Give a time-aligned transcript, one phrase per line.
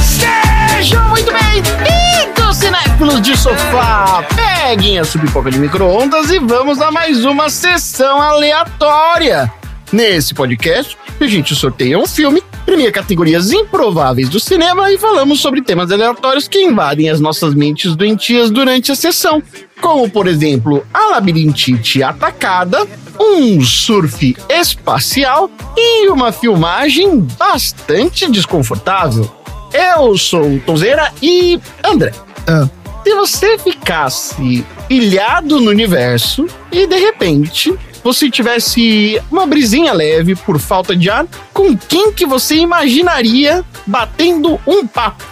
[0.00, 4.24] Sejam muito bem-vindos, cinéfilos de sofá!
[4.36, 9.52] Peguem a sua pipoca de micro-ondas e vamos a mais uma sessão aleatória.
[9.92, 15.62] Nesse podcast, a gente sorteia um filme, premia categorias improváveis do cinema e falamos sobre
[15.62, 19.42] temas aleatórios que invadem as nossas mentes doentias durante a sessão,
[19.80, 22.86] como, por exemplo, a labirintite atacada,
[23.18, 29.30] um surf espacial e uma filmagem bastante desconfortável.
[29.72, 32.12] Eu sou o Tonzeira e André.
[32.46, 32.68] Ah.
[33.04, 40.58] Se você ficasse ilhado no universo e de repente você tivesse uma brisinha leve por
[40.60, 45.24] falta de ar, com quem que você imaginaria batendo um papo?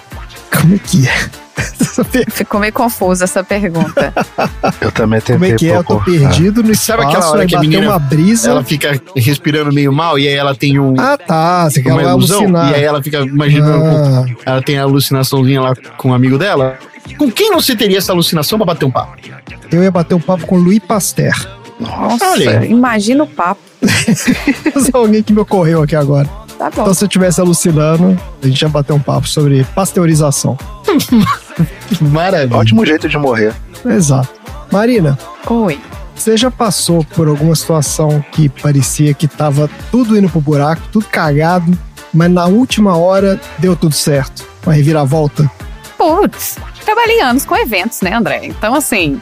[0.50, 1.42] Como é que é?
[2.30, 4.12] Ficou meio confusa essa pergunta.
[4.80, 5.76] Eu também tentei Como é que é?
[5.76, 8.50] Eu tô perdido no espaço, Sabe aquela hora que a menina- uma brisa.
[8.50, 11.68] Ela fica respirando meio mal e aí ela tem um, Ah, tá.
[11.70, 12.70] Você quer uma ilusão alucinar.
[12.72, 16.78] e aí ela fica imaginando, Ah, ela tem a alucinaçãozinha lá com um amigo dela.
[17.18, 19.16] Com quem você teria essa alucinação pra bater um papo?
[19.70, 21.34] eu ia bater um papo com Louis Pasteur.
[21.82, 23.60] Nossa, Olha imagina o papo.
[24.90, 26.28] Só alguém que me ocorreu aqui agora.
[26.58, 26.82] Tá bom.
[26.82, 30.56] Então, se eu estivesse alucinando, a gente ia bater um papo sobre pasteurização.
[32.00, 32.56] Maravilha.
[32.56, 33.54] Ótimo jeito de morrer.
[33.84, 34.28] Exato.
[34.70, 35.78] Marina, Oi.
[36.14, 41.04] você já passou por alguma situação que parecia que tava tudo indo pro buraco, tudo
[41.06, 41.76] cagado,
[42.14, 44.44] mas na última hora deu tudo certo?
[44.64, 45.50] Uma reviravolta?
[45.98, 48.40] Putz, trabalhei anos com eventos, né, André?
[48.44, 49.20] Então, assim,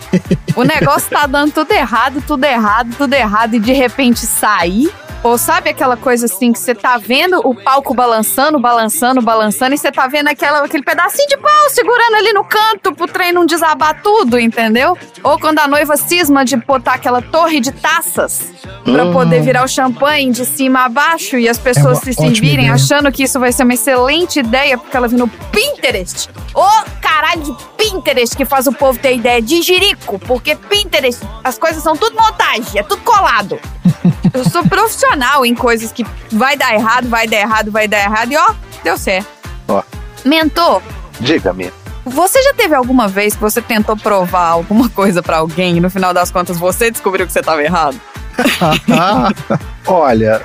[0.56, 4.92] o negócio tá dando tudo errado, tudo errado, tudo errado, e de repente sair.
[5.22, 9.78] Ou sabe aquela coisa assim que você tá vendo o palco balançando, balançando, balançando, e
[9.78, 13.44] você tá vendo aquela, aquele pedacinho de pau segurando ali no canto pro trem não
[13.44, 14.96] desabar tudo, entendeu?
[15.22, 18.50] Ou quando a noiva cisma de botar aquela torre de taças
[18.82, 19.12] pra Hum.
[19.12, 22.72] poder virar o champanhe de cima a baixo e as pessoas É se servirem ideia.
[22.72, 26.30] achando que isso vai ser uma excelente ideia porque ela viu no Pinterest.
[26.54, 26.64] Ô
[27.00, 31.82] caralho de Pinterest que faz o povo ter ideia de jirico, porque Pinterest, as coisas
[31.82, 33.60] são tudo montagem, é tudo colado.
[34.32, 35.09] Eu sou profissional
[35.44, 38.96] em coisas que vai dar errado, vai dar errado, vai dar errado e ó, deu
[38.98, 39.28] certo.
[39.68, 39.82] Ó.
[40.24, 40.82] Mentor,
[41.20, 41.72] Diga-me.
[42.04, 45.90] você já teve alguma vez que você tentou provar alguma coisa pra alguém e no
[45.90, 48.00] final das contas você descobriu que você tava errado?
[49.86, 50.40] Olha,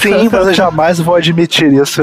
[0.00, 2.02] sim, mas eu jamais vou admitir isso.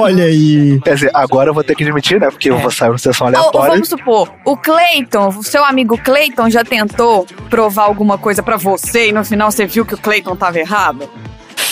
[0.00, 0.80] olha aí.
[0.82, 2.30] Quer dizer, agora eu vou ter que admitir, né?
[2.30, 2.60] Porque eu É.
[2.60, 3.70] vou sair numa sessão Ou, ou aleatória.
[3.72, 9.08] vamos supor, o Clayton, o seu amigo Clayton já tentou provar alguma coisa pra você
[9.08, 11.08] e no final você viu que o Clayton tava errado?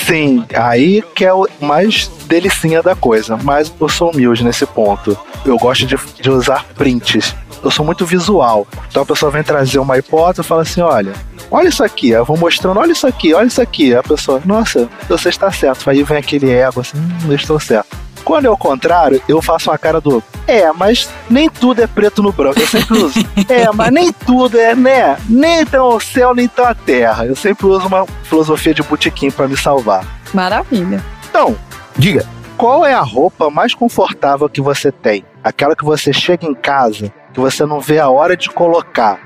[0.07, 3.37] Sim, aí que é o mais delicinha da coisa.
[3.37, 5.19] Mas eu sou humilde nesse ponto.
[5.45, 7.35] Eu gosto de, de usar prints.
[7.63, 8.69] Eu sou muito visual.
[8.89, 11.13] Então a pessoa vem trazer uma hipótese e fala assim: olha,
[11.51, 12.11] olha isso aqui.
[12.11, 13.97] Eu vou mostrando, olha isso aqui, olha isso aqui.
[13.97, 15.91] A pessoa, nossa, você está certo.
[15.91, 18.06] Aí vem aquele ego assim, hum, estou certo.
[18.27, 20.21] Quando é o contrário, eu faço uma cara do.
[20.49, 22.59] É, mas nem tudo é preto no branco.
[22.59, 23.21] Eu sempre uso.
[23.49, 25.17] é, mas nem tudo é, né?
[25.29, 27.25] Nem tão o céu, nem tão a terra.
[27.25, 30.05] Eu sempre uso uma filosofia de botequim para me salvar.
[30.35, 31.01] Maravilha.
[31.31, 31.57] Então,
[31.97, 32.27] Diga.
[32.57, 35.25] qual é a roupa mais confortável que você tem?
[35.45, 39.21] Aquela que você chega em casa, que você não vê a hora de colocar.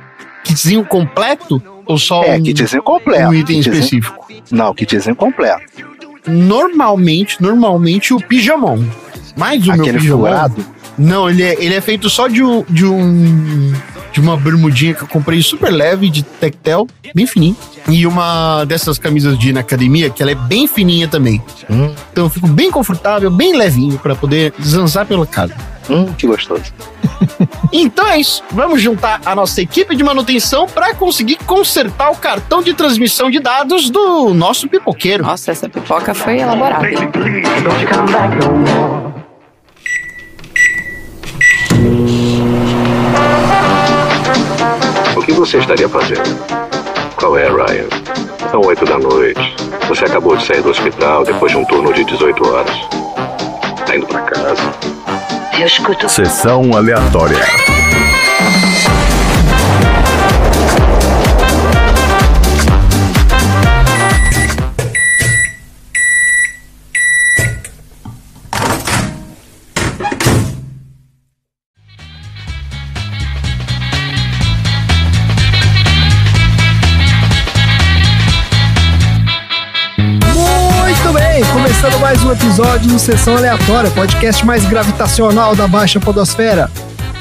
[0.45, 3.29] Kitzinho completo ou só é, um, kitzinho completo.
[3.29, 4.27] um item kitzinho- específico?
[4.51, 5.89] Não, kitzinho completo.
[6.27, 8.85] Normalmente, normalmente o pijamão.
[9.37, 10.27] Mas o meu Aquele pijamão...
[10.27, 10.67] furado.
[10.99, 13.73] Não, ele é, ele é feito só de um, de um.
[14.13, 17.57] De uma bermudinha que eu comprei super leve, de tectel, bem fininho.
[17.89, 21.41] E uma dessas camisas de ir na academia, que ela é bem fininha também.
[21.71, 25.55] Hum, Então eu fico bem confortável, bem levinho, pra poder zanzar pela casa.
[25.91, 26.73] Hum, que gostoso.
[27.73, 28.43] Então é isso.
[28.51, 33.39] Vamos juntar a nossa equipe de manutenção pra conseguir consertar o cartão de transmissão de
[33.39, 35.23] dados do nosso pipoqueiro.
[35.23, 36.85] Nossa, essa pipoca foi elaborada.
[45.17, 46.23] O que você estaria fazendo?
[47.17, 47.89] Qual é, Ryan?
[48.51, 49.55] São oito da noite.
[49.89, 52.77] Você acabou de sair do hospital depois de um turno de 18 horas.
[53.87, 55.30] Tá indo pra casa.
[55.61, 56.09] Eu escuto.
[56.09, 57.37] Sessão aleatória.
[82.61, 86.71] Episódio do Sessão Aleatória, podcast mais gravitacional da Baixa Podosfera.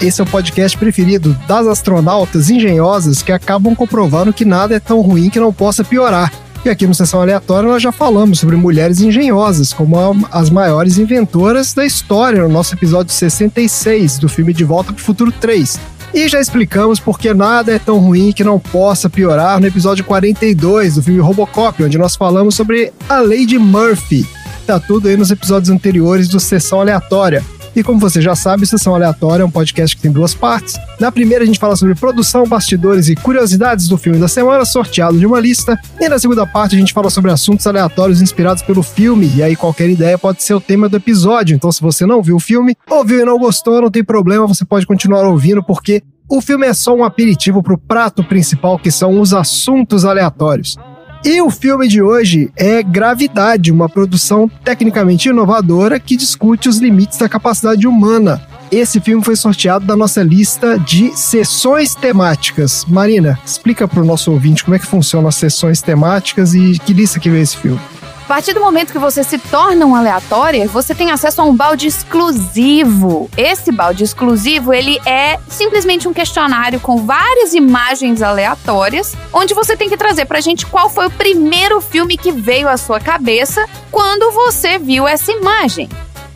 [0.02, 5.00] Esse é o podcast preferido das astronautas engenhosas que acabam comprovando que nada é tão
[5.00, 6.30] ruim que não possa piorar.
[6.66, 9.98] E aqui no Sessão Aleatória nós já falamos sobre mulheres engenhosas, como
[10.30, 15.06] as maiores inventoras da história, no nosso episódio 66 do filme De Volta para o
[15.06, 15.80] Futuro 3.
[16.14, 20.04] E já explicamos por que nada é tão ruim que não possa piorar no episódio
[20.04, 24.28] 42 do filme Robocop, onde nós falamos sobre a de Murphy.
[24.70, 27.44] Tá tudo aí nos episódios anteriores do Sessão Aleatória.
[27.76, 30.76] E como você já sabe, Sessão Aleatória é um podcast que tem duas partes.
[31.00, 35.18] Na primeira, a gente fala sobre produção, bastidores e curiosidades do filme da semana, sorteado
[35.18, 35.76] de uma lista.
[36.00, 39.32] E na segunda parte, a gente fala sobre assuntos aleatórios inspirados pelo filme.
[39.36, 41.56] E aí, qualquer ideia pode ser o tema do episódio.
[41.56, 44.64] Então, se você não viu o filme, ouviu e não gostou, não tem problema, você
[44.64, 48.92] pode continuar ouvindo, porque o filme é só um aperitivo para o prato principal, que
[48.92, 50.78] são os assuntos aleatórios.
[51.24, 57.18] E o filme de hoje é Gravidade, uma produção tecnicamente inovadora que discute os limites
[57.18, 58.42] da capacidade humana.
[58.72, 62.86] Esse filme foi sorteado da nossa lista de sessões temáticas.
[62.88, 66.94] Marina, explica para o nosso ouvinte como é que funcionam as sessões temáticas e que
[66.94, 67.80] lista que veio esse filme.
[68.30, 71.88] Partir do momento que você se torna um aleatório, você tem acesso a um balde
[71.88, 73.28] exclusivo.
[73.36, 79.90] Esse balde exclusivo, ele é simplesmente um questionário com várias imagens aleatórias, onde você tem
[79.90, 84.32] que trazer pra gente qual foi o primeiro filme que veio à sua cabeça quando
[84.32, 85.90] você viu essa imagem.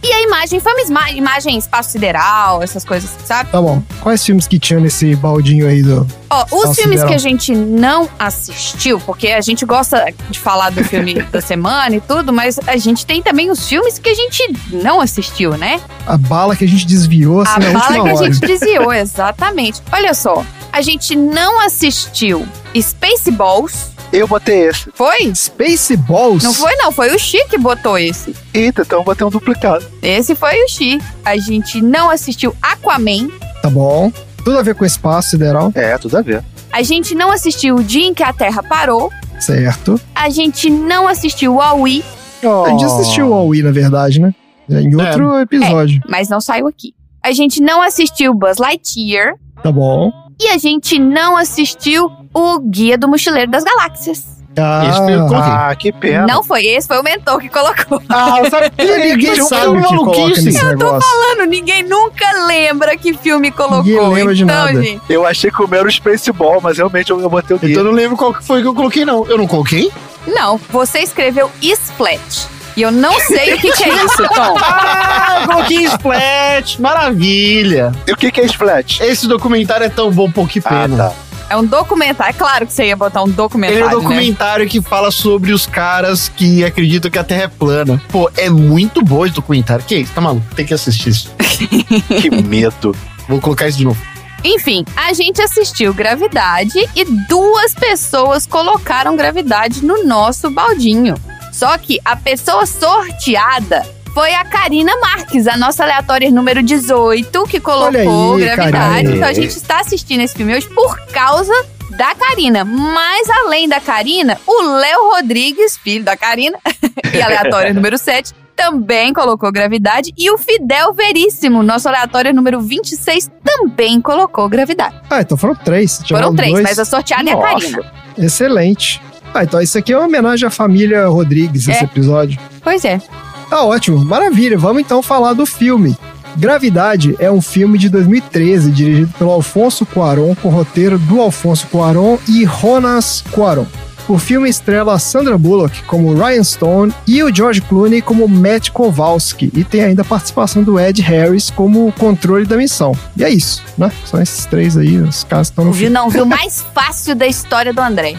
[0.04, 3.50] E a imagem foi uma imagem espaço sideral, essas coisas, sabe?
[3.50, 3.82] Tá bom.
[4.02, 6.06] Quais filmes que tinham nesse baldinho aí do.
[6.30, 10.84] Ó, os filmes que a gente não assistiu, porque a gente gosta de falar do
[10.84, 14.54] filme da semana e tudo, mas a gente tem também os filmes que a gente
[14.72, 15.80] não assistiu, né?
[16.06, 18.26] A bala que a gente desviou A assim, na bala que a hora.
[18.26, 19.82] gente desviou, exatamente.
[19.90, 22.46] Olha só, a gente não assistiu
[22.76, 23.93] Spaceballs.
[24.13, 24.89] Eu botei esse.
[24.94, 25.33] Foi?
[25.33, 26.44] Spaceballs?
[26.44, 26.92] Não foi, não.
[26.92, 28.36] Foi o Xi que botou esse.
[28.54, 29.83] Eita, então eu botei um duplicado.
[30.01, 31.01] Esse foi o Xi.
[31.25, 33.30] A gente não assistiu Aquaman.
[33.62, 34.12] Tá bom.
[34.45, 36.44] Tudo a ver com espaço sideral, É, tudo a ver.
[36.71, 39.10] A gente não assistiu O Dia em que a Terra Parou.
[39.39, 40.00] certo.
[40.13, 42.04] A gente não assistiu Wall-E,
[42.44, 44.33] A gente assistiu o Huawei, na verdade, né?
[44.69, 46.01] Em outro episódio.
[46.10, 46.94] mas não saiu aqui.
[47.24, 49.33] A gente não assistiu Buzz Lightyear.
[49.63, 50.12] Tá bom.
[50.39, 54.32] E a gente não assistiu o Guia do Mochileiro das Galáxias.
[54.56, 55.52] Ah, Esse eu coloquei.
[55.52, 56.28] Ah, que pena.
[56.28, 58.00] Não foi esse, foi o mentor que colocou.
[58.08, 58.72] Ah, sabe?
[58.78, 61.10] ninguém Tinha um sabe que coloca nesse negócio.
[61.30, 63.84] Mano, ninguém nunca lembra que filme colocou.
[63.84, 64.84] Ninguém lembra de então, nada.
[64.84, 65.02] gente.
[65.10, 67.68] Eu achei que o meu era o Spaceball, mas realmente eu, eu botei o Então
[67.68, 67.78] guia.
[67.80, 69.26] eu não lembro qual que foi que eu coloquei, não.
[69.26, 69.92] Eu não coloquei?
[70.28, 72.46] Não, você escreveu Splat.
[72.78, 74.56] E eu não sei o que, que é isso, Tom.
[74.62, 76.80] Ah, eu coloquei Splat.
[76.80, 77.92] Maravilha.
[78.08, 79.00] E o que, que é Splat?
[79.02, 80.98] Esse documentário é tão bom, pô, que Ah, pena.
[81.10, 81.14] tá.
[81.50, 82.30] É um documentário.
[82.31, 83.84] É claro que você ia botar um Ele documentário.
[83.84, 83.94] é um né?
[83.94, 88.01] documentário que fala sobre os caras que acreditam que a Terra é plana.
[88.10, 89.84] Pô, é muito bom esse documentário.
[89.86, 90.13] Que isso?
[90.13, 90.45] Tá maluco?
[90.56, 91.31] Tem que assistir isso.
[92.22, 92.95] Que medo.
[93.28, 94.01] Vou colocar isso de novo.
[94.44, 101.16] Enfim, a gente assistiu Gravidade e duas pessoas colocaram Gravidade no nosso baldinho.
[101.51, 107.60] Só que a pessoa sorteada foi a Karina Marques, a nossa aleatória número 18, que
[107.60, 109.12] colocou aí, Gravidade.
[109.13, 111.51] Então a gente está assistindo esse filme hoje por causa
[111.98, 112.63] da Karina.
[112.63, 116.57] Mas além da Karina, o Léo Rodrigues, filho da Karina,
[117.13, 120.13] e aleatória número 7, também colocou gravidade.
[120.15, 124.95] E o Fidel Veríssimo, nosso aleatório número 26, também colocou gravidade.
[125.10, 126.01] Ah, então foram três.
[126.07, 126.63] Foram três, dois.
[126.63, 127.48] mas a sorteada é a Nossa.
[127.51, 127.92] Karina.
[128.15, 129.01] Excelente.
[129.33, 131.84] Ah, então isso aqui é uma homenagem à família Rodrigues, esse É.
[131.84, 132.39] episódio.
[132.63, 133.01] Pois é.
[133.50, 134.58] Tá ótimo, maravilha.
[134.58, 135.96] Vamos então falar do filme.
[136.36, 142.18] Gravidade é um filme de 2013, dirigido pelo Alfonso Cuarón, com roteiro do Alfonso Cuarón
[142.28, 143.68] e Jonas Cuarón.
[144.07, 148.69] O filme estrela a Sandra Bullock como Ryan Stone e o George Clooney como Matt
[148.72, 149.50] Kowalski.
[149.55, 152.93] E tem ainda a participação do Ed Harris como controle da missão.
[153.15, 153.91] E é isso, né?
[154.05, 155.93] São esses três aí, os caras estão no Viu, filme.
[155.93, 158.15] não, viu mais fácil da história do André.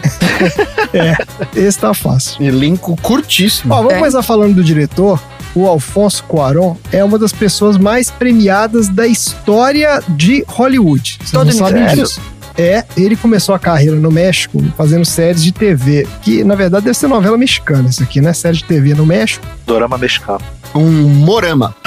[1.55, 2.43] Esse tá fácil.
[2.43, 3.73] Elenco curtíssimo.
[3.73, 3.97] Ó, vamos É.
[3.97, 5.21] começar falando do diretor.
[5.53, 11.17] O Alfonso Cuarón é uma das pessoas mais premiadas da história de Hollywood.
[11.19, 12.19] Vocês Todo não sabem disso.
[12.57, 16.97] É, ele começou a carreira no México fazendo séries de TV, que na verdade deve
[16.97, 18.33] ser novela mexicana isso aqui, né?
[18.33, 19.45] Série de TV no México.
[19.65, 20.41] Dorama mexicano.
[20.73, 21.75] Um morama.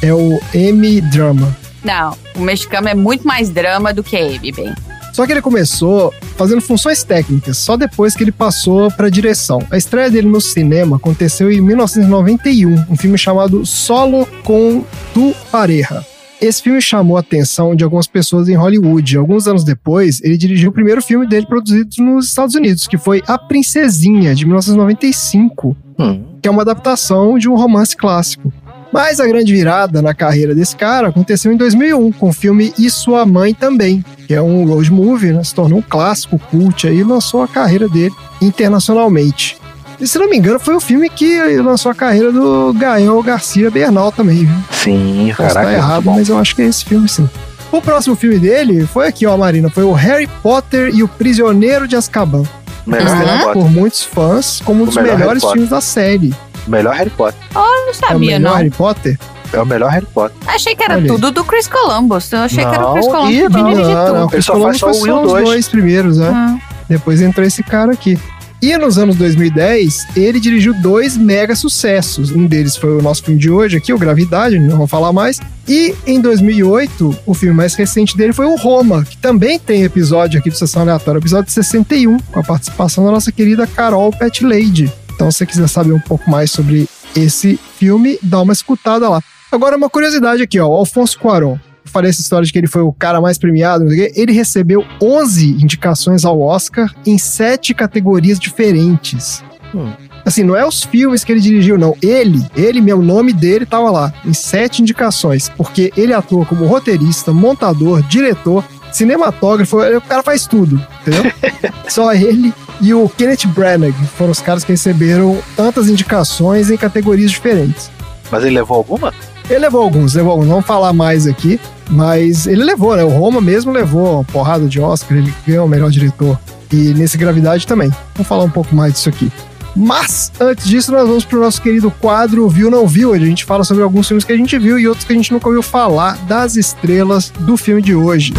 [0.00, 1.56] É o M-Drama.
[1.82, 4.72] Não, o mexicano é muito mais drama do que ele, bem.
[5.12, 9.60] Só que ele começou fazendo funções técnicas, só depois que ele passou para direção.
[9.70, 16.06] A estreia dele no cinema aconteceu em 1991, um filme chamado Solo com Tu Pareja.
[16.40, 19.16] Esse filme chamou a atenção de algumas pessoas em Hollywood.
[19.16, 23.22] Alguns anos depois, ele dirigiu o primeiro filme dele produzido nos Estados Unidos, que foi
[23.26, 26.22] A Princesinha, de 1995, Hum.
[26.40, 28.52] que é uma adaptação de um romance clássico.
[28.92, 32.88] Mas a grande virada na carreira desse cara aconteceu em 2001, com o filme E
[32.88, 35.42] Sua Mãe Também, que é um road movie, né?
[35.42, 39.58] se tornou um clássico, cult, aí lançou a carreira dele internacionalmente.
[40.00, 43.70] E se não me engano, foi o filme que lançou a carreira do Gael Garcia
[43.70, 44.56] Bernal também, viu?
[44.70, 45.72] Sim, Posso caraca.
[45.72, 47.28] errado, mas eu acho que é esse filme sim.
[47.72, 51.86] O próximo filme dele foi aqui, ó, Marina, foi o Harry Potter e o Prisioneiro
[51.88, 52.44] de Azkaban.
[52.86, 53.52] Melhor Uhum.
[53.52, 56.32] Por muitos fãs, como um dos melhor melhores filmes da série.
[56.66, 57.38] Melhor Harry Potter.
[57.54, 58.56] Eu não É o sabia, melhor não.
[58.56, 59.18] Harry Potter?
[59.52, 60.36] É o melhor Harry Potter.
[60.46, 62.32] Achei que era Olha tudo do Chris Columbus.
[62.32, 64.28] Eu achei que era o Chris Não, Columbus ih, que não, não, não.
[64.28, 65.44] Chris só Columbus faz foi só o só um e os dois.
[65.44, 66.30] dois primeiros, né?
[66.32, 66.56] Ah.
[66.88, 68.18] Depois entrou esse cara aqui.
[68.60, 72.32] E nos anos 2010, ele dirigiu dois mega sucessos.
[72.32, 75.40] Um deles foi o nosso filme de hoje aqui, o Gravidade, não vamos falar mais.
[75.68, 80.40] E em 2008, o filme mais recente dele foi o Roma, que também tem episódio
[80.40, 84.92] aqui do Sessão Aleatória, episódio 61, com a participação da nossa querida Carol Pet Lady.
[85.14, 89.22] Então, se você quiser saber um pouco mais sobre esse filme, dá uma escutada lá.
[89.52, 91.58] Agora, uma curiosidade aqui, ó, o Alfonso Cuarón.
[91.88, 94.12] Eu falei essa história de que ele foi o cara mais premiado, não sei o
[94.12, 94.20] quê.
[94.20, 99.42] ele recebeu 11 indicações ao Oscar em sete categorias diferentes.
[99.74, 99.90] Hum.
[100.24, 101.96] Assim, não é os filmes que ele dirigiu, não.
[102.02, 107.32] Ele, ele o nome dele tava lá, em sete indicações, porque ele atua como roteirista,
[107.32, 111.32] montador, diretor, cinematógrafo, o cara faz tudo, entendeu?
[111.88, 112.52] Só ele
[112.82, 117.90] e o Kenneth Branagh foram os caras que receberam tantas indicações em categorias diferentes.
[118.30, 119.14] Mas ele levou alguma?
[119.48, 121.58] Ele levou alguns, levou alguns, não vamos falar mais aqui,
[121.90, 123.04] mas ele levou, né?
[123.04, 126.38] O Roma mesmo levou porrada de Oscar, ele ganhou o melhor diretor.
[126.72, 127.90] E nesse Gravidade também.
[128.14, 129.30] Vamos falar um pouco mais disso aqui.
[129.74, 133.44] Mas, antes disso, nós vamos pro nosso querido quadro Viu Não Viu, onde a gente
[133.44, 135.62] fala sobre alguns filmes que a gente viu e outros que a gente nunca ouviu
[135.62, 138.34] falar das estrelas do filme de hoje.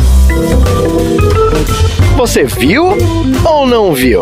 [2.17, 2.89] Você viu
[3.45, 4.21] ou não viu?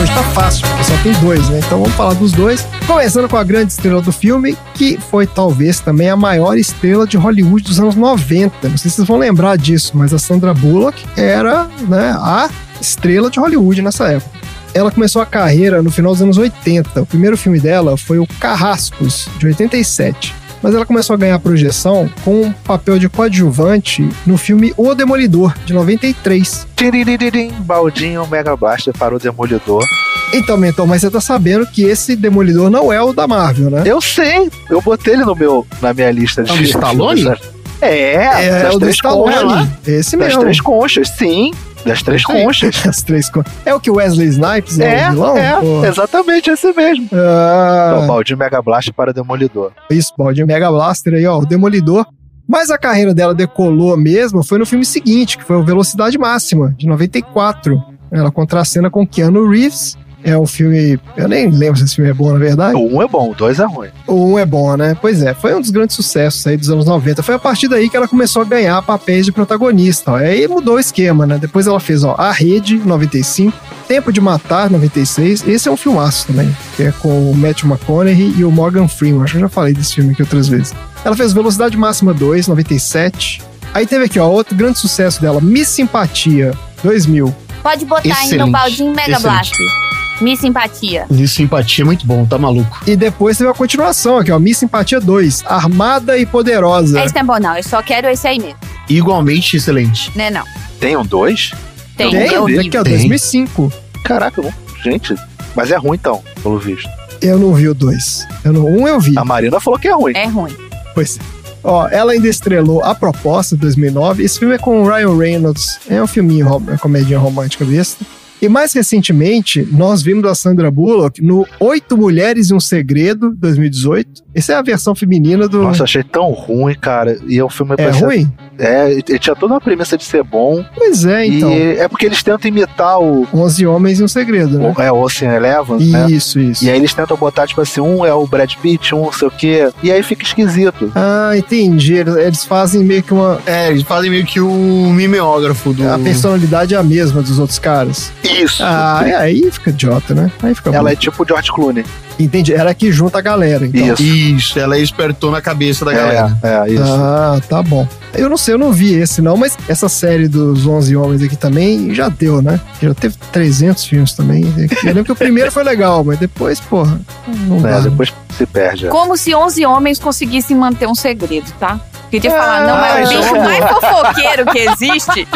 [0.00, 1.58] Hoje tá fácil, porque só tem dois, né?
[1.58, 2.64] Então vamos falar dos dois.
[2.86, 7.16] Começando com a grande estrela do filme, que foi talvez também a maior estrela de
[7.16, 8.68] Hollywood dos anos 90.
[8.68, 12.48] Não sei se vocês vão lembrar disso, mas a Sandra Bullock era né, a
[12.80, 14.38] estrela de Hollywood nessa época.
[14.72, 17.02] Ela começou a carreira no final dos anos 80.
[17.02, 20.32] O primeiro filme dela foi o Carrascos, de 87.
[20.62, 25.54] Mas ela começou a ganhar projeção com um papel de coadjuvante no filme O Demolidor,
[25.64, 26.66] de 93.
[26.76, 29.84] Tiriririm, Baldinho, Mega Blaster para o Demolidor.
[30.32, 33.82] Então, Mentor, mas você tá sabendo que esse Demolidor não é o da Marvel, né?
[33.86, 37.22] Eu sei, eu botei ele no meu, na minha lista de É o Stallone?
[37.22, 37.48] filmes, né?
[37.80, 39.32] É, É, das o do três conchas lá.
[39.62, 39.70] Stallone.
[39.86, 40.40] Esse Das mesmo.
[40.42, 41.52] três conchas, sim.
[41.88, 42.82] Das três conchas.
[42.86, 43.52] As três conchas.
[43.64, 45.36] É o que o Wesley Snipes é, É, o vilão?
[45.36, 45.84] é, Pô.
[45.84, 47.08] exatamente esse mesmo.
[47.12, 49.72] Ah, Então, Baldinho Mega Blaster para o Demolidor.
[49.90, 52.06] isso, Baldinho Mega Blaster aí, ó, o Demolidor.
[52.46, 56.74] Mas a carreira dela decolou mesmo foi no filme seguinte, que foi o Velocidade Máxima,
[56.78, 57.82] de 94.
[58.10, 59.98] Ela contracena com Keanu Reeves.
[60.28, 60.98] É um filme.
[61.16, 62.76] Eu nem lembro se esse filme é bom, na verdade.
[62.76, 63.88] O um é bom, o dois é ruim.
[64.06, 64.96] O um é bom, né?
[65.00, 67.22] Pois é, foi um dos grandes sucessos aí dos anos 90.
[67.22, 70.12] Foi a partir daí que ela começou a ganhar papéis de protagonista.
[70.12, 70.16] Ó.
[70.16, 71.38] Aí mudou o esquema, né?
[71.38, 73.56] Depois ela fez, ó, A Rede, 95,
[73.86, 75.46] Tempo de Matar, 96.
[75.48, 79.22] Esse é um filmaço também, que é com o Matthew McConaughey e o Morgan Freeman.
[79.22, 80.74] Acho que eu já falei desse filme aqui outras vezes.
[81.04, 83.42] Ela fez Velocidade Máxima 2, 97.
[83.72, 87.34] Aí teve aqui, ó, outro grande sucesso dela, Miss Simpatia, 2000.
[87.62, 89.22] Pode botar aí Excelente, no baldinho Mega excelente.
[89.22, 89.87] Blast.
[90.20, 91.06] Me simpatia.
[91.10, 92.80] De simpatia, muito bom, tá maluco.
[92.86, 97.04] E depois teve a continuação aqui, ó, Miss Simpatia 2, Armada e Poderosa.
[97.04, 97.56] Esse não é bom, não.
[97.56, 98.56] Eu só quero esse aí mesmo.
[98.88, 100.10] Igualmente excelente.
[100.16, 100.44] Né, não.
[100.80, 101.52] Tem um dois?
[101.96, 102.10] Tem.
[102.10, 102.56] Tem, vi.
[102.56, 102.92] daqui, ó, Tem.
[102.94, 103.72] 2005.
[104.04, 104.52] Caraca, não.
[104.82, 105.14] gente.
[105.54, 106.88] Mas é ruim então, pelo visto.
[107.20, 108.28] Eu não vi o 2.
[108.44, 109.18] Eu não, um eu vi.
[109.18, 110.12] A Marina falou que é ruim.
[110.14, 110.54] É ruim.
[110.94, 111.20] Pois é.
[111.64, 114.22] Ó, ela ainda estrelou A Proposta, 2009.
[114.22, 115.80] Esse filme é com o Ryan Reynolds.
[115.90, 118.04] É um filminho, rom- é comedinha romântica besta.
[118.40, 124.22] E mais recentemente, nós vimos a Sandra Bullock no Oito Mulheres e um Segredo, 2018.
[124.34, 125.62] Essa é a versão feminina do...
[125.62, 127.18] Nossa, achei tão ruim, cara.
[127.26, 128.32] E é um filme é parecia- ruim?
[128.60, 130.64] É, ele tinha toda uma premissa de ser bom.
[130.74, 131.50] Pois é, então.
[131.52, 133.26] E é porque eles tentam imitar o.
[133.32, 134.74] 11 Homens e um Segredo, né?
[134.76, 136.10] o é, o Ocean Eleven, né?
[136.10, 136.64] Isso, isso.
[136.64, 139.28] E aí eles tentam botar, tipo assim, um é o Brad Pitt, um não sei
[139.28, 139.68] o quê.
[139.80, 140.90] E aí fica esquisito.
[140.94, 141.94] Ah, entendi.
[141.94, 143.40] Eles, eles fazem meio que uma...
[143.46, 144.50] É, eles fazem meio que o
[144.90, 145.88] mimeógrafo do.
[145.88, 148.10] A personalidade é a mesma dos outros caras.
[148.42, 148.62] Isso.
[148.64, 150.30] Ah, é, aí fica idiota, né?
[150.42, 150.88] Aí fica Ela bom.
[150.88, 151.84] é tipo o George Clooney.
[152.18, 152.52] Entendi.
[152.52, 153.94] Ela é que junta a galera, então.
[153.94, 154.02] Isso.
[154.02, 156.36] Isso, ela espertou na cabeça da galera.
[156.42, 156.82] É, é, isso.
[156.84, 157.86] Ah, tá bom.
[158.14, 161.36] Eu não sei, eu não vi esse não, mas essa série dos 11 Homens aqui
[161.36, 162.60] também já deu, né?
[162.82, 164.42] Já teve 300 filmes também.
[164.82, 167.00] Eu lembro que o primeiro foi legal, mas depois, porra,
[167.46, 167.80] não É, dá.
[167.80, 168.86] depois se perde.
[168.86, 168.88] é.
[168.90, 171.78] Como se 11 homens conseguissem manter um segredo, tá?
[172.10, 175.28] Queria falar, não, mas Ah, o é bicho uma mais fofoqueiro que existe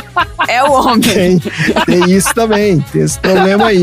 [0.49, 1.01] é o homem.
[1.01, 1.39] Tem,
[1.87, 3.81] tem isso também, tem esse problema aí.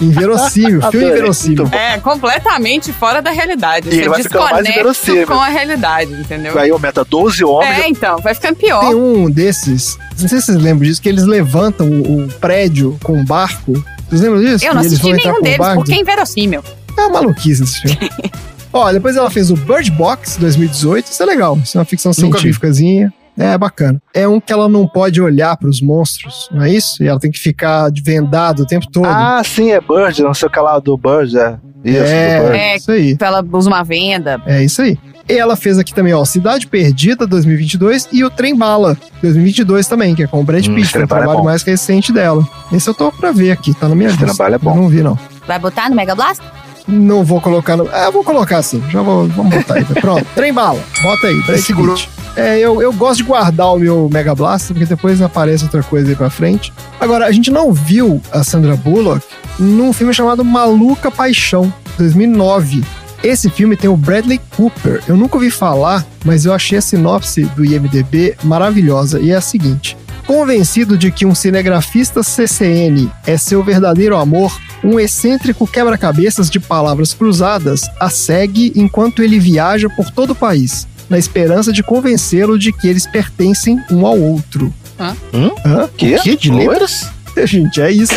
[0.00, 1.58] Inverossímil, filme Adorei, inverossímil.
[1.62, 1.76] muito bom.
[1.78, 3.88] É completamente fora da realidade.
[3.88, 5.26] E ele vai Você ficando mais desconecta inverossímil.
[5.26, 6.58] com a realidade, entendeu?
[6.58, 7.78] Aí aumenta 12 homens.
[7.78, 8.80] É, então, vai ficando pior.
[8.80, 12.98] Tem um desses, não sei se vocês lembram disso, que eles levantam o, o prédio
[13.02, 13.72] com um barco.
[14.08, 14.64] Vocês lembram disso?
[14.64, 16.62] Eu não E assisti nenhum deles, porque é inverossímil.
[16.96, 17.98] É uma maluquice esse filme.
[18.72, 21.06] Ó, depois ela fez o Bird Box 2018.
[21.06, 21.58] Isso é legal.
[21.62, 23.12] Isso é uma ficção científicazinha.
[23.38, 24.00] É bacana.
[24.12, 27.02] É um que ela não pode olhar pros monstros, não é isso?
[27.02, 29.06] E ela tem que ficar de vendado o tempo todo.
[29.06, 31.56] Ah, sim, é Bird, não sei o que lá do Bird, é.
[31.82, 32.58] Isso, é, do Bird.
[32.58, 32.76] É.
[32.76, 33.16] isso aí.
[33.18, 34.40] Ela usa uma venda.
[34.46, 34.98] É isso aí.
[35.26, 40.14] E ela fez aqui também, ó, Cidade Perdida 2022 e o Trem Bala 2022 também,
[40.14, 41.44] que é com o Brad Hum, Pitt, que é Bala é trabalho bom.
[41.44, 42.46] mais recente dela.
[42.70, 44.34] Esse eu tô pra ver aqui, tá na minha Esse lista.
[44.34, 44.72] trabalho é bom.
[44.72, 45.18] Eu não vi, não.
[45.46, 46.42] Vai botar no Mega Blast?
[46.86, 47.88] Não vou colocar no.
[47.92, 48.82] Ah, vou colocar sim.
[48.90, 49.26] Já vou.
[49.28, 49.84] Vamos botar aí.
[49.84, 50.26] Pronto.
[50.34, 50.82] Trem bala.
[51.02, 51.40] Bota aí.
[51.42, 51.96] Brad Segurou.
[51.96, 52.08] Pitt.
[52.34, 56.08] É, eu, eu gosto de guardar o meu Mega Blaster, porque depois aparece outra coisa
[56.08, 56.72] aí pra frente.
[56.98, 59.24] Agora, a gente não viu a Sandra Bullock
[59.58, 62.82] num filme chamado Maluca Paixão, 2009.
[63.22, 65.02] Esse filme tem o Bradley Cooper.
[65.06, 69.20] Eu nunca ouvi falar, mas eu achei a sinopse do IMDB maravilhosa.
[69.20, 69.96] E é a seguinte:
[70.26, 77.14] Convencido de que um cinegrafista CCN é seu verdadeiro amor, um excêntrico quebra-cabeças de palavras
[77.14, 82.72] cruzadas a segue enquanto ele viaja por todo o país, na esperança de convencê-lo de
[82.72, 84.72] que eles pertencem um ao outro.
[84.98, 85.16] Hã?
[85.32, 85.50] Hum?
[85.64, 85.88] Hã?
[85.96, 86.18] Que?
[86.20, 86.36] Que?
[86.36, 86.66] De Oi?
[86.68, 87.08] letras?
[87.44, 88.12] Gente, é isso.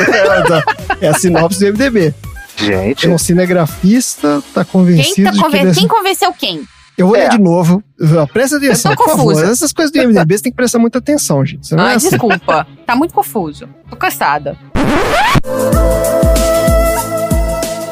[1.02, 2.14] É, a sinopse do MDB.
[2.58, 5.44] Gente, É um cinegrafista, tá Quem, convencido tá de que...
[5.44, 5.62] conven...
[5.62, 6.62] ele é- quem convenceu quem?
[6.98, 7.24] Eu vou É.
[7.24, 7.84] ler de novo.
[8.32, 9.34] Presta atenção, Eu tô por favor.
[9.34, 9.52] confusa.
[9.52, 11.68] Essas coisas do MDB você tem que prestar muita atenção, gente.
[11.68, 12.10] Você não é assim.
[12.10, 12.66] desculpa.
[12.86, 13.68] Tá muito confuso.
[13.90, 14.58] Tô cansada.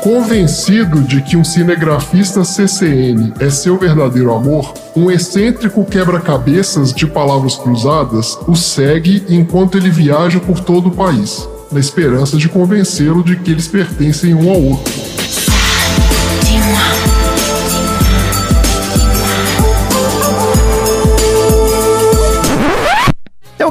[0.03, 7.55] Convencido de que um cinegrafista CCN é seu verdadeiro amor, um excêntrico quebra-cabeças de palavras
[7.55, 13.38] cruzadas o segue enquanto ele viaja por todo o país, na esperança de convencê-lo de
[13.38, 14.92] que eles pertencem um ao outro.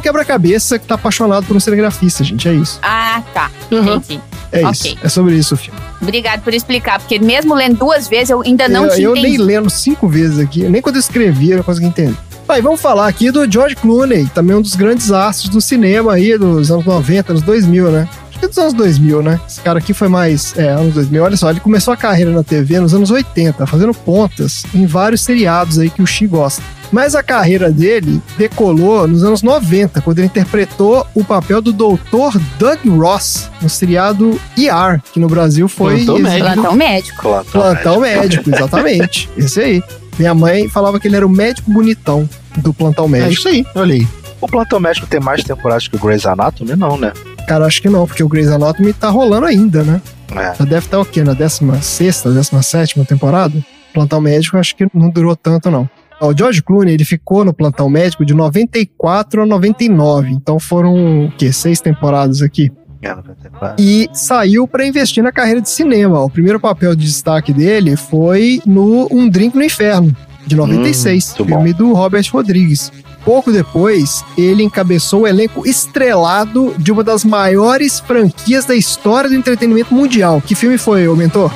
[0.03, 2.49] Quebra-cabeça que tá apaixonado por um cinegrafista, gente.
[2.49, 2.79] É isso.
[2.83, 3.51] Ah, tá.
[3.71, 3.95] Uhum.
[3.97, 4.21] Entendi.
[4.51, 4.71] É Ok.
[4.93, 4.99] isso.
[5.03, 5.79] É sobre isso o filme.
[6.01, 9.23] Obrigado por explicar, porque mesmo lendo duas vezes eu ainda não eu, tinha eu nem
[9.23, 9.45] entendido.
[9.45, 12.17] lendo cinco vezes aqui, nem quando eu escrevi eu não consegui entender.
[12.49, 16.37] Aí vamos falar aqui do George Clooney, também um dos grandes astros do cinema aí
[16.37, 18.09] dos anos 90, anos 2000, né?
[18.43, 19.41] Que é dos anos 2000, né?
[19.49, 21.23] Esse cara aqui foi mais, é, anos 2000.
[21.23, 25.21] Olha só, ele começou a carreira na TV nos anos 80, fazendo pontas em vários
[25.21, 26.61] seriados aí que o Xi gosta.
[26.91, 32.37] Mas a carreira dele decolou nos anos 90, quando ele interpretou o papel do Dr.
[32.59, 36.53] Doug Ross no seriado ER, que no Brasil foi Plantão médico.
[36.55, 37.23] Plantão médico.
[37.23, 39.31] plantão, Plantão médico, exatamente.
[39.39, 39.83] Esse aí.
[40.19, 42.29] Minha mãe falava que ele era o médico bonitão
[42.59, 43.33] do plantão É médico.
[43.35, 44.09] isso aí, olha aí.
[44.41, 46.75] O plantão médico tem mais temporadas que o Grey's Anatomy?
[46.75, 47.13] Não, né?
[47.47, 50.01] Cara, acho que não, porque o Grey's Anatomy tá rolando ainda, né?
[50.35, 50.55] É.
[50.55, 51.23] Já deve estar o quê?
[51.23, 53.55] Na 16, 17 temporada?
[53.93, 55.89] Plantão médico acho que não durou tanto, não.
[56.21, 60.31] O George Clooney, ele ficou no plantão médico de 94 a 99.
[60.31, 61.53] Então foram, o quê?
[61.53, 62.71] Seis temporadas aqui.
[63.03, 63.85] É, 94.
[63.85, 66.21] e saiu para investir na carreira de cinema.
[66.21, 71.45] O primeiro papel de destaque dele foi no Um Drink no Inferno, de 96, muito
[71.45, 72.93] filme do Robert Rodrigues.
[73.25, 79.37] Pouco depois, ele encabeçou o elenco estrelado de uma das maiores franquias da história do
[79.37, 80.43] entretenimento mundial.
[80.45, 81.53] Que filme foi, ô mentor?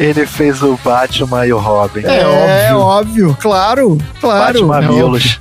[0.00, 2.00] Ele fez o Batman e o Robin.
[2.04, 4.66] É óbvio, claro, claro.
[4.66, 5.40] Batman é Milos.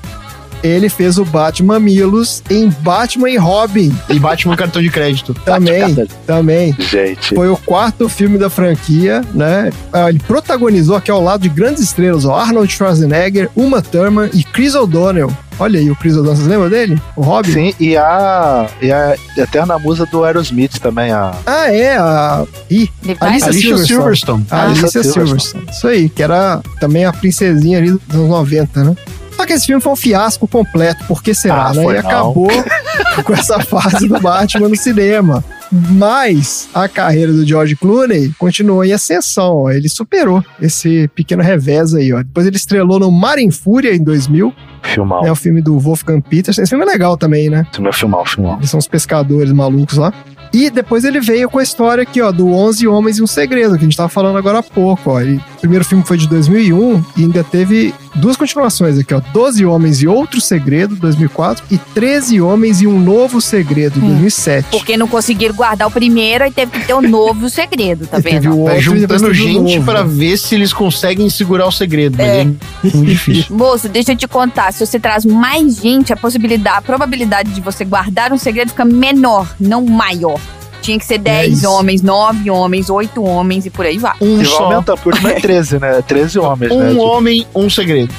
[0.64, 5.34] Ele fez o Batman Milos em Batman e Robin E bate um cartão de crédito.
[5.44, 6.08] também, Batman.
[6.28, 6.76] também.
[6.78, 9.72] Gente, Foi o quarto filme da franquia, né?
[9.92, 14.44] Ah, Ele protagonizou aqui ao lado de grandes estrelas, ó, Arnold Schwarzenegger, Uma Thurman e
[14.44, 15.32] Chris O'Donnell.
[15.62, 17.00] Olha aí o Chris O'Donnell, vocês lembram dele?
[17.15, 17.52] O Robin?
[17.52, 22.45] sim, e a, e a eterna musa do Aerosmith também, a Ah, é, a...
[22.69, 23.88] Ih, Alicia Alicia Silverstone.
[23.88, 24.45] Silverstone.
[24.50, 25.65] Ah, Alicia Silverstone.
[25.69, 28.95] Isso aí, que era também a princesinha ali dos anos 90, né?
[29.36, 31.84] Só que esse filme foi um fiasco completo, por que será, Ah, né?
[31.84, 32.10] foi e não.
[32.10, 32.50] acabou
[33.24, 35.43] com essa fase do Batman no cinema.
[35.71, 39.56] Mas a carreira do George Clooney continuou em ascensão.
[39.63, 39.71] ó.
[39.71, 42.12] Ele superou esse pequeno revés aí.
[42.13, 42.17] Ó.
[42.21, 44.54] Depois ele estrelou no Mar em Fúria em 2000.
[44.84, 45.26] Filmão.
[45.26, 46.63] É o filme do Wolfgang Petersen.
[46.63, 47.65] Esse filme é legal também, né?
[47.72, 48.58] Esse meu filmão, filmão.
[48.58, 50.13] Eles são os pescadores malucos lá.
[50.54, 53.76] E depois ele veio com a história aqui, ó, do 11 Homens e um Segredo,
[53.76, 55.22] que a gente tava falando agora há pouco, ó.
[55.22, 59.21] Ele- o primeiro filme foi de 2001 e ainda teve duas continuações aqui, ó.
[59.34, 64.67] Doze Homens e Outro Segredo, 2004, e Treze Homens e um Novo Segredo, 2007.
[64.71, 68.39] Porque não conseguiram guardar o primeiro e teve que ter o novo segredo, tá teve
[68.39, 68.60] vendo?
[68.60, 69.86] o Vai outro juntando gente novo.
[69.86, 72.17] pra ver se eles conseguem segurar o segredo.
[72.17, 72.41] Mas É.
[72.41, 72.45] é
[72.84, 73.45] muito difícil.
[73.56, 74.71] Moço, deixa eu te contar.
[74.74, 78.86] Se você traz mais gente, a possibilidade, a probabilidade de você guardar um segredo fica
[78.86, 80.39] menor, não maior.
[80.82, 81.70] Tinha que ser 10 isso.
[81.72, 84.13] homens, 9 homens, 8 homens e por aí vai.
[84.20, 84.63] Um só.
[84.65, 86.02] aumentando, porque o último é 13, né?
[86.08, 86.76] 13 homens, né?
[86.78, 88.13] Um Tipo, homem, um segredo.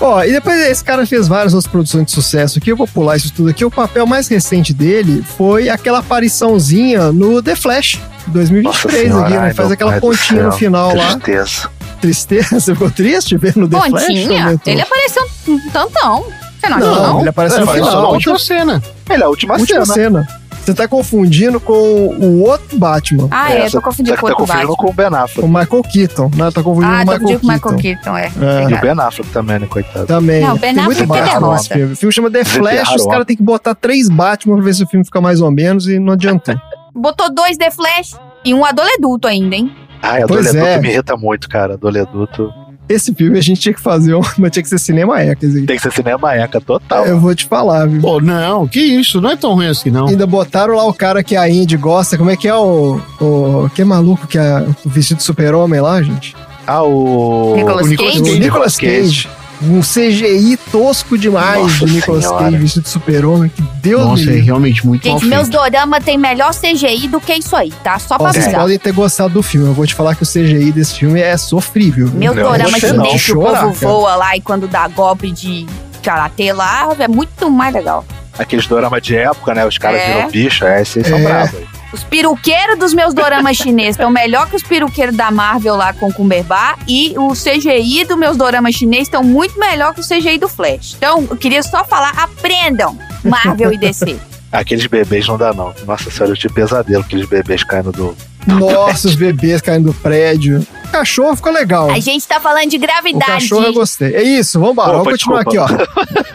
[0.00, 3.16] Ó, e depois esse cara fez várias outras produções de sucesso aqui, eu vou pular
[3.16, 3.64] isso tudo aqui.
[3.64, 7.94] O papel mais recente dele foi aquela apariçãozinha no The Flash,
[8.26, 9.54] Nossa 2023 senhora, aqui, né?
[9.54, 11.16] Faz aquela pai pontinha no final lá.
[11.16, 11.70] Tristeza.
[12.00, 13.90] Tristeza, você ficou triste ver no The Flash?
[14.06, 14.44] Pontinha?
[14.46, 14.72] Aumentou.
[14.72, 16.24] Ele apareceu um tantão.
[16.60, 17.20] Você não, Não, achou, não?
[17.20, 18.02] ele apareceu no É, só final.
[18.02, 18.82] na última cena.
[19.10, 19.94] Ele é a última, Última cena.
[20.22, 20.28] cena.
[20.64, 24.32] Você tá confundindo com o outro Batman, Ah, é, só- tô confundindo só com tá
[24.32, 24.86] outro confundindo Batman.
[24.86, 25.40] com o Ben Affleck.
[25.40, 26.30] com o Michael Keaton.
[26.36, 26.50] Né?
[26.50, 28.02] Tá confundindo Ah, com o Michael confundindo com o Michael Keaton.
[28.14, 28.24] Keaton, é.
[28.24, 28.70] É.
[28.70, 28.80] E o.
[28.80, 30.06] Ben Affleck também, né, coitado.
[30.06, 30.40] Também.
[30.42, 31.92] Não, o Ben Tem muito Affleck é derrota.
[31.92, 34.82] O filme chama The Flash, os caras têm que botar três Batman pra ver se
[34.84, 36.54] o filme fica mais ou menos e não adiantou.
[36.96, 39.70] Botou dois The Flash e um adoleduto ainda, hein?
[40.02, 40.78] Ai, a Pois é.
[40.80, 41.76] me irrita muito, cara.
[41.76, 42.52] Doleduto
[42.88, 45.64] Esse filme a gente tinha que fazer, um, mas tinha que ser cinema ecas aí.
[45.66, 47.06] tem que ser cinema eca total.
[47.06, 48.00] Eu vou te falar, viu?
[48.00, 50.06] Pô, não, que isso, não é tão ruim assim, não.
[50.06, 52.18] Ainda botaram lá o cara que a Indy gosta.
[52.18, 53.00] Como é que é o.
[53.20, 56.36] o que maluco que é o vestido de super-homem lá, gente?
[56.66, 57.54] Ah, o.
[57.56, 58.30] Nicolas o Nicolas Cage?
[58.30, 59.28] O Nicolas Cage.
[59.66, 62.44] Um CGI tosco demais Nossa de Nicolas Senhora.
[62.44, 63.48] Cage vestido de super-homem.
[63.48, 67.32] Que Deus Nossa, me é realmente muito Gente, meus dorama tem melhor CGI do que
[67.34, 67.98] isso aí, tá?
[67.98, 68.60] Só pra Ó, Vocês avisar.
[68.62, 69.66] podem ter gostado do filme.
[69.68, 72.08] Eu vou te falar que o CGI desse filme é sofrível.
[72.08, 72.18] viu?
[72.18, 73.92] Meu Não, dorama que o Chorar, povo cara.
[73.92, 75.66] voa lá e quando dá golpe de
[76.02, 78.04] karatê lá, é muito mais legal.
[78.38, 79.64] Aqueles doramas de época, né?
[79.64, 80.14] Os caras É.
[80.16, 81.22] viram bicho, é, esses são É.
[81.22, 81.73] bravos.
[81.94, 86.08] Os peruqueiros dos meus doramas chineses estão melhor que os peruqueiros da Marvel lá com
[86.08, 90.36] o Cumberbatch e o CGI dos meus doramas chineses estão muito melhor que o CGI
[90.36, 90.94] do Flash.
[90.96, 94.18] Então, eu queria só falar, aprendam Marvel e DC.
[94.50, 95.72] Aqueles bebês não dá, não.
[95.86, 98.16] Nossa senhora, eu tive pesadelo, aqueles bebês caindo do.
[98.44, 100.66] Nossa, os bebês caindo do prédio.
[100.94, 101.90] O cachorro ficou legal.
[101.90, 103.26] A gente tá falando de O gravidade.
[103.32, 104.14] cachorro eu gostei.
[104.14, 104.90] É isso, vambora.
[104.90, 105.74] Opa, Vamos continuar desculpa.
[105.74, 105.84] aqui,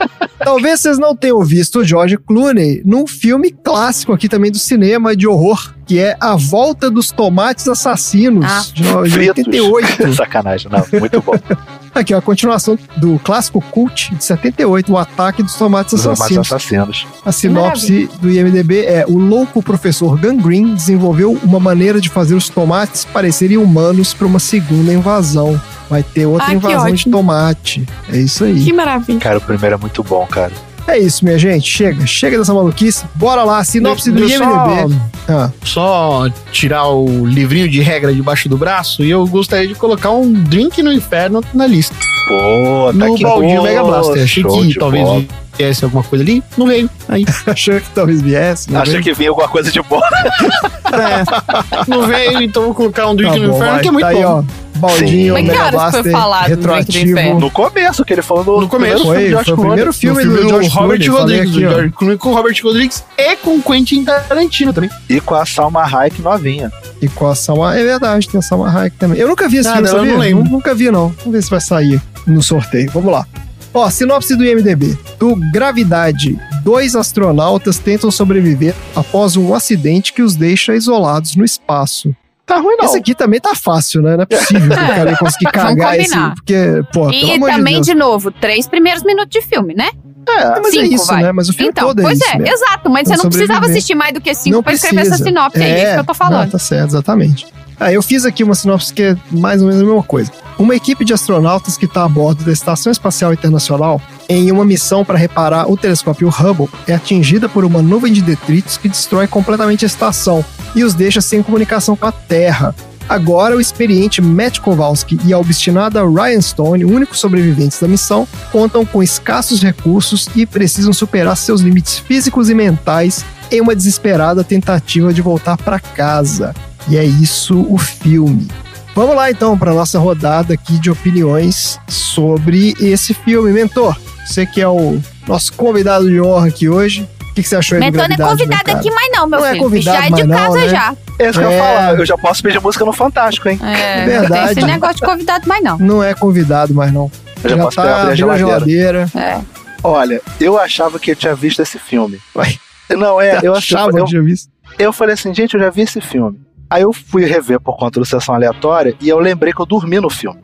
[0.03, 0.19] ó.
[0.43, 5.15] Talvez vocês não tenham visto o George Clooney num filme clássico aqui também do cinema
[5.15, 8.63] de horror, que é A Volta dos Tomates Assassinos, Ah.
[8.73, 9.45] de no- de Fritos.
[9.47, 10.13] 88.
[10.15, 10.99] Sacanagem, não.
[10.99, 11.33] Muito bom.
[11.93, 16.19] Aqui, ó, a continuação do clássico cult de 78, O Ataque dos Tomates Os mais
[16.19, 16.47] Assassinos.
[16.47, 17.07] assassinos.
[17.25, 22.47] A sinopse do IMDB é: o louco professor Gangrene desenvolveu uma maneira de fazer os
[22.49, 25.59] tomates parecerem humanos para uma segunda invasão.
[25.89, 27.87] Vai ter outra Ah, que invasão de tomate.
[28.11, 28.71] É isso aí.
[28.73, 29.19] maravilha.
[29.19, 30.51] Cara, o primeiro é muito bom, cara.
[30.89, 31.69] É isso, minha gente.
[31.69, 33.05] Chega, chega dessa maluquice.
[33.15, 34.99] Bora lá, sinopse do eu só- IMDB.
[35.27, 40.09] Ah, Só tirar o livrinho de regra debaixo do braço e eu gostaria de colocar
[40.11, 41.95] um drink no inferno na lista.
[42.27, 43.23] Pô, tá no aqui.
[43.23, 44.23] baldinho Pô, Mega Blaster.
[44.23, 45.23] Achei que talvez bola.
[45.59, 46.41] Viesse alguma coisa ali.
[46.57, 46.89] Não veio.
[47.07, 48.75] Aí, achou que talvez viesse.
[48.75, 49.03] Achei veio?
[49.03, 50.01] que vinha alguma coisa de boa.
[50.91, 53.81] é, não veio, então vou colocar um drink Tá no bom, inferno, vai.
[53.81, 54.45] que é muito tá aí, bom.
[54.55, 54.69] ó.
[54.79, 57.39] Baldinho, que Mega horas foi Blaster, falado do do retroativo.
[57.41, 59.03] No começo, que ele falou no, No começo.
[59.03, 61.69] Foi, foi o primeiro filme, do George Robert Clooney, Rodrigues, aqui, do.
[61.69, 64.89] George Clooney com o Robert Rodrigues e com o Quentin Tarantino também.
[65.09, 66.71] E com a Salma Hayek novinha.
[67.01, 67.77] E com a Salma...
[67.77, 69.19] É verdade, tem a Salma Hayek também.
[69.19, 70.45] Eu nunca vi esse Ah, filme, eu não lembro.
[70.45, 71.09] Nunca vi, não.
[71.09, 72.89] Vamos ver se vai sair no sorteio.
[72.93, 73.27] Vamos lá.
[73.73, 74.97] Ó, sinopse do IMDB.
[75.19, 76.39] Do Gravidade.
[76.63, 82.13] Dois astronautas tentam sobreviver após um acidente que os deixa isolados no espaço.
[82.45, 82.85] Tá ruim, não.
[82.85, 84.15] Esse aqui também tá fácil, né?
[84.15, 86.09] Não é possível que o cara ia conseguir cagar esse...
[86.09, 86.33] combinar.
[86.35, 86.55] Porque,
[86.91, 87.85] pô, pelo E de também, Deus.
[87.85, 89.89] de, novo, três primeiros minutos de filme, né?
[90.27, 91.23] É, mas é cinco, isso, vai.
[91.23, 91.31] né?
[91.31, 92.53] Mas o filme Então, todo é pois isso é, mesmo.
[92.55, 95.09] exato, mas você Vamos não precisava assistir mais do que cinco Não pra escrever essa
[95.09, 95.29] precisa.
[95.29, 96.51] sinopse, é, isso que eu tô Não, falando.
[96.51, 97.47] tá certo, exatamente.
[97.79, 100.31] Ah, eu fiz aqui uma sinopse que é mais ou menos a mesma coisa.
[100.57, 105.05] Uma equipe de astronautas que está a bordo da Estação Espacial Internacional em uma missão
[105.05, 109.85] para reparar o telescópio Hubble é atingida por uma nuvem de detritos que destrói completamente
[109.85, 110.43] a estação
[110.75, 112.75] e os deixa sem comunicação com a Terra.
[113.07, 118.85] Agora, o experiente Matt Kowalski e a obstinada Ryan Stone, únicos sobreviventes da missão, contam
[118.85, 125.11] com escassos recursos e precisam superar seus limites físicos e mentais em uma desesperada tentativa
[125.11, 126.53] de voltar para casa.
[126.89, 128.47] E é isso o filme.
[128.95, 133.51] Vamos lá então para nossa rodada aqui de opiniões sobre esse filme.
[133.51, 137.55] Mentor, você que é o nosso convidado de honra aqui hoje, o que, que você
[137.55, 139.63] achou aí do Mentona é Gravidade, meu convidado aqui, mas não, meu Não é filho.
[139.63, 140.69] convidado já é de mais não, casa né?
[140.69, 140.95] já.
[141.19, 141.53] É isso que eu É.
[141.55, 141.99] ia falar.
[141.99, 143.59] Eu já posso pedir música no Fantástico, hein?
[143.63, 144.29] É, Verdade.
[144.29, 145.77] Não tem esse negócio de convidado mais não.
[145.77, 147.11] Não é convidado mais não.
[147.43, 148.47] Eu já, Já posso tá abrir a geladeira.
[148.47, 149.11] geladeira.
[149.15, 149.39] É.
[149.83, 152.19] Olha, eu achava que eu tinha visto esse filme.
[152.35, 152.55] Ué.
[152.97, 154.49] Não, é, eu, achava eu, que tinha visto.
[154.79, 156.39] eu falei assim, gente, eu já vi esse filme.
[156.69, 159.99] Aí eu fui rever por conta do Sessão Aleatória e eu lembrei que eu dormi
[159.99, 160.39] no filme.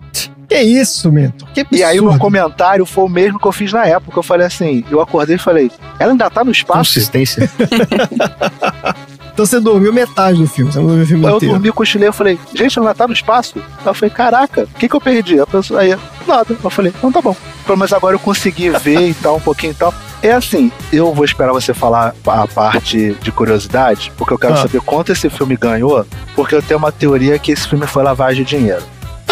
[0.47, 1.45] Que isso, Mento?
[1.53, 1.79] Que absurdo.
[1.79, 4.19] E aí o meu comentário foi o mesmo que eu fiz na época.
[4.19, 6.79] Eu falei assim, eu acordei e falei, ela ainda tá no espaço?
[6.79, 7.49] Consistência.
[9.35, 11.53] Então você dormiu metade do filme, você não dormiu o filme eu inteiro.
[11.55, 13.55] dormi, cochilei, eu falei, gente, ela tá no espaço?
[13.57, 15.37] Aí eu falei, caraca, o que que eu perdi?
[15.41, 15.93] A pessoa, aí,
[16.25, 16.55] nada.
[16.63, 17.35] Eu falei, então tá bom.
[17.67, 19.93] Menos agora eu consegui ver e tal, um pouquinho e tal.
[20.23, 24.57] É assim, eu vou esperar você falar a parte de curiosidade, porque eu quero Ah.
[24.61, 28.45] saber quanto esse filme ganhou, porque eu tenho uma teoria que esse filme foi lavagem
[28.45, 28.81] de dinheiro.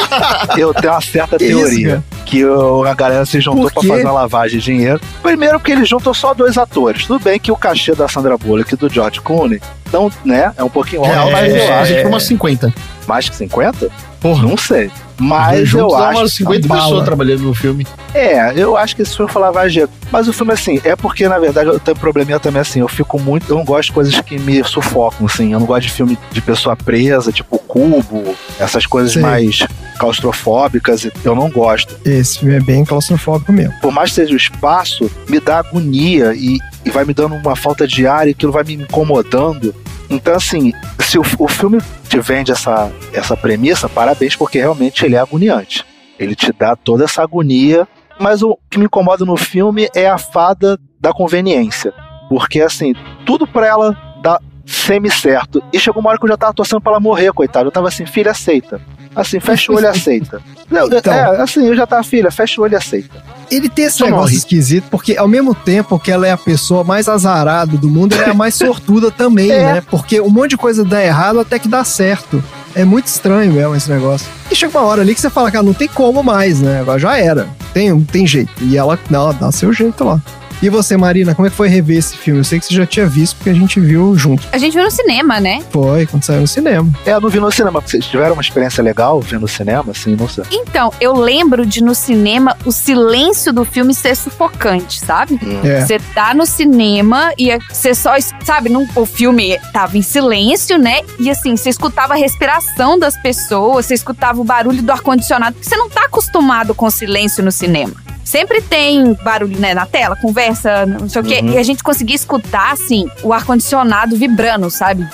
[0.57, 2.03] eu tenho uma certa Que isso, teoria cara?
[2.25, 3.87] que o- a galera se juntou quê?
[3.87, 4.99] fazer uma lavagem de dinheiro.
[5.21, 7.05] Primeiro porque eles juntam só dois atores.
[7.05, 9.61] Tudo bem que o cachê da Sandra Bullock e do George Clooney,
[9.91, 12.73] não, né, é um pouquinho alto, Real, mas eu é, acho é, por umas 50.
[13.07, 13.89] mais que 50?
[14.23, 14.41] Porra.
[14.47, 14.89] Não sei.
[15.19, 16.19] Mas eu Juntos dá acho.
[16.19, 16.81] umas 50 bala.
[16.81, 17.85] pessoas trabalhando no filme.
[18.15, 19.85] É, eu acho que esse filme foi lavagem.
[20.11, 22.87] Mas o filme, assim, é porque, na verdade, eu tenho um probleminha também, assim, eu
[22.87, 23.51] fico muito.
[23.51, 25.51] Eu não gosto de coisas que me sufocam, assim.
[25.53, 29.21] Eu não gosto de filme de pessoa presa, tipo Cubo, essas coisas Sei.
[29.21, 29.65] mais
[29.97, 31.95] claustrofóbicas, eu não gosto.
[32.05, 33.73] Esse filme é bem claustrofóbico mesmo.
[33.81, 37.55] Por mais que seja o espaço, me dá agonia e, e vai me dando uma
[37.55, 39.73] falta de ar e aquilo vai me incomodando.
[40.13, 45.15] Então, assim, se o, o filme te vende essa, essa premissa, parabéns, porque realmente ele
[45.15, 45.83] é agoniante.
[46.19, 47.87] Ele te dá toda essa agonia,
[48.19, 51.91] mas o que me incomoda no filme é a fada da conveniência.
[52.29, 52.93] Porque, assim,
[53.25, 55.63] tudo pra ela dá semi-certo.
[55.73, 57.65] E chegou uma hora que eu já tava torcendo pra ela morrer, coitada.
[57.65, 58.79] Eu tava assim, filha, aceita.
[59.15, 60.41] Assim, fecha o olho e aceita.
[60.69, 61.13] Não, Então.
[61.13, 63.21] É, assim, eu já tava, filha, fecha o olho e aceita.
[63.51, 64.35] Ele tem esse Só negócio morre.
[64.37, 68.25] esquisito, porque ao mesmo tempo que ela é a pessoa mais azarada do mundo, ela
[68.25, 69.73] é a mais sortuda também, É.
[69.75, 69.83] né?
[69.89, 72.43] Porque um monte de coisa dá errado até que dá certo.
[72.75, 74.27] É muito estranho mesmo esse negócio.
[74.49, 76.79] E chega uma hora ali que você fala, cara, não tem como mais, né?
[76.81, 77.47] Agora já era.
[77.71, 78.51] Tem, tem jeito.
[78.61, 80.19] E ela, não, dá seu jeito lá.
[80.61, 82.39] E você, Marina, como é que foi rever esse filme?
[82.39, 84.47] Eu sei que você já tinha visto, porque a gente viu junto.
[84.51, 85.61] A gente viu no cinema, né?
[85.69, 86.89] Foi, quando saiu no cinema.
[87.05, 87.81] É, eu não vi no cinema.
[87.81, 89.91] Vocês tiveram uma experiência legal vendo no cinema?
[89.91, 90.43] Assim, não sei.
[90.51, 95.39] Então, eu lembro de no cinema o silêncio do filme ser sufocante, sabe?
[95.63, 95.81] É.
[95.81, 98.13] Você tá no cinema e você só,
[98.43, 101.01] sabe, o filme tava em silêncio, né?
[101.19, 105.67] E assim, você escutava a respiração das pessoas, você escutava o barulho do ar-condicionado, porque
[105.67, 107.93] você não tá acostumado com silêncio no cinema.
[108.33, 111.39] Sempre tem barulho, né, na tela, conversa, não sei o quê.
[111.43, 111.51] Uhum.
[111.53, 115.07] E a gente conseguia escutar, assim, o ar-condicionado vibrando, sabe?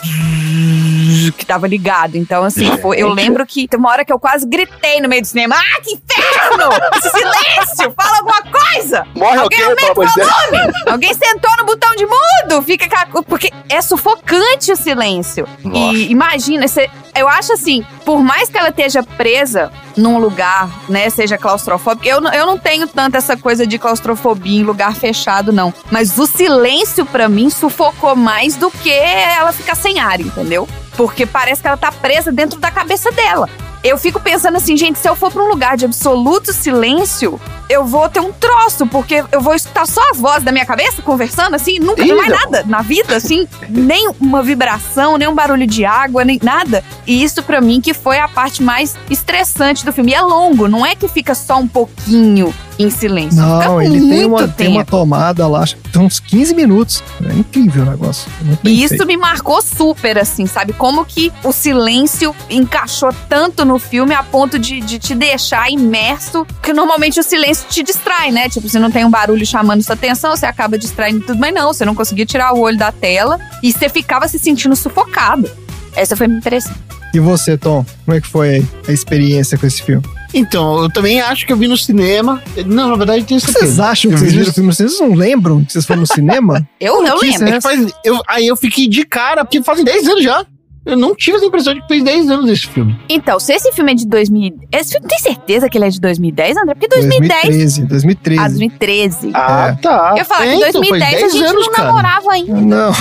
[1.37, 2.15] Que tava ligado.
[2.15, 5.21] Então, assim, foi- eu lembro que tem uma hora que eu quase gritei no meio
[5.21, 5.53] do cinema.
[5.57, 6.69] Ah, que inferno!
[7.01, 7.93] Silêncio!
[8.01, 9.05] Fala alguma coisa!
[9.13, 10.73] Morre Alguém alguém, pelo amor de Deus.
[10.87, 15.45] Alguém sentou no botão de mudo, fica aquela co- porque é sufocante o silêncio.
[15.63, 15.93] Nossa.
[15.97, 21.09] E imagina, você, eu acho assim, por mais que ela esteja presa num lugar, né,
[21.09, 25.73] seja claustrofóbica, eu, eu não tenho tanto essa coisa de claustrofobia em lugar fechado não,
[25.91, 30.67] mas o silêncio pra mim sufocou mais do que ela ficar sem ar, entendeu?
[30.95, 33.49] Porque parece que ela tá presa dentro da cabeça dela.
[33.83, 37.39] Eu fico pensando assim, gente, se eu for pra um lugar de absoluto silêncio,
[37.69, 41.01] eu vou ter um troço, porque eu vou escutar só as vozes da minha cabeça
[41.01, 45.65] conversando, assim, nunca Ih, mais nada na vida, assim, nem uma vibração, nem um barulho
[45.65, 46.83] de água, nem nada.
[47.07, 50.11] E isso pra mim que foi a parte mais estressante do filme.
[50.11, 53.37] E é longo, não é que fica só um pouquinho em silêncio.
[53.37, 54.53] Não, ele tem uma, tempo.
[54.53, 57.03] tem uma tomada lá, acho que tem uns 15 minutos.
[57.29, 58.31] É incrível o negócio.
[58.63, 59.05] É E isso feito.
[59.05, 60.71] me marcou super, assim, sabe?
[60.71, 66.47] Como que o silêncio encaixou tanto no filme a ponto de, de te deixar imerso,
[66.63, 68.47] que normalmente o silêncio te distrai, né?
[68.47, 71.73] Tipo, você não tem um barulho chamando sua atenção, você acaba distraindo tudo, mas não,
[71.73, 75.51] você não conseguia tirar o olho da tela e você ficava se sentindo sufocado.
[75.95, 76.73] Essa foi a minha impressão.
[77.13, 77.85] E você, Tom?
[78.05, 80.03] Como é que foi a experiência com esse filme?
[80.33, 82.41] Então, eu também acho que eu vi no cinema.
[82.65, 83.65] Não, na verdade, eu tenho O que certeza.
[83.73, 84.73] vocês acham que Eu vocês vi viram o filme?
[84.73, 86.67] Vocês não lembram que vocês foram no cinema?
[86.79, 87.47] Eu, que lembro.
[87.49, 90.45] É que faz- eu- aí eu fiquei de cara, porque fazem 10 anos já.
[90.89, 92.97] Eu não tive essa impressão de que fez 10 anos esse filme.
[93.09, 94.59] Então, se esse filme é de 2000.
[94.71, 96.73] Esse filme tem certeza que ele é de 2010, André?
[96.75, 97.41] Porque 2010.
[97.43, 98.39] 2013, 2013.
[98.41, 99.31] Ah, 2013.
[99.33, 99.81] Ah, É.
[99.81, 100.09] tá.
[100.11, 101.87] Eu ia falar é, que então, 2010 a faz 10 gente anos, não cara.
[101.87, 102.53] namorava ainda.
[102.61, 102.91] Não,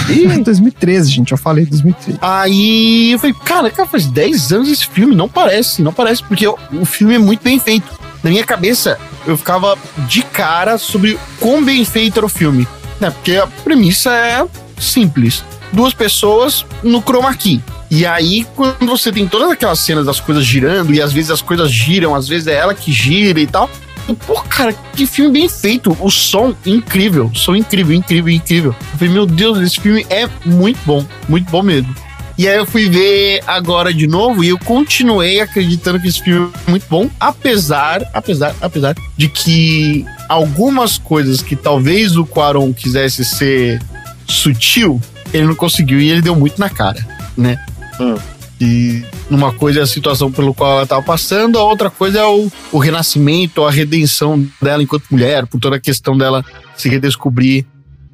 [0.44, 1.33] 2013, gente.
[1.33, 2.18] Eu falei 2013.
[2.22, 5.14] Aí eu falei, cara, cara, faz 10 anos esse filme.
[5.14, 7.87] Não parece, não parece, porque o, o filme é muito bem feito.
[8.22, 9.77] Na minha cabeça, eu ficava
[10.09, 12.66] de cara sobre quão bem feito era o filme.
[13.01, 13.11] Né?
[13.11, 14.44] Porque a premissa é
[14.79, 15.44] simples.
[15.72, 17.62] Duas pessoas no chroma key.
[17.90, 21.40] E aí, quando você tem todas aquelas cenas das coisas girando, e às vezes as
[21.40, 23.70] coisas giram, às vezes é ela que gira e tal.
[24.07, 25.96] eu, Pô, cara, que filme bem feito.
[26.01, 27.31] O som incrível.
[27.35, 28.77] Som incrível, incrível, incrível.
[28.92, 31.05] Eu falei, meu Deus, esse filme é muito bom.
[31.29, 31.94] Muito bom mesmo.
[32.37, 36.53] E aí eu fui ver agora de novo e eu continuei acreditando que esse filme
[36.68, 43.24] é muito bom, apesar, apesar, apesar de que algumas coisas que talvez o Quaron quisesse
[43.24, 43.83] ser
[44.24, 45.01] sutil,
[45.33, 47.05] ele não conseguiu e ele deu muito na cara,
[47.37, 47.59] né?
[48.00, 48.16] Hum.
[48.61, 52.24] E uma coisa é a situação pelo qual ela estava passando, a outra coisa é
[52.24, 56.44] o, o renascimento, a redenção dela enquanto mulher, por toda a questão dela
[56.76, 57.64] se redescobrir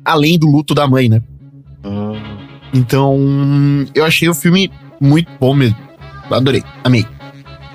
[0.05, 1.23] além do luto da mãe, né?
[1.83, 2.13] Hum.
[2.75, 3.17] Então,
[3.95, 4.71] eu achei o filme
[5.01, 5.77] muito bom mesmo.
[6.31, 7.07] Adorei, amei.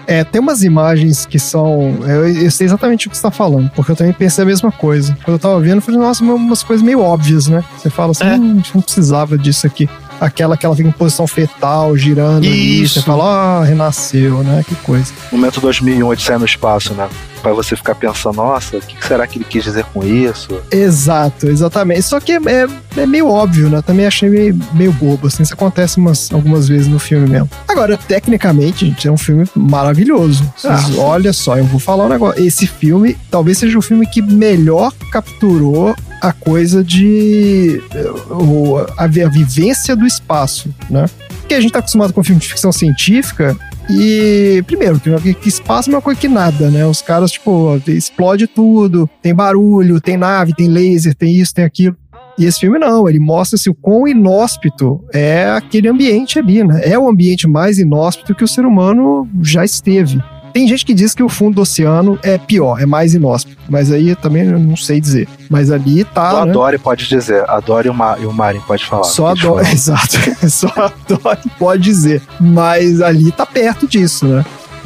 [0.06, 2.00] É, tem umas imagens que são.
[2.02, 4.72] Eu, eu sei exatamente o que você tá falando, porque eu também pensei a mesma
[4.72, 5.16] coisa.
[5.24, 7.64] Quando eu tava vendo, eu falei, nossa, umas coisas meio óbvias, né?
[7.78, 8.36] Você fala assim, É.
[8.36, 9.88] hum, a gente não precisava disso aqui.
[10.20, 12.82] Aquela que ela fica em posição fetal, girando ali.
[12.84, 12.96] Isso.
[13.00, 13.24] Você fala,
[13.62, 14.64] ah, renasceu, né?
[14.68, 15.14] Que coisa.
[15.32, 17.08] Momento 2001, Odisseia no Espaço, né?
[17.42, 20.60] Pra você ficar pensando, nossa, o que será que ele quis dizer com isso?
[20.70, 22.02] Exato, exatamente.
[22.02, 23.82] Só que é, é- é meio óbvio, né?
[23.82, 25.42] Também achei meio, meio bobo, assim.
[25.44, 27.50] Isso acontece umas, algumas vezes no filme mesmo.
[27.66, 30.44] Agora, tecnicamente, gente, é um filme maravilhoso.
[30.66, 30.84] Ah.
[30.98, 32.44] olha só, eu vou falar um negócio.
[32.46, 37.82] Esse filme talvez seja o filme que melhor capturou a coisa de.
[38.30, 41.06] O- a, a vivência do espaço, né?
[41.40, 43.58] Porque a gente tá acostumado com filme de ficção científica
[43.90, 46.86] e, primeiro, que, que espaço é uma coisa que nada, né?
[46.86, 51.96] Os caras, tipo, explode tudo, tem barulho, tem nave, tem laser, tem isso, tem aquilo.
[52.38, 56.82] E esse filme não, ele mostra-se o quão inóspito é aquele ambiente ali, né?
[56.84, 60.22] É o ambiente mais inóspito que o ser humano já esteve.
[60.54, 63.92] Tem gente que diz que o fundo do oceano é pior, é mais inóspito, mas
[63.92, 65.28] aí eu também não sei dizer.
[65.50, 66.32] Mas ali tá.
[66.32, 66.52] Só a né?
[66.52, 69.04] Dory pode dizer, a Dory e o, Ma e o Marin pode falar.
[69.04, 70.18] Só a Dory, exato.
[70.50, 72.22] Só a Dory pode dizer.
[72.40, 74.46] Mas ali tá perto disso, né?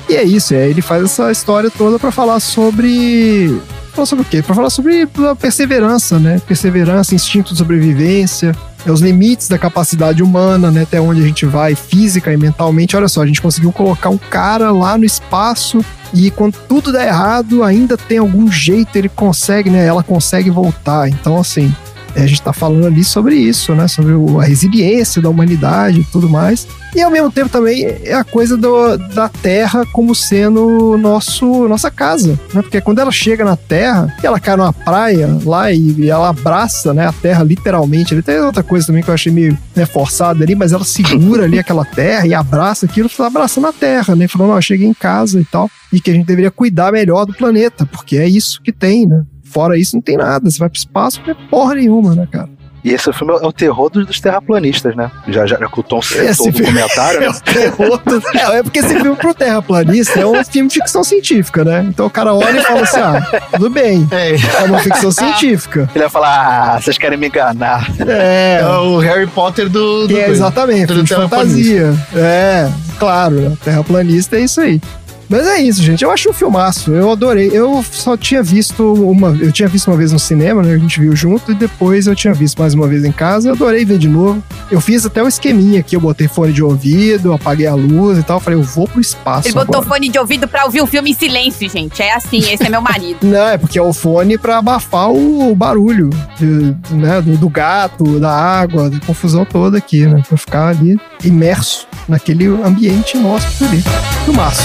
[0.10, 3.62] E é isso, é, ele faz essa história toda pra falar sobre.
[3.93, 4.41] Falar sobre o quê?
[4.41, 6.41] Pra falar sobre a perseverança, né?
[6.47, 10.82] Perseverança, instinto de sobrevivência, é os limites da capacidade humana, né?
[10.82, 12.97] Até onde a gente vai física e mentalmente.
[12.97, 17.06] Olha só, a gente conseguiu colocar um cara lá no espaço e quando tudo dá
[17.06, 19.86] errado, ainda tem algum jeito, ele consegue, né?
[19.86, 21.08] Ela consegue voltar.
[21.08, 21.73] Então, assim,
[22.21, 23.88] a gente tá falando ali sobre isso, né?
[23.88, 26.67] Sobre a resiliência da humanidade e tudo mais.
[26.95, 31.89] E ao mesmo tempo também é a coisa do- da Terra como sendo nosso, nossa
[31.89, 32.62] casa, né?
[32.62, 36.93] Porque quando ela chega na Terra, ela cai numa praia lá e, e ela abraça,
[36.93, 37.08] né?
[37.08, 38.13] A Terra literalmente.
[38.13, 41.45] Ele tem outra coisa também que eu achei meio né, forçada ali, mas ela segura
[41.45, 44.28] ali aquela Terra e abraça aquilo, tá abraçando a Terra, né?
[44.28, 45.69] Falando, ó, cheguei em casa e tal.
[45.91, 49.23] E que a gente deveria cuidar melhor do planeta, porque é isso que tem, né?
[49.53, 50.49] Fora isso, não tem nada.
[50.49, 52.49] Você vai pro espaço, não tem porra nenhuma, né, cara?
[52.83, 55.09] E esse filme é o terror dos, dos terraplanistas, né?
[55.29, 57.29] Já, já que o Tom citou no comentário, É né?
[57.29, 61.01] o terror do- É, é porque esse filme pro terraplanista é um filme de ficção
[61.01, 61.85] científica, né?
[61.87, 63.21] Então o cara olha e fala assim: ah,
[63.53, 65.89] tudo bem, É, é uma ficção científica.
[65.95, 67.89] Ele vai falar, ah, vocês querem me enganar.
[68.05, 70.05] É, é o Harry Potter do.
[70.05, 71.93] do que é exatamente, do de fantasia.
[72.13, 73.57] É, claro, né?
[73.63, 74.81] terraplanista é isso aí.
[75.29, 76.03] Mas é isso, gente.
[76.03, 76.91] Eu acho um filmaço.
[76.91, 77.49] Eu adorei.
[77.51, 79.29] Eu só tinha visto uma.
[79.39, 80.73] Eu tinha visto uma vez no cinema, né?
[80.73, 83.49] A gente viu junto e depois eu tinha visto mais uma vez em casa.
[83.49, 84.43] Eu adorei ver de novo.
[84.69, 85.95] Eu fiz até o esqueminha aqui.
[85.95, 88.39] Eu botei fone de ouvido, apaguei a luz e tal.
[88.39, 89.47] Falei, eu vou pro espaço.
[89.47, 89.89] Ele botou agora.
[89.89, 92.01] fone de ouvido pra ouvir o filme em silêncio, gente.
[92.01, 93.17] É assim, esse é meu marido.
[93.25, 98.31] Não, é porque é o fone pra abafar o barulho de- né, do, gato, da
[98.31, 100.21] água, da confusão toda aqui, né?
[100.27, 103.83] Pra ficar ali imerso naquele ambiente inóspito ali.
[104.25, 104.63] Filmaço.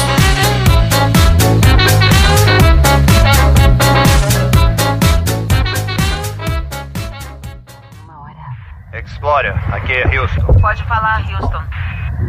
[8.98, 10.60] Explorer, aqui é Houston.
[10.60, 11.62] Pode falar, Houston.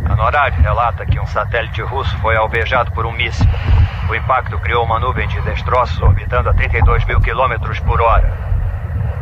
[0.05, 3.47] A NORAD relata que um satélite russo foi alvejado por um míssil.
[4.09, 8.31] O impacto criou uma nuvem de destroços orbitando a 32 mil quilômetros por hora.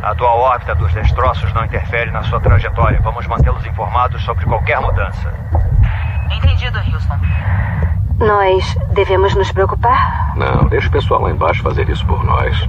[0.02, 3.00] A atual órbita dos destroços não interfere na sua trajetória.
[3.02, 5.32] Vamos mantê-los informados sobre qualquer mudança.
[6.30, 7.18] Entendido, Houston.
[8.18, 10.36] Nós devemos nos preocupar?
[10.36, 12.68] Não, deixa o pessoal lá embaixo fazer isso por nós.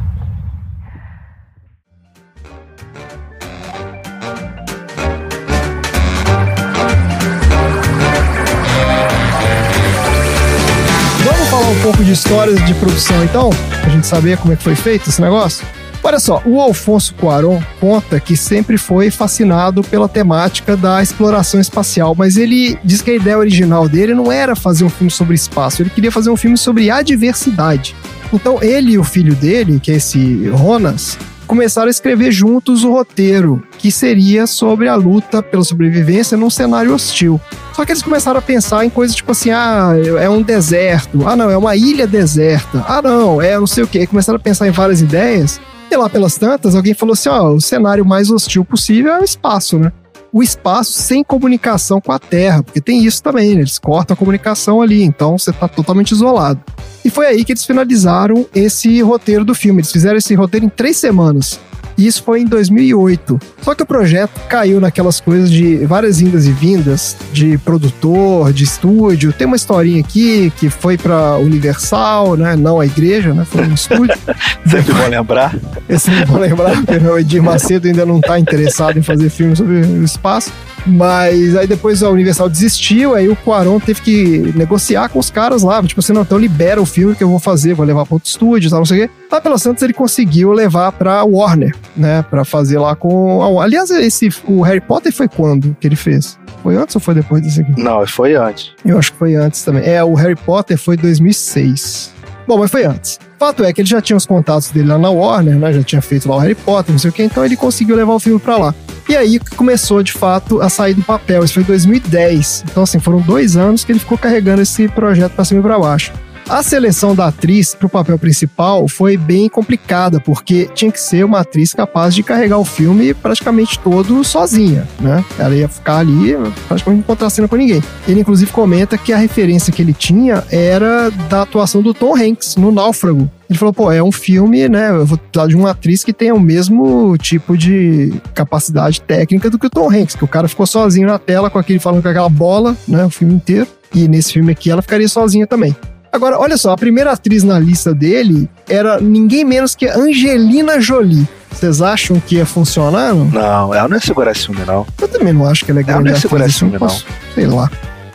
[11.23, 13.49] Vamos falar um pouco de histórias de produção, então?
[13.82, 15.65] Pra gente saber como é que foi feito esse negócio?
[16.01, 22.15] Olha só, o Alfonso Cuarón conta que sempre foi fascinado pela temática da exploração espacial,
[22.15, 25.82] mas ele diz que a ideia original dele não era fazer um filme sobre espaço,
[25.82, 27.95] ele queria fazer um filme sobre a diversidade.
[28.32, 31.17] Então ele e o filho dele, que é esse Ronas,
[31.50, 36.94] começaram a escrever juntos o roteiro, que seria sobre a luta pela sobrevivência num cenário
[36.94, 37.42] hostil.
[37.74, 41.36] Só que eles começaram a pensar em coisas tipo assim: ah, é um deserto, ah,
[41.36, 44.06] não, é uma ilha deserta, ah, não, é não sei o quê.
[44.06, 45.60] Começaram a pensar em várias ideias,
[45.90, 49.24] e lá pelas tantas, alguém falou assim: ó, o cenário mais hostil possível é o
[49.24, 49.92] espaço, né?
[50.32, 53.62] O espaço sem comunicação com a Terra, porque tem isso também, né?
[53.62, 56.60] Eles cortam a comunicação ali, então você tá totalmente isolado.
[57.04, 59.80] E foi aí que eles finalizaram esse roteiro do filme.
[59.80, 61.60] Eles fizeram esse roteiro em três semanas.
[62.00, 63.38] E isso foi em 2008.
[63.62, 68.64] Só que o projeto caiu naquelas coisas de várias indas e vindas, de produtor, de
[68.64, 69.34] estúdio.
[69.34, 72.56] Tem uma historinha aqui que foi pra Universal, né?
[72.56, 73.43] Não a igreja, né?
[73.43, 74.18] Foi um estúdio.
[74.66, 75.54] Sempre bom lembrar.
[75.89, 79.54] Esse não vou lembrar, porque o Edir Macedo ainda não tá interessado em fazer filme
[79.54, 80.54] sobre o espaço.
[80.86, 85.63] Mas aí depois a Universal desistiu, aí o Quaron teve que negociar com os caras
[85.63, 85.82] lá.
[85.84, 88.30] Tipo assim, não, então libera o filme que eu vou fazer, vou levar para outro
[88.30, 89.13] estúdio e tal, não sei o quê.
[89.32, 92.23] Lá pela Santos ele conseguiu levar pra Warner, né?
[92.30, 93.59] Pra fazer lá com.
[93.59, 96.39] Aliás, esse, o Harry Potter foi quando que ele fez?
[96.63, 97.82] Foi antes ou foi depois desse aqui?
[97.82, 98.71] Não, foi antes.
[98.84, 99.88] Eu acho que foi antes também.
[99.88, 102.11] É, o Harry Potter foi 2006.
[102.50, 103.20] Bom, mas foi antes.
[103.38, 105.72] Fato é que ele já tinha os contatos dele lá na Warner, né?
[105.72, 108.14] Já tinha feito lá o Harry Potter, não sei o que, então ele conseguiu levar
[108.14, 108.76] o filme pra lá.
[109.08, 111.43] E aí que começou, de fato, a sair do papel.
[111.43, 112.64] Isso foi em 2010.
[112.72, 115.78] Então, assim, foram dois anos que ele ficou carregando esse projeto pra cima e pra
[115.78, 116.12] baixo.
[116.50, 121.41] A seleção da atriz pro papel principal foi bem complicada, porque tinha que ser uma
[121.41, 125.24] atriz capaz de carregar o filme praticamente todo sozinha, né?
[125.38, 126.36] Ela ia ficar ali,
[126.68, 127.84] praticamente não contracena com ninguém.
[128.08, 132.56] Ele, inclusive, comenta que a referência que ele tinha era da atuação do Tom Hanks
[132.56, 133.30] no Náufrago.
[133.47, 134.89] Ele falou, pô, é um filme, né?
[134.89, 139.60] Eu vou precisar de uma atriz que tenha o mesmo tipo de capacidade técnica do
[139.60, 142.10] que o Tom Hanks, que o cara ficou sozinho na tela com aquele falando com
[142.10, 143.06] aquela bola, né?
[143.06, 143.68] O filme inteiro.
[143.93, 145.76] E nesse filme aqui ela ficaria sozinha também.
[146.12, 151.28] Agora, olha só, a primeira atriz na lista dele era ninguém menos que Angelina Jolie.
[151.51, 153.14] Vocês acham que ia funcionar?
[153.14, 153.26] Não?
[153.26, 154.86] Não, ela não ia segurar esse filme, não.
[154.99, 156.80] Eu também não acho que ela é Ela grande não ia segurar esse filme, eu
[156.80, 157.05] posso-
[157.36, 157.70] Sei lá.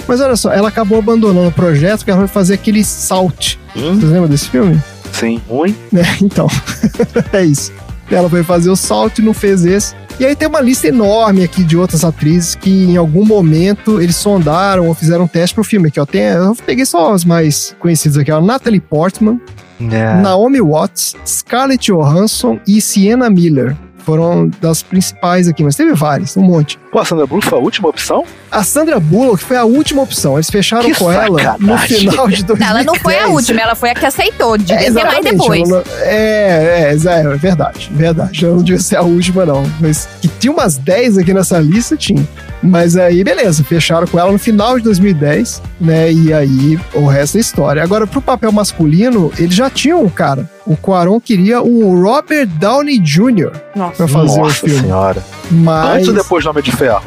[0.07, 3.57] Mas olha só, ela acabou abandonando o projeto porque ela foi fazer aquele Salt.
[3.77, 3.95] Hum?
[3.99, 4.81] Vocês lembram desse filme?
[5.13, 5.75] Sim, ruim.
[5.95, 6.49] É, então.
[7.33, 7.73] é isso.
[8.11, 9.95] Ela foi fazer o Salt e não fez esse.
[10.19, 14.15] E aí tem uma lista enorme aqui de outras atrizes que em algum momento eles
[14.17, 15.89] sondaram ou fizeram um teste pro filme.
[15.89, 16.07] Aqui, ó.
[16.07, 18.41] Tem, eu peguei só as mais conhecidas aqui, ó.
[18.41, 19.41] Natalie Portman,
[19.81, 20.15] É.
[20.21, 23.77] Naomi Watts, Scarlett Johansson e Sienna Miller.
[23.99, 26.79] Foram das principais aqui, mas teve várias, um monte.
[26.95, 28.25] Pô, a Sandra Bullock foi a última opção?
[28.53, 30.35] A Sandra Bullock foi a última opção.
[30.35, 31.37] Eles fecharam Que com ela no
[31.77, 31.99] sacanagem.
[31.99, 32.71] final de 2010.
[32.71, 34.57] Ela não foi a última, ela foi a que aceitou.
[34.57, 35.69] Devia É, ter mais depois.
[35.69, 38.45] não- É, é, é, é verdade, verdade.
[38.45, 39.65] Ela não devia ser a última, não.
[39.81, 42.25] Mas que tinha umas 10 aqui nessa lista, tinha.
[42.63, 46.13] Mas aí, beleza, fecharam com ela no final de 2010, né?
[46.13, 47.83] E aí, o resto é história.
[47.83, 50.49] Agora, pro papel masculino, eles já tinham um cara.
[50.65, 53.51] O Quaron queria o Robert Downey Jr.
[53.97, 54.81] pra fazer o Nossa filme.
[54.81, 55.23] senhora.
[55.51, 55.97] Mas.
[55.97, 57.03] Antes ou depois do Homem de Ferro?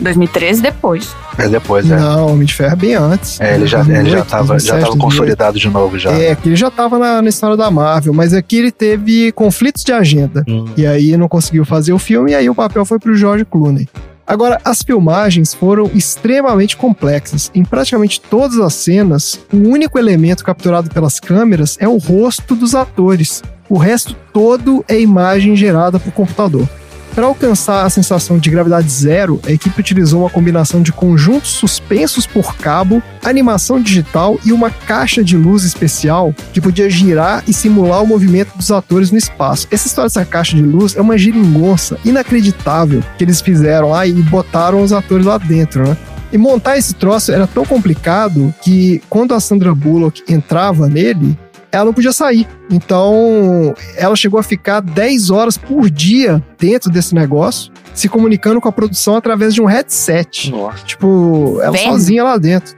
[0.00, 1.14] 2013 depois.
[1.38, 1.96] É depois, é.
[1.96, 3.40] Não, Homem de Ferro é bem antes.
[3.40, 4.98] É, ele já, ele já 2008, tava, já 2007, tava 2008.
[5.00, 6.12] consolidado de novo já.
[6.12, 9.84] É, que ele já tava na, na história da Marvel, mas aqui ele teve conflitos
[9.84, 10.44] de agenda.
[10.48, 10.66] Hum.
[10.76, 13.88] E aí não conseguiu fazer o filme, e aí o papel foi pro George Clooney.
[14.26, 17.50] Agora, as filmagens foram extremamente complexas.
[17.54, 22.74] Em praticamente todas as cenas, o único elemento capturado pelas câmeras é o rosto dos
[22.74, 23.42] atores.
[23.68, 26.68] O resto todo é imagem gerada por computador.
[27.16, 32.26] Para alcançar a sensação de gravidade zero, a equipe utilizou uma combinação de conjuntos suspensos
[32.26, 38.02] por cabo, animação digital e uma caixa de luz especial que podia girar e simular
[38.02, 39.66] o movimento dos atores no espaço.
[39.70, 44.12] Essa história dessa caixa de luz é uma geringonça inacreditável que eles fizeram lá e
[44.12, 45.96] botaram os atores lá dentro, né?
[46.30, 51.38] E montar esse troço era tão complicado que quando a Sandra Bullock entrava nele,
[51.76, 52.46] ela não podia sair.
[52.70, 58.68] Então, ela chegou a ficar 10 horas por dia dentro desse negócio, se comunicando com
[58.68, 60.50] a produção através de um headset.
[60.50, 60.84] Nossa.
[60.84, 61.90] Tipo, ela Vendo?
[61.90, 62.74] sozinha lá dentro.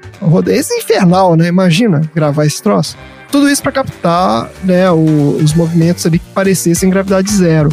[0.48, 1.48] Esse é infernal, né?
[1.48, 2.96] Imagina gravar esse troço.
[3.30, 7.68] Tudo isso para captar né, o- os movimentos ali que parecessem gravidade zero.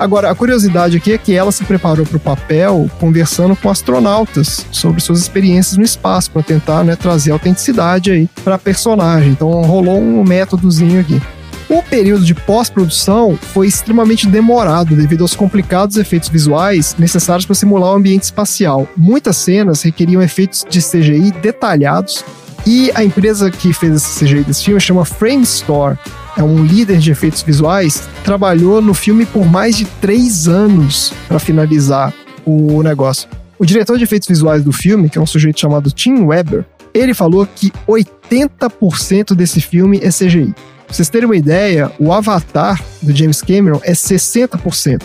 [0.00, 4.64] Agora, a curiosidade aqui é que ela se preparou para o papel conversando com astronautas
[4.72, 9.32] sobre suas experiências no espaço, para tentar né, trazer autenticidade aí para a personagem.
[9.32, 11.20] Então, rolou um métodozinho aqui.
[11.68, 17.92] O período de pós-produção foi extremamente demorado devido aos complicados efeitos visuais necessários para simular
[17.92, 18.88] o ambiente espacial.
[18.96, 22.24] Muitas cenas requeriam efeitos de CGI detalhados
[22.66, 25.98] e a empresa que fez esse CGI desse filme chama Frame Store.
[26.40, 31.38] É um líder de efeitos visuais, trabalhou no filme por mais de três anos para
[31.38, 32.14] finalizar
[32.46, 33.28] o negócio.
[33.58, 36.64] O diretor de efeitos visuais do filme, que é um sujeito chamado Tim Weber,
[36.94, 40.54] ele falou que 80% desse filme é CGI.
[40.86, 45.02] Pra vocês terem uma ideia, o Avatar do James Cameron é 60%.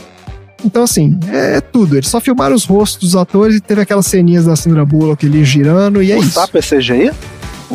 [0.64, 1.98] Então, assim, é, tudo.
[1.98, 5.44] Eles só filmaram os rostos dos atores e teve aquelas ceninhas da Sandra Bullock ali
[5.44, 6.32] girando e é o isso.
[6.32, 7.12] sapo é CGI?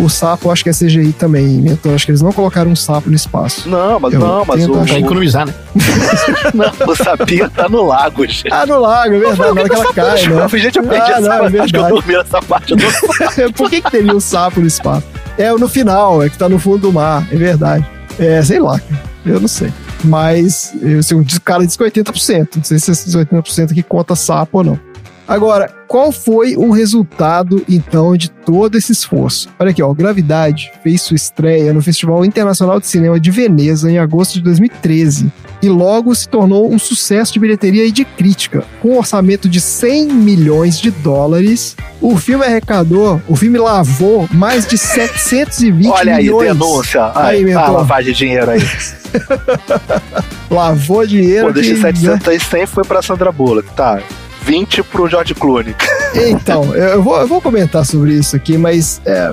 [0.01, 1.64] O sapo, acho que é CGI também.
[1.66, 3.68] Então, acho que eles não colocaram um sapo no espaço.
[3.68, 5.55] Não, mas Eu não, mas o, Pra economizar, né?
[6.86, 8.48] o sapinho tá no lago, gente.
[8.51, 9.38] Ah, no lago, é verdade.
[9.40, 10.42] Na hora que ela cai, né?
[10.42, 11.90] Eu gente, perdi Ah, essa não, é parte, acho que eu verdade.
[11.90, 15.07] dormi nessa parte do Por que, que teria um sapo no espaço?
[15.36, 17.86] É no final, é que tá no fundo do mar, é verdade.
[18.18, 18.80] É, sei lá,
[19.24, 19.72] eu não sei.
[20.05, 22.48] Mas assim, o cara diz que 80%.
[22.57, 24.89] Não sei se esses 80% aqui conta sapo ou não.
[25.30, 29.48] Agora, qual foi o resultado, então, de todo esse esforço?
[29.60, 33.96] Olha aqui, ó, Gravidade fez sua estreia no Festival Internacional de Cinema de Veneza em
[33.96, 35.30] agosto de 2013
[35.62, 38.64] e logo se tornou um sucesso de bilheteria e de crítica.
[38.82, 44.66] Com um orçamento de 100 milhões de dólares, o filme arrecadou, o filme lavou mais
[44.66, 46.48] de 720 Olha aí, milhões.
[46.48, 47.12] denúncia.
[47.14, 47.62] Aí, Aí, mentor.
[47.62, 48.60] ah, lavagem de dinheiro aí.
[50.50, 51.46] Lavou dinheiro.
[51.48, 54.00] Pô, deixa que, 700 aí, 100 foi pra Sandra Bullock, tá?
[54.45, 55.74] 20 pro George Clooney.
[56.14, 59.30] Então, eu vou, eu vou comentar sobre isso aqui, mas é,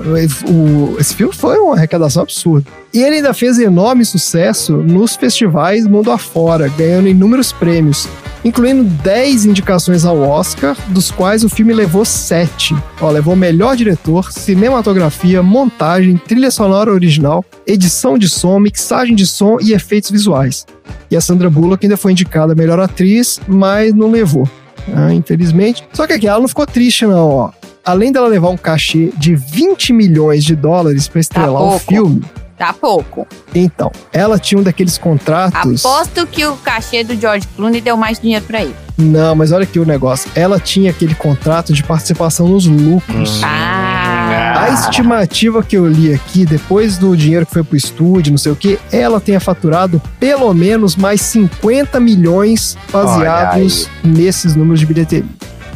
[0.48, 2.66] o- esse filme foi uma arrecadação absurda.
[2.94, 8.06] E ele ainda fez enorme sucesso nos festivais mundo afora, ganhando inúmeros prêmios,
[8.44, 12.74] incluindo 10 indicações ao Oscar, dos quais o filme levou 7.
[13.00, 19.58] Ó, levou melhor diretor, cinematografia, montagem, trilha sonora original, edição de som, mixagem de som
[19.60, 20.64] e efeitos visuais.
[21.10, 24.48] E a Sandra Bullock ainda foi indicada melhor atriz, mas não levou
[24.94, 25.86] ah, infelizmente.
[25.92, 27.50] Só que aqui ela não ficou triste, não, ó.
[27.84, 31.86] Além dela levar um cachê de 20 milhões de dólares pra estrelar o pouco.
[31.86, 32.22] filme,
[32.58, 33.26] Tá pouco.
[33.54, 35.84] então, ela tinha um daqueles contratos.
[35.86, 38.74] Aposto que o cachê do George Clooney deu mais dinheiro pra ele.
[38.98, 40.28] Não, mas olha aqui o negócio.
[40.34, 43.40] Ela tinha aquele contrato de participação nos lucros.
[43.44, 43.77] Ah.
[44.68, 48.52] A estimativa que eu li aqui, depois do dinheiro que foi pro estúdio, não sei
[48.52, 55.24] o que, ela tenha faturado pelo menos mais 50 milhões baseados nesses números de bilheteria.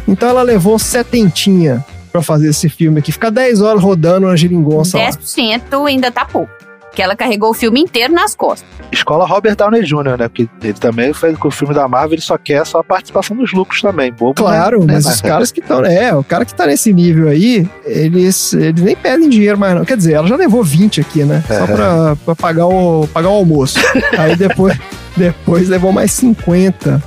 [0.07, 3.11] Então ela levou setentinha pra fazer esse filme aqui.
[3.11, 5.09] Ficar 10 horas rodando na geringonça lá.
[5.09, 6.53] 10% ainda tá pouco.
[6.95, 8.68] Que ela carregou o filme inteiro nas costas.
[8.90, 10.28] Escola Robert Downey Jr., né?
[10.28, 13.34] Porque ele também fez com o filme da Marvel, ele só quer só a participação
[13.36, 14.12] dos lucros também.
[14.12, 14.95] Bobo, Claro, né?
[14.95, 15.82] mas os caras que estão.
[15.86, 19.84] É, o cara que tá nesse nível aí, eles, eles nem pedem dinheiro mais, não.
[19.86, 21.43] Quer dizer, ela já levou 20 aqui, né?
[21.49, 21.66] Só É.
[21.66, 23.78] pra, pra pagar, o, pagar o almoço.
[24.18, 24.76] aí depois,
[25.16, 27.03] depois levou mais 50.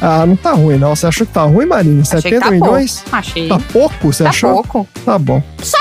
[0.00, 0.94] Ah, não tá ruim, não.
[0.94, 2.02] Você achou que tá ruim, Marina?
[2.02, 3.00] Achei 70 que tá milhões?
[3.02, 3.16] pouco.
[3.16, 3.48] Achei.
[3.48, 4.52] Tá pouco, você Tá achou?
[4.54, 4.88] pouco.
[5.04, 5.42] Tá bom.
[5.62, 5.78] Só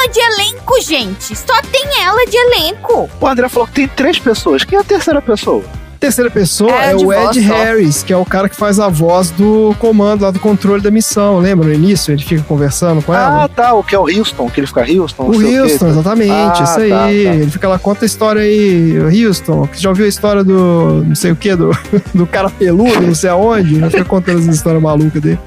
[0.00, 1.36] ela de elenco, gente.
[1.36, 3.08] Só tem ela de elenco.
[3.20, 4.64] O André falou que tem três pessoas.
[4.64, 5.62] Quem é a terceira pessoa?
[5.98, 7.54] Terceira pessoa É, é, o Ed só.
[7.54, 10.90] Harris, que é o cara que faz a voz do comando lá do controle da
[10.90, 11.38] missão.
[11.40, 12.12] Lembra no início?
[12.12, 13.44] Ele fica conversando com ela?
[13.44, 13.74] Ah, tá.
[13.74, 15.24] O que é o Houston, que ele fica Houston.
[15.24, 15.60] O não sei quê.
[15.60, 16.88] Houston, exatamente, Ah, isso aí.
[16.88, 17.12] tá, tá.
[17.12, 18.94] Ele fica lá, conta a história aí,
[19.26, 21.70] Houston, que você já ouviu a história do não sei o que, do,
[22.14, 25.38] do cara peludo, não sei aonde, ele fica contando as histórias malucas dele.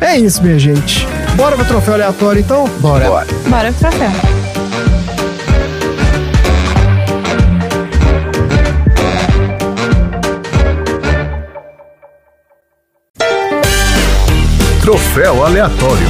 [0.00, 1.06] É isso, minha gente.
[1.36, 2.68] Bora pro troféu aleatório, então?
[2.80, 3.06] Bora.
[3.08, 3.26] Bora.
[3.48, 4.10] Bora pro troféu.
[14.82, 16.06] Troféu aleatório.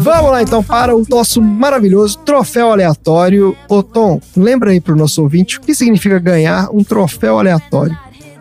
[0.00, 3.54] Vamos lá, então, para o nosso maravilhoso troféu aleatório.
[3.68, 7.96] Ô, Tom, lembra aí pro nosso ouvinte o que significa ganhar um troféu aleatório.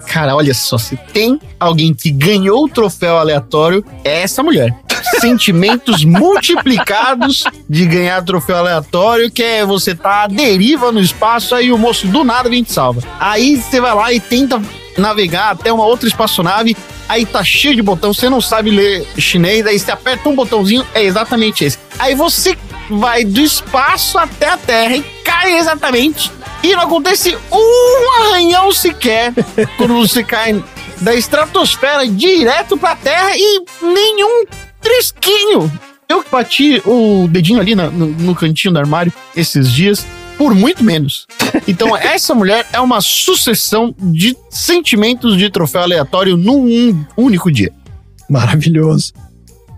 [0.07, 4.73] Cara, olha só, se tem alguém que ganhou o troféu aleatório, é essa mulher.
[5.19, 11.73] Sentimentos multiplicados de ganhar troféu aleatório, que é você tá à deriva no espaço, aí
[11.73, 13.03] o moço do nada vem te salva.
[13.19, 14.61] Aí você vai lá e tenta
[14.97, 16.75] navegar até uma outra espaçonave,
[17.09, 20.85] aí tá cheio de botão, você não sabe ler chinês, aí você aperta um botãozinho,
[20.93, 21.77] é exatamente esse.
[21.97, 22.57] Aí você
[22.89, 26.31] vai do espaço até a Terra e cai exatamente.
[26.63, 29.33] E não acontece um arranhão sequer
[29.77, 30.63] quando você cai
[31.01, 34.45] da estratosfera direto pra Terra e nenhum
[34.81, 35.71] trisquinho.
[36.07, 40.05] Eu que bati o dedinho ali na- no, no cantinho do armário esses dias
[40.39, 41.27] por muito menos.
[41.67, 47.73] Então, essa mulher é uma sucessão de sentimentos de troféu aleatório num único dia.
[48.29, 49.11] Maravilhoso.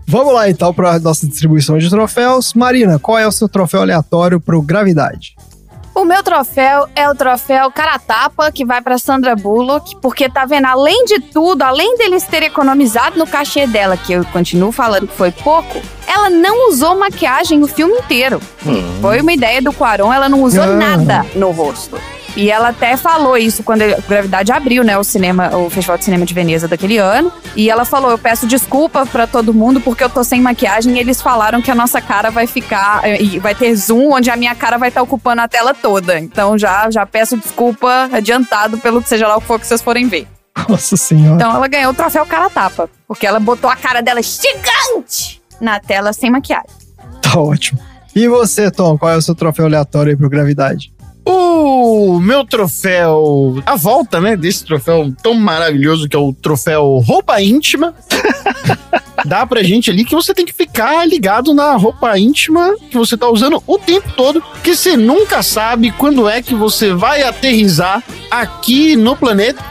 [0.06, 2.54] Vamos lá, então, para nossa distribuição de troféus.
[2.54, 5.34] Marina, qual é o seu troféu aleatório pro Gravidade?
[5.94, 10.46] O meu troféu é o troféu cara tapa, que vai pra Sandra Bullock, porque tá
[10.46, 15.06] vendo, além de tudo, além deles terem economizado no cachê dela, que eu continuo falando
[15.06, 18.40] que foi pouco, ela não usou maquiagem o filme inteiro.
[19.02, 20.66] Foi uma ideia do Quaron, ela não usou Ah.
[20.68, 21.98] nada no rosto.
[22.36, 26.04] E ela até falou isso quando a Gravidade abriu, né, o cinema, o Festival de
[26.04, 27.32] Cinema de Veneza daquele ano.
[27.54, 30.96] E ela falou: "Eu peço desculpa pra todo mundo porque eu tô sem maquiagem".
[30.96, 34.30] E eles falaram que a nossa cara vai ficar eh, e vai ter zoom onde
[34.30, 36.18] a minha cara vai estar ocupando a tela toda.
[36.18, 39.82] Então já já peço desculpa adiantado pelo que seja lá o que for que vocês
[39.82, 40.26] forem ver.
[40.68, 41.36] Nossa senhora.
[41.36, 45.80] Então ela ganhou o troféu cara tapa, porque ela botou a cara dela gigante na
[45.80, 46.70] tela sem maquiagem.
[47.20, 47.80] Tá ótimo.
[48.14, 50.92] E você, Tom, qual é o seu troféu aleatório aí pro Gravidade?
[51.24, 57.40] O meu troféu, a volta, né, desse troféu tão maravilhoso que é o troféu roupa
[57.40, 57.94] íntima.
[59.24, 63.16] dá pra gente ali que você tem que ficar ligado na roupa íntima que você
[63.16, 68.02] tá usando o tempo todo, que você nunca sabe quando é que você vai aterrizar
[68.30, 69.62] aqui no planeta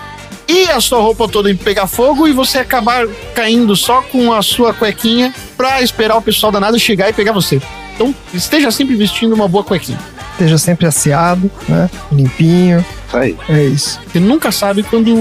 [0.48, 4.74] e a sua roupa toda pegar fogo e você acabar caindo só com a sua
[4.74, 7.62] cuequinha pra esperar o pessoal da nada chegar e pegar você.
[7.96, 10.00] Então, esteja sempre vestindo uma boa cuequinha.
[10.42, 11.88] Esteja sempre asseado, né?
[12.12, 12.84] Limpinho.
[13.08, 13.38] Isso aí.
[13.48, 14.00] É isso.
[14.08, 15.14] Você nunca sabe quando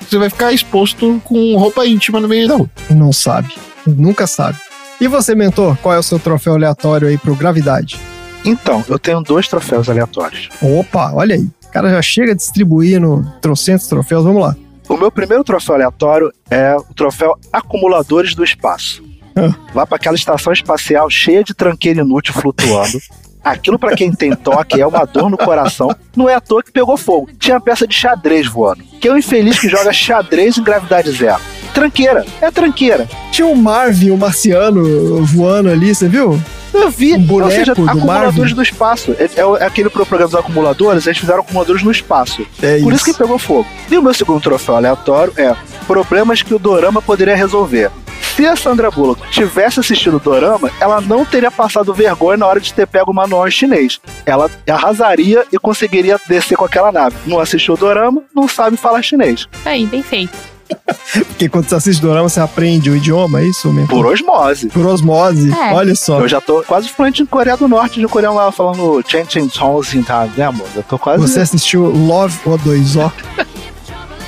[0.00, 2.70] você vai ficar exposto com roupa íntima no meio da rua.
[2.88, 3.52] Não sabe.
[3.84, 4.56] Nunca sabe.
[5.00, 7.98] E você, mentor, qual é o seu troféu aleatório aí pro Gravidade?
[8.44, 10.48] Então, eu tenho dois troféus aleatórios.
[10.62, 11.48] Opa, olha aí.
[11.64, 14.54] O cara já chega distribuindo trocentos troféus, vamos lá.
[14.88, 19.02] O meu primeiro troféu aleatório é o troféu Acumuladores do Espaço.
[19.34, 19.52] Ah.
[19.74, 23.00] Vá para aquela estação espacial cheia de tranqueira inútil flutuando.
[23.44, 25.94] Aquilo para quem tem toque é uma dor no coração.
[26.16, 27.30] Não é à toa que pegou fogo.
[27.38, 28.84] Tinha peça de xadrez voando.
[29.00, 31.40] Que é o infeliz que joga xadrez em gravidade zero.
[31.74, 33.08] Tranqueira, é tranqueira.
[33.30, 36.40] Tinha o Marvin, o marciano, voando ali, você viu?
[36.72, 38.54] Eu vi, Um boneco ou seja, do acumuladores Marvin.
[38.54, 39.12] do espaço.
[39.18, 42.46] É, é é aquele pro programa dos acumuladores, eles fizeram acumuladores no espaço.
[42.62, 43.02] É Por isso.
[43.02, 43.66] isso que pegou fogo.
[43.90, 45.54] E o meu segundo troféu aleatório é
[45.86, 47.90] problemas que o Dorama poderia resolver.
[48.36, 52.58] Se a Sandra Bullock tivesse assistido o Dorama, ela não teria passado vergonha na hora
[52.60, 54.00] de ter pego o manual em chinês.
[54.24, 57.14] Ela arrasaria e conseguiria descer com aquela nave.
[57.26, 59.46] Não assistiu o Dorama, não sabe falar chinês.
[59.66, 60.32] Aí, bem feito.
[61.26, 63.96] Porque quando você assiste Dorama, você aprende o idioma, é isso, mentor?
[64.02, 64.68] Por osmose.
[64.68, 65.52] Por osmose.
[65.52, 65.74] É.
[65.74, 66.20] Olha só.
[66.20, 69.50] Eu já tô quase fluente em Coreia do Norte, de coreano lá, falando Chen Chen
[69.50, 70.66] Chong, assim, tá, né, amor?
[70.74, 71.20] Eu tô quase...
[71.20, 73.12] Você assistiu Love O2O?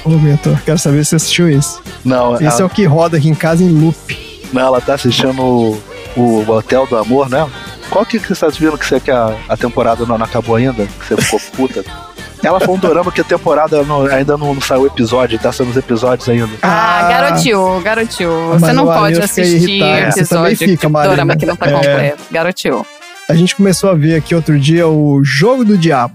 [0.04, 1.78] Ô, mentor, quero saber se você assistiu esse.
[2.04, 4.50] Não, Esse ela, é o que roda aqui em casa em loop.
[4.52, 5.82] não, ela tá assistindo o,
[6.14, 7.48] o Hotel do Amor, né?
[7.88, 10.56] Qual que, que você tá vendo que você que a, a temporada não, não acabou
[10.56, 10.86] ainda?
[10.86, 11.84] Que você ficou puta?
[12.44, 15.50] Ela foi um dorama que a temporada não- ainda não, não saiu o episódio, tá
[15.52, 16.50] sendo os episódios ainda.
[16.62, 18.48] Ah, garotinho, garotinho.
[18.52, 21.14] Mas Você não pode assistir episódio fica, Marina.
[21.14, 21.72] dorama que não tá É.
[21.72, 22.22] completo.
[22.30, 22.84] Garotinho.
[23.28, 26.14] A gente começou a ver aqui outro dia o Jogo do Diabo,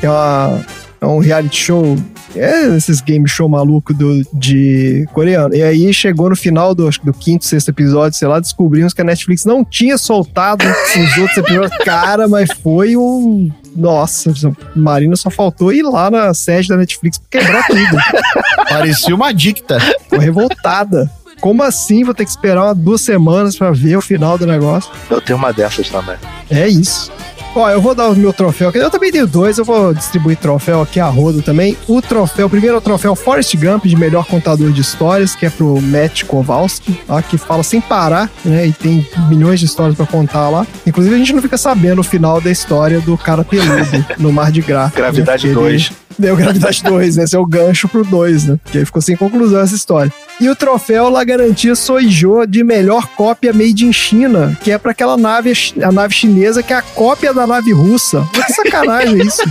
[0.00, 0.60] que é, uma-
[1.00, 1.96] é um reality show,
[2.34, 5.54] é esses game show maluco do, de coreano.
[5.54, 9.04] E aí chegou no final do, do quinto, sexto episódio, sei lá, descobrimos que a
[9.04, 11.76] Netflix não tinha soltado os outros episódios.
[11.84, 13.50] Cara, mas foi um.
[13.76, 14.32] Nossa,
[14.74, 17.96] Marina só faltou ir lá na sede da Netflix pra quebrar tudo.
[18.68, 19.78] Parecia uma dicta.
[19.78, 21.08] Ficou revoltada.
[21.40, 22.02] Como assim?
[22.02, 24.90] Vou ter que esperar umas duas semanas pra ver o final do negócio.
[25.08, 26.16] Eu tenho uma dessas também.
[26.50, 27.12] É isso.
[27.58, 28.78] Ó, eu vou dar o meu troféu aqui.
[28.78, 31.76] Eu também tenho dois, eu vou distribuir troféu aqui a rodo também.
[31.88, 35.50] O troféu, primeiro é o troféu Forrest Gump de melhor contador de histórias, que é
[35.50, 38.68] pro Matt Kowalski, ó, que fala sem parar, né?
[38.68, 40.64] E tem milhões de histórias pra contar lá.
[40.86, 44.52] Inclusive, a gente não fica sabendo o final da história do cara peludo no Mar
[44.52, 44.94] de Graça.
[44.94, 45.90] Gravidade 2.
[46.28, 47.24] Deu Gravidade 2, né?
[47.24, 48.58] Esse é o gancho pro 2, né?
[48.62, 50.12] Porque aí ficou sem conclusão essa história.
[50.40, 54.92] E o troféu La Garantia Soijô de melhor cópia made in China, que é pra
[54.92, 55.52] aquela nave,
[55.82, 58.26] a nave chinesa, que é a cópia da nave russa.
[58.32, 59.42] Que sacanagem isso.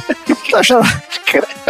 [0.49, 0.83] Tá achando,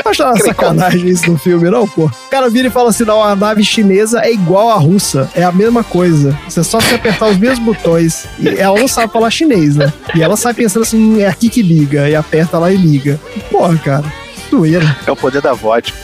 [0.04, 2.06] tá achando sacanagem isso no filme, não, pô?
[2.06, 5.44] O cara vira e fala assim: não, a nave chinesa é igual à russa, é
[5.44, 6.38] a mesma coisa.
[6.48, 8.26] Você só se apertar os mesmos botões.
[8.40, 9.92] E ela não sabe falar chinês, né?
[10.14, 13.20] E ela sai pensando assim: "Hum, é aqui que liga, e aperta lá e liga.
[13.50, 14.27] Porra, cara.
[14.50, 14.98] Doeira.
[15.06, 15.98] É o poder da vodka.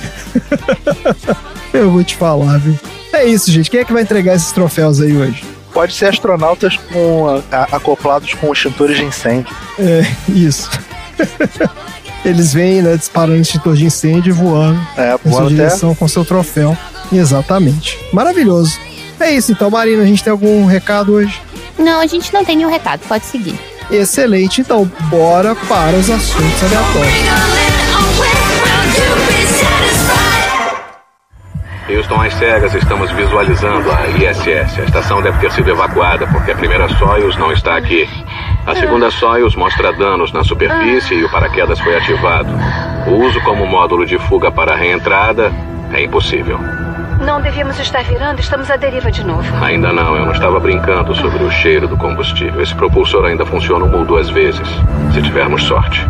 [1.74, 2.78] Eu vou te falar, viu?
[3.12, 3.70] É isso, gente.
[3.70, 5.44] Quem é que vai entregar esses troféus aí hoje?
[5.74, 9.56] Pode ser astronautas com a- a- acoplados com extintores de incêndio.
[9.80, 10.70] É, isso.
[12.24, 15.56] Eles vêm, né, disparando extintor de incêndio e voando É, voando até.
[15.56, 16.78] direção com seu troféu.
[17.12, 17.98] Exatamente.
[18.14, 18.80] Maravilhoso.
[19.20, 21.42] É isso, então, Marina, a gente tem algum recado hoje?
[21.78, 23.60] Não, a gente não tem nenhum recado, pode seguir.
[23.92, 27.83] Excelente, então, bora para os assuntos aleatórios.
[31.96, 34.80] Houston, às cegas, estamos visualizando a ISS.
[34.80, 38.10] A estação deve ter sido evacuada porque a primeira Soyuz não está aqui.
[38.66, 42.50] A segunda Soyuz mostra danos na superfície e o paraquedas foi ativado.
[43.08, 45.52] O uso como módulo de fuga para a reentrada
[45.94, 46.60] é impossível.
[47.22, 49.64] Não devíamos estar virando, estamos à deriva de novo.
[49.64, 52.60] Ainda não, eu não estava brincando sobre o cheiro do combustível.
[52.62, 54.68] Esse propulsor ainda funciona uma ou duas vezes,
[55.14, 56.06] se tivermos sorte.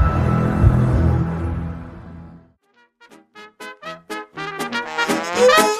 [5.35, 5.72] Vamos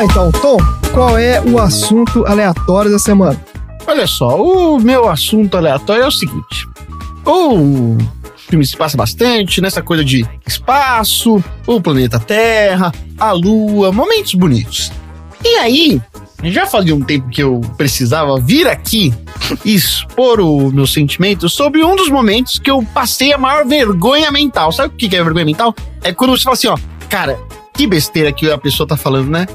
[0.00, 0.32] lá, então.
[0.32, 0.56] Tom,
[0.92, 3.40] qual é o assunto aleatório da semana?
[3.86, 6.66] Olha só, o meu assunto aleatório é o seguinte.
[7.24, 7.98] O
[8.48, 14.90] filme se passa bastante nessa coisa de espaço, o planeta Terra, a Lua, momentos bonitos.
[15.44, 16.00] E aí,
[16.44, 19.12] já fazia um tempo que eu precisava vir aqui
[19.64, 24.30] e expor o meu sentimento sobre um dos momentos que eu passei a maior vergonha
[24.30, 24.72] mental.
[24.72, 25.74] Sabe o que é vergonha mental?
[26.02, 26.78] É quando você fala assim, ó,
[27.08, 27.38] cara,
[27.74, 29.46] que besteira que a pessoa tá falando, né?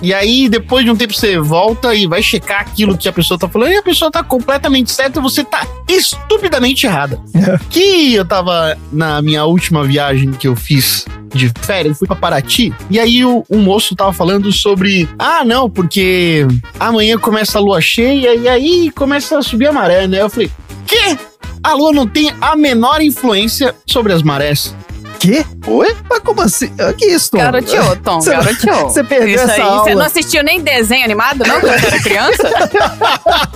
[0.00, 3.38] E aí, depois de um tempo, você volta e vai checar aquilo que a pessoa
[3.38, 7.20] tá falando, e a pessoa tá completamente certa e você tá estupidamente errada.
[7.70, 12.72] que eu tava na minha última viagem que eu fiz de férias, fui pra Paraty,
[12.88, 16.46] e aí o, um moço tava falando sobre, ah, não, porque
[16.80, 20.22] amanhã começa a lua cheia e aí começa a subir a maré, né?
[20.22, 20.50] Eu falei,
[20.86, 21.18] quê?
[21.62, 24.74] A lua não tem a menor influência sobre as marés.
[25.18, 25.44] Quê?
[25.66, 25.96] Oi?
[26.08, 26.70] Mas como assim?
[26.78, 27.38] Ah, Que isso, Tom?
[27.38, 28.88] Garoteou, Tom, Você- garoteou.
[28.88, 29.84] Você perdeu Isso essa aí, aula.
[29.84, 32.42] Você não assistiu nem desenho animado, não, quando você era criança?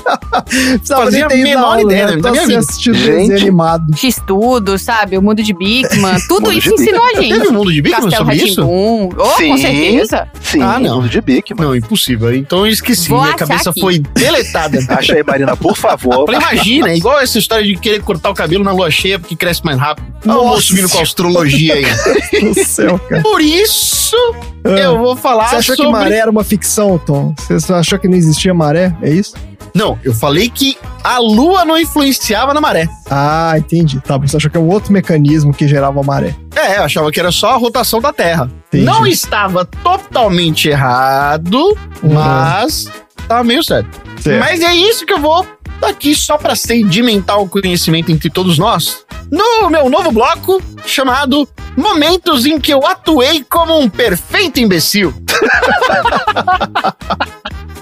[0.49, 2.23] Precisava fazia a na menor aula, ideia né?
[2.23, 2.59] Tô minha vida.
[2.59, 3.11] assistindo Gente.
[3.11, 3.85] desenho animado.
[4.03, 5.17] Estudo, sabe?
[5.17, 7.33] O mundo de Bigman, tudo isso ensinou a gente.
[7.35, 8.63] Teve um mundo de Bigman Castelo sobre isso?
[8.67, 9.57] Oh, com Sim.
[9.59, 10.29] certeza.
[10.43, 10.97] Sim, Ah, não.
[10.97, 11.69] mundo de bique, mano.
[11.71, 12.35] Não, impossível.
[12.35, 13.81] Então eu esqueci, Vou minha cabeça aqui.
[13.81, 14.79] foi deletada.
[14.91, 16.27] Acha aí, Marina, por favor.
[16.27, 19.37] Falei, imagina, é igual essa história de querer cortar o cabelo na lua cheia porque
[19.37, 20.07] cresce mais rápido.
[20.25, 20.45] O Nossa.
[20.45, 21.85] moço vindo com a astrologia aí.
[22.41, 23.23] do céu, cara.
[23.23, 24.17] Por isso,
[24.65, 24.71] Ah.
[24.71, 25.93] eu vou falar Você achou sobre...
[25.93, 27.35] que maré era uma ficção, Tom?
[27.49, 28.95] Você achou que não existia maré?
[29.03, 29.35] É isso?
[29.75, 32.87] Não, eu falei que a lua não influenciava na maré.
[33.11, 34.01] Ah, entendi.
[34.01, 36.35] Tá, você achou que é um outro mecanismo que gerava a maré.
[36.55, 38.51] É, eu achava que era só a rotação da Terra.
[38.69, 38.85] Entendi.
[38.85, 41.57] Não estava totalmente errado,
[42.03, 42.13] Uhum.
[42.13, 42.87] mas
[43.27, 43.89] tava meio certo.
[44.21, 44.41] Certo.
[44.41, 45.47] Mas é isso que eu vou
[45.87, 49.05] aqui só para sedimentar o conhecimento entre todos nós.
[49.31, 55.15] No meu novo bloco chamado Momentos em que eu atuei como um perfeito imbecil.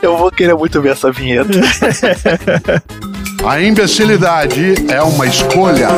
[0.02, 1.50] Eu vou querer muito ver essa vinheta.
[3.46, 5.88] A imbecilidade é uma escolha.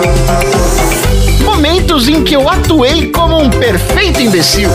[1.45, 4.69] Momentos em que eu atuei como um perfeito imbecil.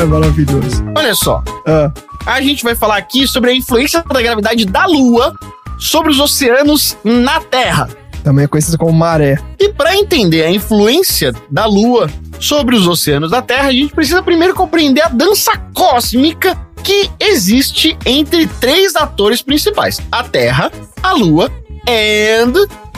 [0.00, 0.84] Ah, maravilhoso.
[0.96, 1.90] Olha só, Ah,
[2.26, 5.34] a gente vai falar aqui sobre a influência da gravidade da Lua
[5.78, 7.88] sobre os oceanos na Terra.
[8.22, 9.38] também é conhecido como maré.
[9.58, 14.22] E para entender a influência da Lua sobre os oceanos da Terra, a gente precisa
[14.22, 20.70] primeiro compreender a dança cósmica que existe entre três atores principais: a Terra,
[21.02, 21.50] a Lua
[21.86, 22.44] e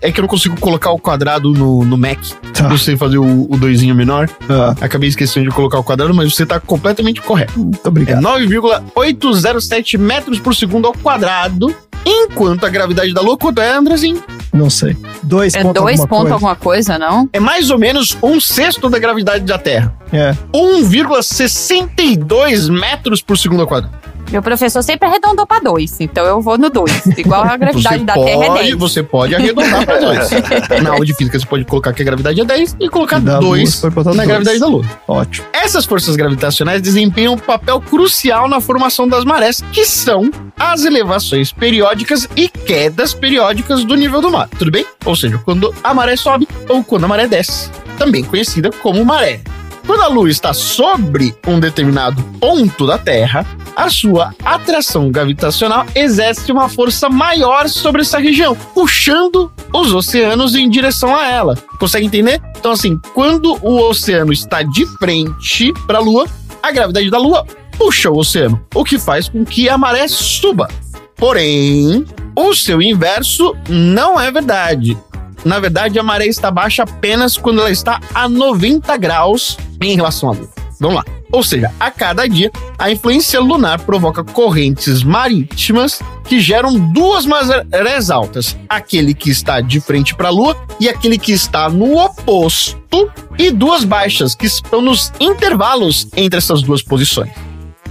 [0.02, 2.18] é que eu não consigo colocar o quadrado no, no Mac.
[2.52, 2.68] Tá.
[2.70, 4.28] Eu sei fazer o, o doisinho menor.
[4.48, 7.57] Ah, Acabei esquecendo de colocar o quadrado, mas você tá completamente correto.
[7.59, 8.20] muito É obrigado.
[8.20, 11.72] 9,807 metros por segundo ao quadrado.
[12.09, 14.22] Enquanto a gravidade da Lua, quanto é, Andrezinho?
[14.52, 14.96] Não sei.
[15.24, 16.34] Dois É pontos dois alguma pontos coisa.
[16.34, 17.28] alguma coisa, não?
[17.32, 19.92] É mais ou menos um sexto da gravidade da Terra.
[20.12, 20.32] É.
[20.52, 24.05] 1,62 metros por segundo ao quadrado.
[24.31, 27.07] Meu professor sempre arredondou pra dois, então eu vou no dois.
[27.16, 28.74] Igual a gravidade Você da Terra é pode, 10.
[28.74, 30.29] você pode arredondar para dois.
[30.83, 33.39] Na aula de física, você pode colocar que a gravidade é 10 e colocar Da
[33.39, 34.29] Lua, 2 você pode botar na dois.
[34.29, 34.85] gravidade da Lua.
[35.07, 35.47] Ótimo.
[35.53, 41.53] Essas forças gravitacionais desempenham um papel crucial na formação das marés, que são as elevações
[41.53, 44.85] periódicas e quedas periódicas do nível do mar, tudo bem?
[45.05, 49.41] Ou seja, quando a maré sobe ou quando a maré desce, também conhecida como maré.
[49.87, 56.51] Quando a Lua está sobre um determinado ponto da Terra, a sua atração gravitacional exerce
[56.51, 61.55] uma força maior sobre essa região, puxando os oceanos em direção a ela.
[61.78, 62.43] Consegue entender?
[62.59, 66.26] Então, assim, quando o oceano está de frente para a Lua,
[66.61, 67.47] a gravidade da Lua
[67.78, 70.68] puxa o oceano, o que faz com que a maré suba.
[71.14, 74.99] Porém, o seu inverso não é verdade.
[75.45, 80.30] Na verdade, a maré está baixa apenas quando ela está a 90 graus em relação
[80.30, 80.49] à Lua.
[80.80, 81.05] Vamos lá.
[81.32, 88.11] Ou seja, a cada dia, a influência lunar provoca correntes marítimas que geram duas marés
[88.11, 93.11] altas: aquele que está de frente para a Lua e aquele que está no oposto,
[93.39, 97.30] e duas baixas que estão nos intervalos entre essas duas posições.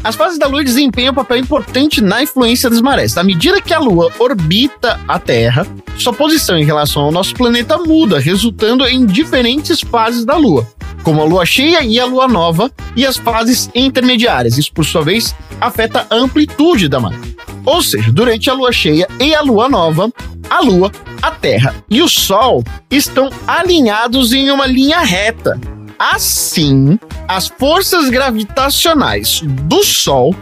[0.05, 3.17] As fases da Lua desempenham um papel importante na influência das marés.
[3.17, 5.65] À medida que a Lua orbita a Terra,
[5.97, 10.69] sua posição em relação ao nosso planeta muda, resultando em diferentes fases da Lua,
[11.01, 14.59] como a Lua cheia e a Lua nova, e as fases intermediárias.
[14.59, 17.17] Isso, por sua vez, afeta a amplitude da maré.
[17.65, 20.13] Ou seja, durante a Lua cheia e a Lua nova,
[20.47, 25.59] a Lua, a Terra e o Sol estão alinhados em uma linha reta.
[25.97, 30.35] Assim, as forças gravitacionais do Sol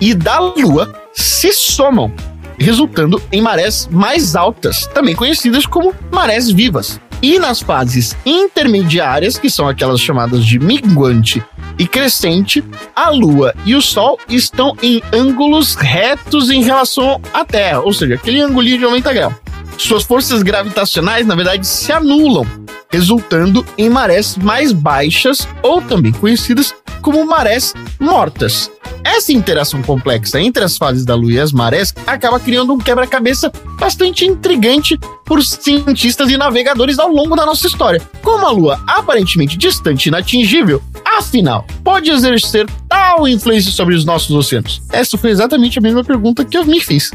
[0.00, 2.12] e da Lua se somam,
[2.58, 7.00] resultando em marés mais altas, também conhecidas como marés vivas.
[7.22, 11.44] E nas fases intermediárias, que são aquelas chamadas de minguante
[11.78, 17.80] e crescente, a Lua e o Sol estão em ângulos retos em relação à Terra,
[17.80, 19.34] ou seja, aquele angulinho de 90 graus.
[19.80, 22.46] Suas forças gravitacionais, na verdade, se anulam,
[22.90, 28.70] resultando em marés mais baixas ou também conhecidas como marés mortas.
[29.02, 33.50] Essa interação complexa entre as fases da Lua e as marés acaba criando um quebra-cabeça
[33.78, 38.02] bastante intrigante por cientistas e navegadores ao longo da nossa história.
[38.22, 44.30] Como a Lua aparentemente distante e inatingível, afinal, pode exercer tal influência sobre os nossos
[44.36, 44.82] oceanos?
[44.92, 47.10] Essa foi exatamente a mesma pergunta que eu me fiz.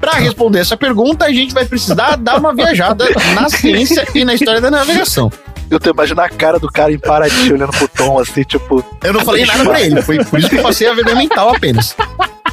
[0.00, 3.04] Para responder essa pergunta, a gente vai precisar dar uma viajada
[3.34, 5.30] na ciência e na história da navegação.
[5.70, 8.84] Eu tô imaginando a cara do cara em Paraty olhando pro Tom, assim, tipo.
[9.02, 11.48] Eu não falei nada pra ele, foi por isso que eu passei a ver mental
[11.54, 11.96] apenas.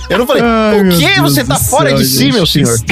[0.09, 1.21] Eu não falei, Ai, o que?
[1.21, 2.75] Você tá fora céu, de si, gente, meu senhor?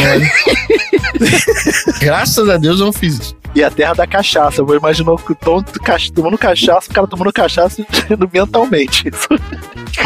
[1.99, 3.37] Graças a Deus eu não fiz isso.
[3.55, 4.61] E a terra da cachaça.
[4.61, 5.63] Eu imaginou que o Tom
[6.13, 7.85] tomando cachaça, o cara tomando cachaça e
[8.31, 9.09] mentalmente.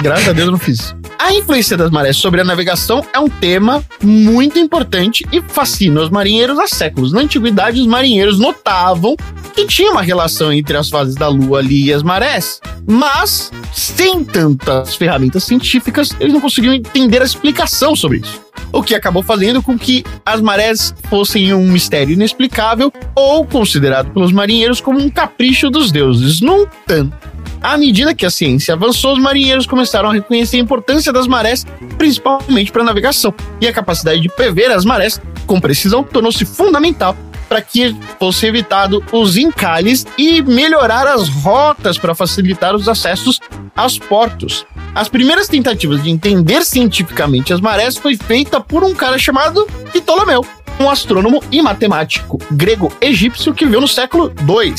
[0.02, 0.96] Graças a Deus eu não fiz isso.
[1.20, 6.10] A influência das marés sobre a navegação é um tema muito importante e fascina os
[6.10, 7.12] marinheiros há séculos.
[7.12, 9.16] Na antiguidade, os marinheiros notavam
[9.54, 14.24] que tinha uma relação entre as fases da Lua ali e as marés, mas sem
[14.24, 18.42] tantas ferramentas científicas, eles não conseguiam entender a explicação sobre isso.
[18.72, 24.32] O que acabou fazendo com que as marés fossem um mistério inexplicável ou considerado pelos
[24.32, 26.42] marinheiros como um capricho dos deuses.
[26.42, 27.16] No entanto,
[27.62, 31.66] à medida que a ciência avançou, os marinheiros começaram a reconhecer a importância das marés,
[31.98, 33.34] principalmente para a navegação.
[33.60, 37.16] E a capacidade de prever as marés com precisão tornou-se fundamental
[37.52, 43.42] para que fosse evitado os encalhes e melhorar as rotas para facilitar os acessos
[43.76, 44.66] aos portos.
[44.96, 50.46] As primeiras tentativas de entender cientificamente as marés foi feita por um cara chamado Ptolomeu,
[50.80, 54.74] um astrônomo e matemático grego-egípcio que viveu no século II.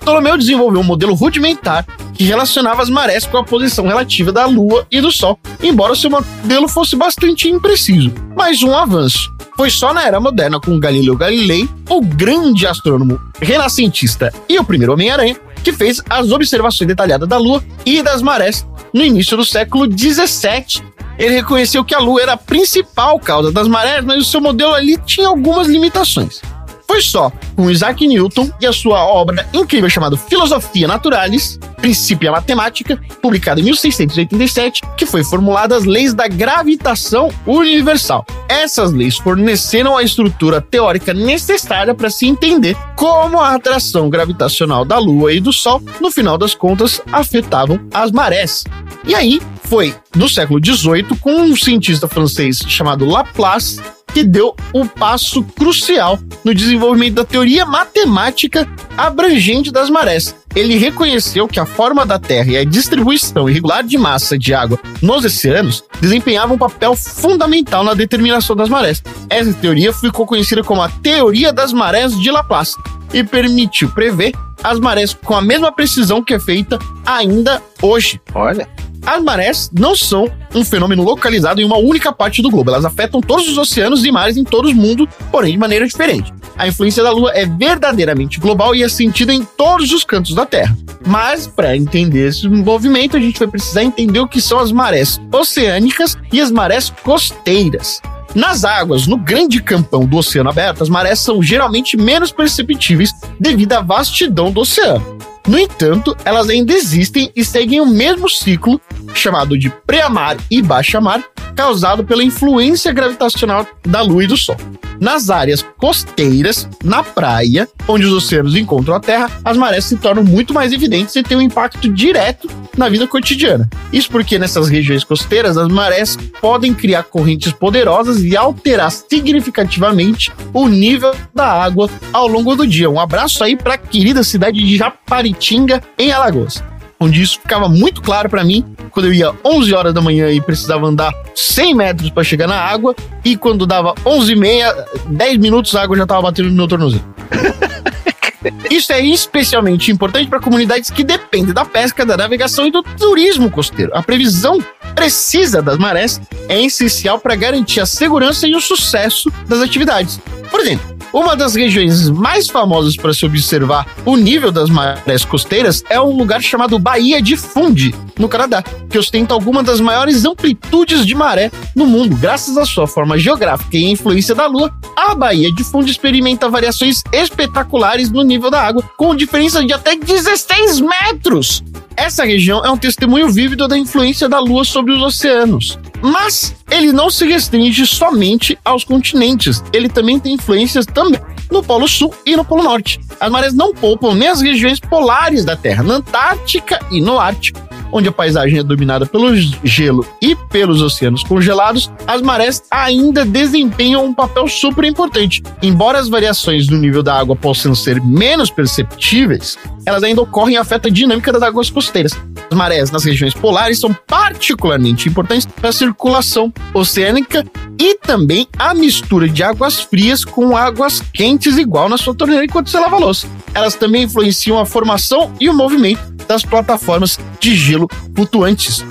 [0.00, 4.86] Ptolomeu desenvolveu um modelo rudimentar que relacionava as marés com a posição relativa da Lua
[4.90, 8.12] e do Sol, embora seu modelo fosse bastante impreciso.
[8.34, 9.34] Mas um avanço.
[9.56, 14.92] Foi só na era moderna com Galileu Galilei, o grande astrônomo renascentista e o primeiro
[14.92, 15.36] Homem-Aranha,
[15.66, 18.64] que fez as observações detalhadas da Lua e das marés
[18.94, 20.80] no início do século 17.
[21.18, 24.74] Ele reconheceu que a Lua era a principal causa das marés, mas o seu modelo
[24.74, 26.40] ali tinha algumas limitações.
[26.86, 33.00] Foi só com Isaac Newton e a sua obra incrível chamada Filosofia Naturalis, Princípio Matemática,
[33.20, 38.24] publicada em 1687, que foi formulada as leis da gravitação universal.
[38.48, 44.98] Essas leis forneceram a estrutura teórica necessária para se entender como a atração gravitacional da
[44.98, 48.64] Lua e do Sol, no final das contas, afetavam as marés.
[49.04, 53.80] E aí foi no século XVIII com um cientista francês chamado Laplace
[54.16, 60.34] que deu o passo crucial no desenvolvimento da teoria matemática abrangente das marés.
[60.54, 64.80] Ele reconheceu que a forma da Terra e a distribuição irregular de massa de água
[65.02, 69.02] nos oceanos desempenhavam um papel fundamental na determinação das marés.
[69.28, 72.74] Essa teoria ficou conhecida como a teoria das marés de Laplace
[73.12, 74.32] e permitiu prever
[74.64, 78.18] as marés com a mesma precisão que é feita ainda hoje.
[78.34, 78.66] Olha.
[79.06, 82.70] As marés não são um fenômeno localizado em uma única parte do globo.
[82.70, 86.34] Elas afetam todos os oceanos e mares em todo o mundo, porém de maneira diferente.
[86.58, 90.44] A influência da Lua é verdadeiramente global e é sentida em todos os cantos da
[90.44, 90.76] Terra.
[91.06, 95.20] Mas, para entender esse movimento, a gente vai precisar entender o que são as marés
[95.32, 98.00] oceânicas e as marés costeiras.
[98.34, 103.72] Nas águas, no grande campão do oceano aberto, as marés são geralmente menos perceptíveis devido
[103.74, 105.16] à vastidão do oceano.
[105.46, 108.80] No entanto, elas ainda existem e seguem o mesmo ciclo,
[109.14, 111.22] chamado de pré-mar e baixa-mar,
[111.56, 114.56] causado pela influência gravitacional da Lua e do Sol.
[115.00, 120.22] Nas áreas costeiras, na praia, onde os oceanos encontram a Terra, as marés se tornam
[120.22, 123.68] muito mais evidentes e têm um impacto direto na vida cotidiana.
[123.92, 130.68] Isso porque nessas regiões costeiras, as marés podem criar correntes poderosas e alterar significativamente o
[130.68, 132.88] nível da água ao longo do dia.
[132.88, 136.62] Um abraço aí para a querida cidade de Japaritinga, em Alagoas
[136.98, 140.40] onde isso ficava muito claro para mim quando eu ia 11 horas da manhã e
[140.40, 144.74] precisava andar 100 metros para chegar na água e quando dava 11 e meia,
[145.06, 147.04] 10 minutos a água já estava batendo no meu tornozelo.
[148.70, 153.50] Isso é especialmente importante para comunidades que dependem da pesca, da navegação e do turismo
[153.50, 153.90] costeiro.
[153.94, 154.64] A previsão
[154.94, 160.20] precisa das marés é essencial para garantir a segurança e o sucesso das atividades.
[160.50, 165.82] Por exemplo, Uma das regiões mais famosas para se observar o nível das marés costeiras
[165.88, 171.06] é um lugar chamado Baía de Fundy, no Canadá, que ostenta alguma das maiores amplitudes
[171.06, 172.16] de maré no mundo.
[172.16, 177.02] Graças à sua forma geográfica e influência da Lua, a Baía de Fundy experimenta variações
[177.12, 181.62] espetaculares no nível da água, com diferença de até 16 metros.
[181.96, 185.78] Essa região é um testemunho vívido da influência da Lua sobre os oceanos.
[186.02, 191.20] Mas ele não se restringe somente aos continentes, ele também tem influências também
[191.50, 193.00] no Polo Sul e no Polo Norte.
[193.18, 197.66] As marés não poupam nem as regiões polares da Terra, na Antártica e no Ártico
[197.92, 204.04] onde a paisagem é dominada pelo gelo e pelos oceanos congelados, as marés ainda desempenham
[204.04, 205.42] um papel super importante.
[205.62, 210.58] Embora as variações do nível da água possam ser menos perceptíveis, elas ainda ocorrem e
[210.58, 212.12] afetam a dinâmica das águas costeiras.
[212.50, 217.44] As marés nas regiões polares são particularmente importantes para a circulação oceânica
[217.78, 222.70] e também a mistura de águas frias com águas quentes, igual na sua torneira enquanto
[222.70, 223.26] você lava louça.
[223.52, 228.84] Elas também influenciam a formação e o movimento das plataformas de gelo flutuantes.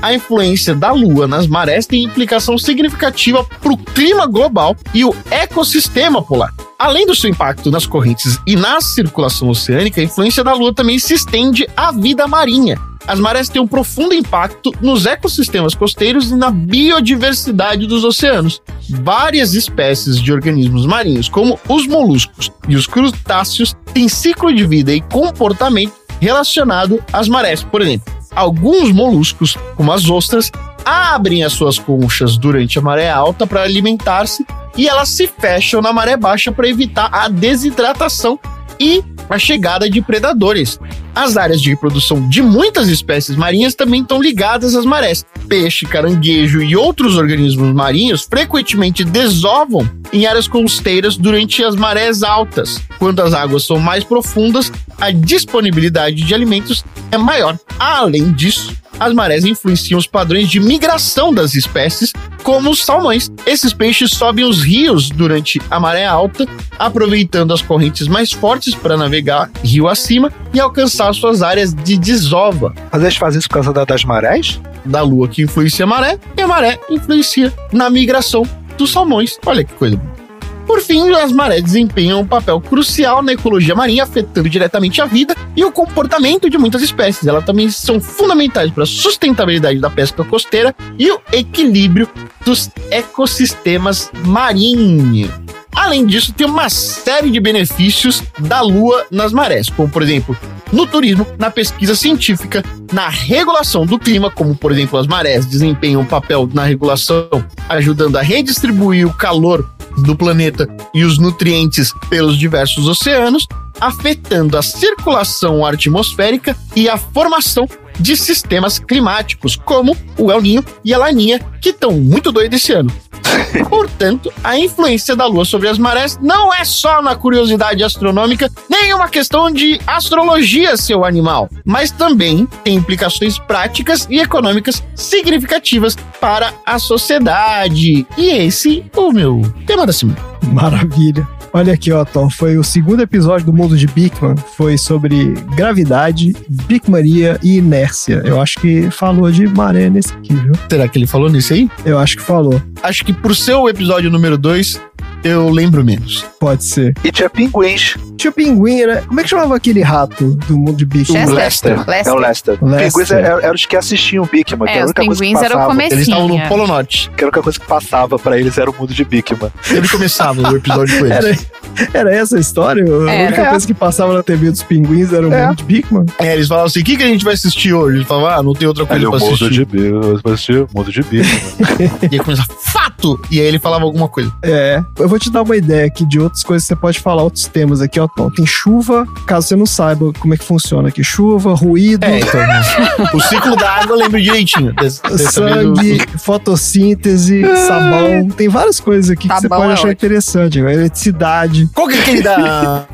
[0.00, 5.14] A influência da Lua nas marés tem implicação significativa para o clima global e o
[5.30, 6.54] ecossistema polar.
[6.78, 10.98] Além do seu impacto nas correntes e na circulação oceânica, a influência da Lua também
[11.00, 12.78] se estende à vida marinha.
[13.08, 18.60] As marés têm um profundo impacto nos ecossistemas costeiros e na biodiversidade dos oceanos.
[18.88, 24.92] Várias espécies de organismos marinhos, como os moluscos e os crustáceos, têm ciclo de vida
[24.92, 27.62] e comportamento relacionado às marés.
[27.62, 30.50] Por exemplo, alguns moluscos, como as ostras,
[30.84, 34.46] abrem as suas conchas durante a maré alta para alimentar-se
[34.76, 38.38] e elas se fecham na maré baixa para evitar a desidratação
[38.78, 40.78] e a chegada de predadores.
[41.18, 45.26] As áreas de reprodução de muitas espécies marinhas também estão ligadas às marés.
[45.48, 52.80] Peixe, caranguejo e outros organismos marinhos frequentemente desovam em áreas costeiras durante as marés altas.
[53.00, 57.58] Quando as águas são mais profundas, a disponibilidade de alimentos é maior.
[57.80, 62.12] Além disso, as marés influenciam os padrões de migração das espécies,
[62.42, 63.30] como os salmões.
[63.46, 66.46] Esses peixes sobem os rios durante a maré alta,
[66.78, 72.72] aproveitando as correntes mais fortes para navegar rio acima e alcançar suas áreas de desova.
[72.92, 74.60] Mas eles fazem isso por causa da- das marés?
[74.84, 78.42] Da lua que influencia a maré, e a maré influencia na migração
[78.76, 79.38] dos salmões.
[79.44, 80.18] Olha que coisa bonita.
[80.66, 85.34] Por fim, as marés desempenham um papel crucial na ecologia marinha, afetando diretamente a vida
[85.56, 87.26] e o comportamento de muitas espécies.
[87.26, 92.06] Elas também são fundamentais para a sustentabilidade da pesca costeira e o equilíbrio
[92.44, 95.30] dos ecossistemas marinhos.
[95.74, 100.36] Além disso, tem uma série de benefícios da lua nas marés, como por exemplo,
[100.72, 102.62] no turismo, na pesquisa científica,
[102.92, 107.28] na regulação do clima, como por exemplo as marés desempenham um papel na regulação,
[107.68, 113.46] ajudando a redistribuir o calor do planeta e os nutrientes pelos diversos oceanos,
[113.80, 120.94] afetando a circulação atmosférica e a formação de sistemas climáticos, como o El Ninho e
[120.94, 122.92] a Laninha, que estão muito doidos esse ano.
[123.68, 128.92] Portanto, a influência da Lua sobre as marés não é só na curiosidade astronômica, nem
[128.94, 136.52] uma questão de astrologia, seu animal, mas também tem implicações práticas e econômicas significativas para
[136.64, 138.06] a sociedade.
[138.16, 140.18] E esse é o meu tema da semana.
[140.52, 141.37] Maravilha.
[141.52, 142.28] Olha aqui, ó, Tom.
[142.28, 144.36] Foi o segundo episódio do Mundo de Bigman.
[144.56, 146.36] Foi sobre gravidade,
[146.66, 148.22] Bigmania e inércia.
[148.24, 150.52] Eu acho que falou de maré nesse aqui, viu?
[150.70, 151.70] Será que ele falou nisso aí?
[151.84, 152.60] Eu acho que falou.
[152.82, 154.80] Acho que por ser o episódio número 2,
[155.24, 156.24] eu lembro menos.
[156.40, 156.94] Pode ser.
[157.04, 157.96] E tinha pinguins.
[158.16, 159.02] Tinha pinguim, né?
[159.06, 161.26] Como é que chamava aquele rato do Mundo de Bigman?
[161.26, 161.72] O Lester.
[161.72, 162.58] É o Lester.
[162.64, 162.92] Lester.
[162.92, 164.66] Pinguins eram eram os que assistiam o Bigman.
[164.66, 165.66] que É, era a os que pinguins eram o passava.
[165.66, 165.94] comecinho.
[165.94, 167.10] Eles estavam no Polo Norte.
[167.16, 169.50] Que a única coisa que passava pra eles era o mundo de Bigman.
[169.70, 171.46] Ele começava o episódio com eles.
[171.78, 172.82] Era, era essa a história?
[172.84, 173.26] A Era.
[173.28, 175.46] única coisa que passava na TV dos pinguins era o É.
[175.46, 176.06] Mundo de Bigman?
[176.18, 177.98] É, eles falavam assim: o que, que a gente vai assistir hoje?
[177.98, 179.50] Ele falava, ah, não tem outra coisa o pra mundo assistir.
[179.50, 180.18] de Bigman.
[180.20, 181.28] Pra assistir o mundo de Bigman.
[182.10, 183.20] E aí começava, fato!
[183.30, 184.32] E aí ele falava alguma coisa.
[184.42, 184.82] É.
[184.98, 187.46] Eu vou te dar uma ideia aqui de outras coisas que você pode falar, outros
[187.46, 188.30] temas aqui, ó, Tom.
[188.30, 191.02] Tem chuva, caso você não saiba como é que funciona aqui.
[191.02, 192.40] Chuva, ruído, É, então.
[193.14, 194.72] o ciclo da água eu lembro direitinho.
[194.74, 198.28] Desse, desse sangue, fotossíntese, sabão.
[198.36, 199.92] Tem várias coisas aqui que você Sabão pode é achar ótimo.
[199.92, 200.58] interessante.
[200.58, 201.68] Eletricidade.
[201.74, 202.86] Qual que é aquele da.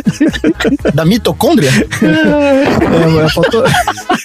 [0.94, 1.70] da mitocôndria?
[1.70, 3.62] É, é foto...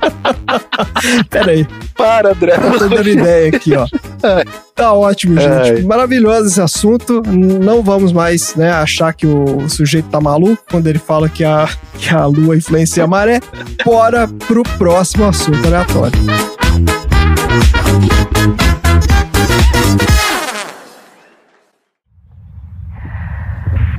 [1.28, 1.66] Pera aí.
[1.96, 2.54] Para, André.
[2.56, 3.86] Eu tô dando ideia aqui, ó.
[4.74, 5.70] Tá ótimo, gente.
[5.70, 5.82] Ai.
[5.82, 7.22] Maravilhoso esse assunto.
[7.26, 11.68] Não vamos mais né, achar que o sujeito tá maluco quando ele fala que a,
[11.98, 13.40] que a lua influencia a maré.
[13.84, 16.18] Bora pro próximo assunto aleatório.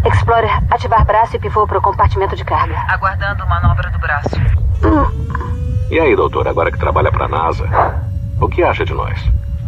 [0.04, 2.76] Explorer, ativar braço e pivô para o compartimento de carga.
[2.90, 5.61] Aguardando manobra do braço.
[5.92, 7.68] E aí, doutor, agora que trabalha pra NASA,
[8.40, 9.20] o que acha de nós?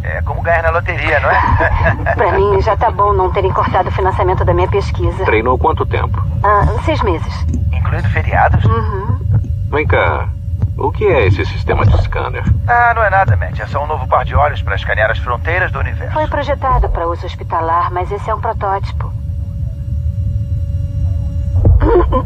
[0.02, 2.14] É como ganhar na loteria, não é?
[2.16, 5.22] Pra mim, já tá bom não terem cortado o financiamento da minha pesquisa.
[5.26, 6.18] Treinou quanto tempo?
[6.42, 7.46] Ah, seis meses.
[7.70, 8.64] Incluindo feriados?
[8.64, 9.18] Uhum.
[9.70, 10.30] Vem cá,
[10.78, 12.44] o que é esse sistema de scanner?
[12.66, 13.60] Ah, não é nada, Matt.
[13.60, 16.14] É só um novo par de olhos para escanear as fronteiras do universo.
[16.14, 19.12] Foi projetado para uso hospitalar, mas esse é um protótipo.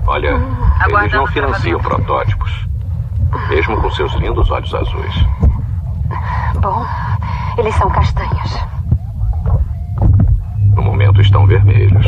[0.06, 0.40] Olha,
[0.86, 2.68] eles não financiam protótipos.
[3.48, 5.14] Mesmo com seus lindos olhos azuis.
[6.60, 6.84] Bom,
[7.56, 8.58] eles são castanhos.
[10.74, 12.06] No momento estão vermelhos.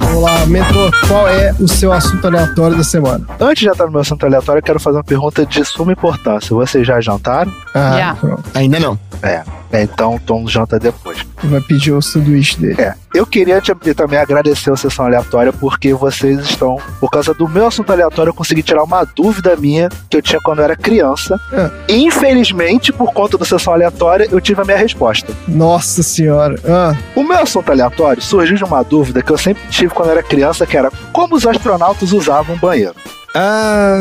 [0.00, 3.24] Vamos lá, mentor, qual é o seu assunto aleatório da semana?
[3.38, 6.54] Antes de entrar no meu assunto aleatório, eu quero fazer uma pergunta de suma importância.
[6.54, 7.52] Vocês já jantaram?
[7.74, 8.14] Ah, Já.
[8.14, 8.42] pronto.
[8.54, 8.98] Ainda não.
[9.22, 9.42] É.
[9.72, 11.18] É, então Tom janta depois.
[11.44, 12.80] Vai pedir o sanduíche dele.
[12.80, 12.94] É.
[13.14, 16.78] Eu queria te- também agradecer a sessão aleatória porque vocês estão.
[17.00, 20.40] Por causa do meu assunto aleatório, eu consegui tirar uma dúvida minha que eu tinha
[20.42, 21.38] quando eu era criança.
[21.52, 21.70] É.
[21.94, 25.32] Infelizmente, por conta da sessão aleatória, eu tive a minha resposta.
[25.46, 26.58] Nossa senhora.
[26.66, 30.12] Ah, O meu assunto aleatório surgiu de uma dúvida que eu sempre tive quando eu
[30.12, 32.94] era criança, que era como os astronautas usavam o banheiro.
[33.34, 33.96] Ah,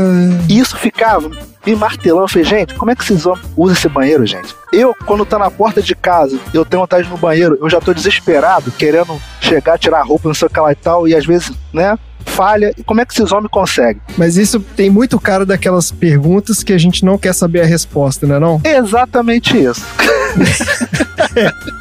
[0.49, 1.29] E isso ficava
[1.65, 2.23] me martelando.
[2.23, 3.25] Eu falei, gente, como é que vocês
[3.55, 4.55] usam esse banheiro, gente?
[4.71, 7.69] Eu, quando tá na porta de casa, eu tenho vontade de ir no banheiro, eu
[7.69, 11.07] já tô desesperado, querendo chegar, tirar a roupa, não sei o que lá e tal,
[11.07, 12.73] e às vezes, né, falha.
[12.77, 14.01] E como é que esses homens conseguem?
[14.17, 18.25] mas isso tem muito cara daquelas perguntas que a gente não quer saber a resposta,
[18.27, 18.61] né não?
[18.63, 19.81] Exatamente isso.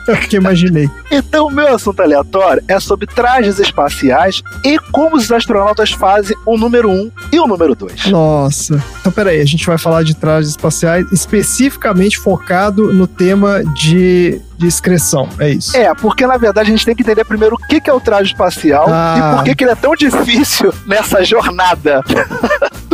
[0.07, 0.88] É o que imaginei.
[1.11, 6.57] Então, o meu assunto aleatório é sobre trajes espaciais e como os astronautas fazem o
[6.57, 8.07] número 1 um e o número 2.
[8.07, 8.82] Nossa.
[9.00, 14.66] Então, peraí, a gente vai falar de trajes espaciais especificamente focado no tema de, de
[14.66, 15.28] excreção.
[15.38, 15.76] É isso.
[15.76, 18.00] É, porque na verdade a gente tem que entender primeiro o que que é o
[18.00, 19.16] traje espacial Ah.
[19.16, 22.02] e por que, que ele é tão difícil nessa jornada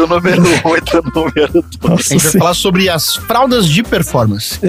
[0.07, 1.84] do número 1 um e do número 2.
[1.84, 4.59] A gente vai falar sobre as fraldas de performance.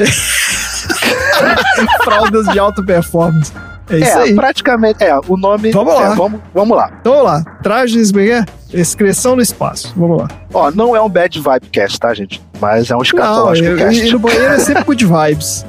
[2.03, 3.51] Fraldas de alta performance.
[3.89, 4.35] É isso É, aí.
[4.35, 5.71] praticamente, é, o nome...
[5.71, 6.11] Vamos lá.
[6.11, 6.91] é, vamos, vamos lá.
[7.01, 7.43] Então vamos lá.
[7.61, 8.45] Trajes, como é é?
[8.71, 9.93] Excreção no espaço.
[9.95, 10.27] Vamos lá.
[10.53, 12.41] Ó, não é um bad vibe cast, tá, gente?
[12.61, 14.07] Mas é um Não, escatológico eu, cast.
[14.07, 15.65] e no banheiro é sempre good vibes.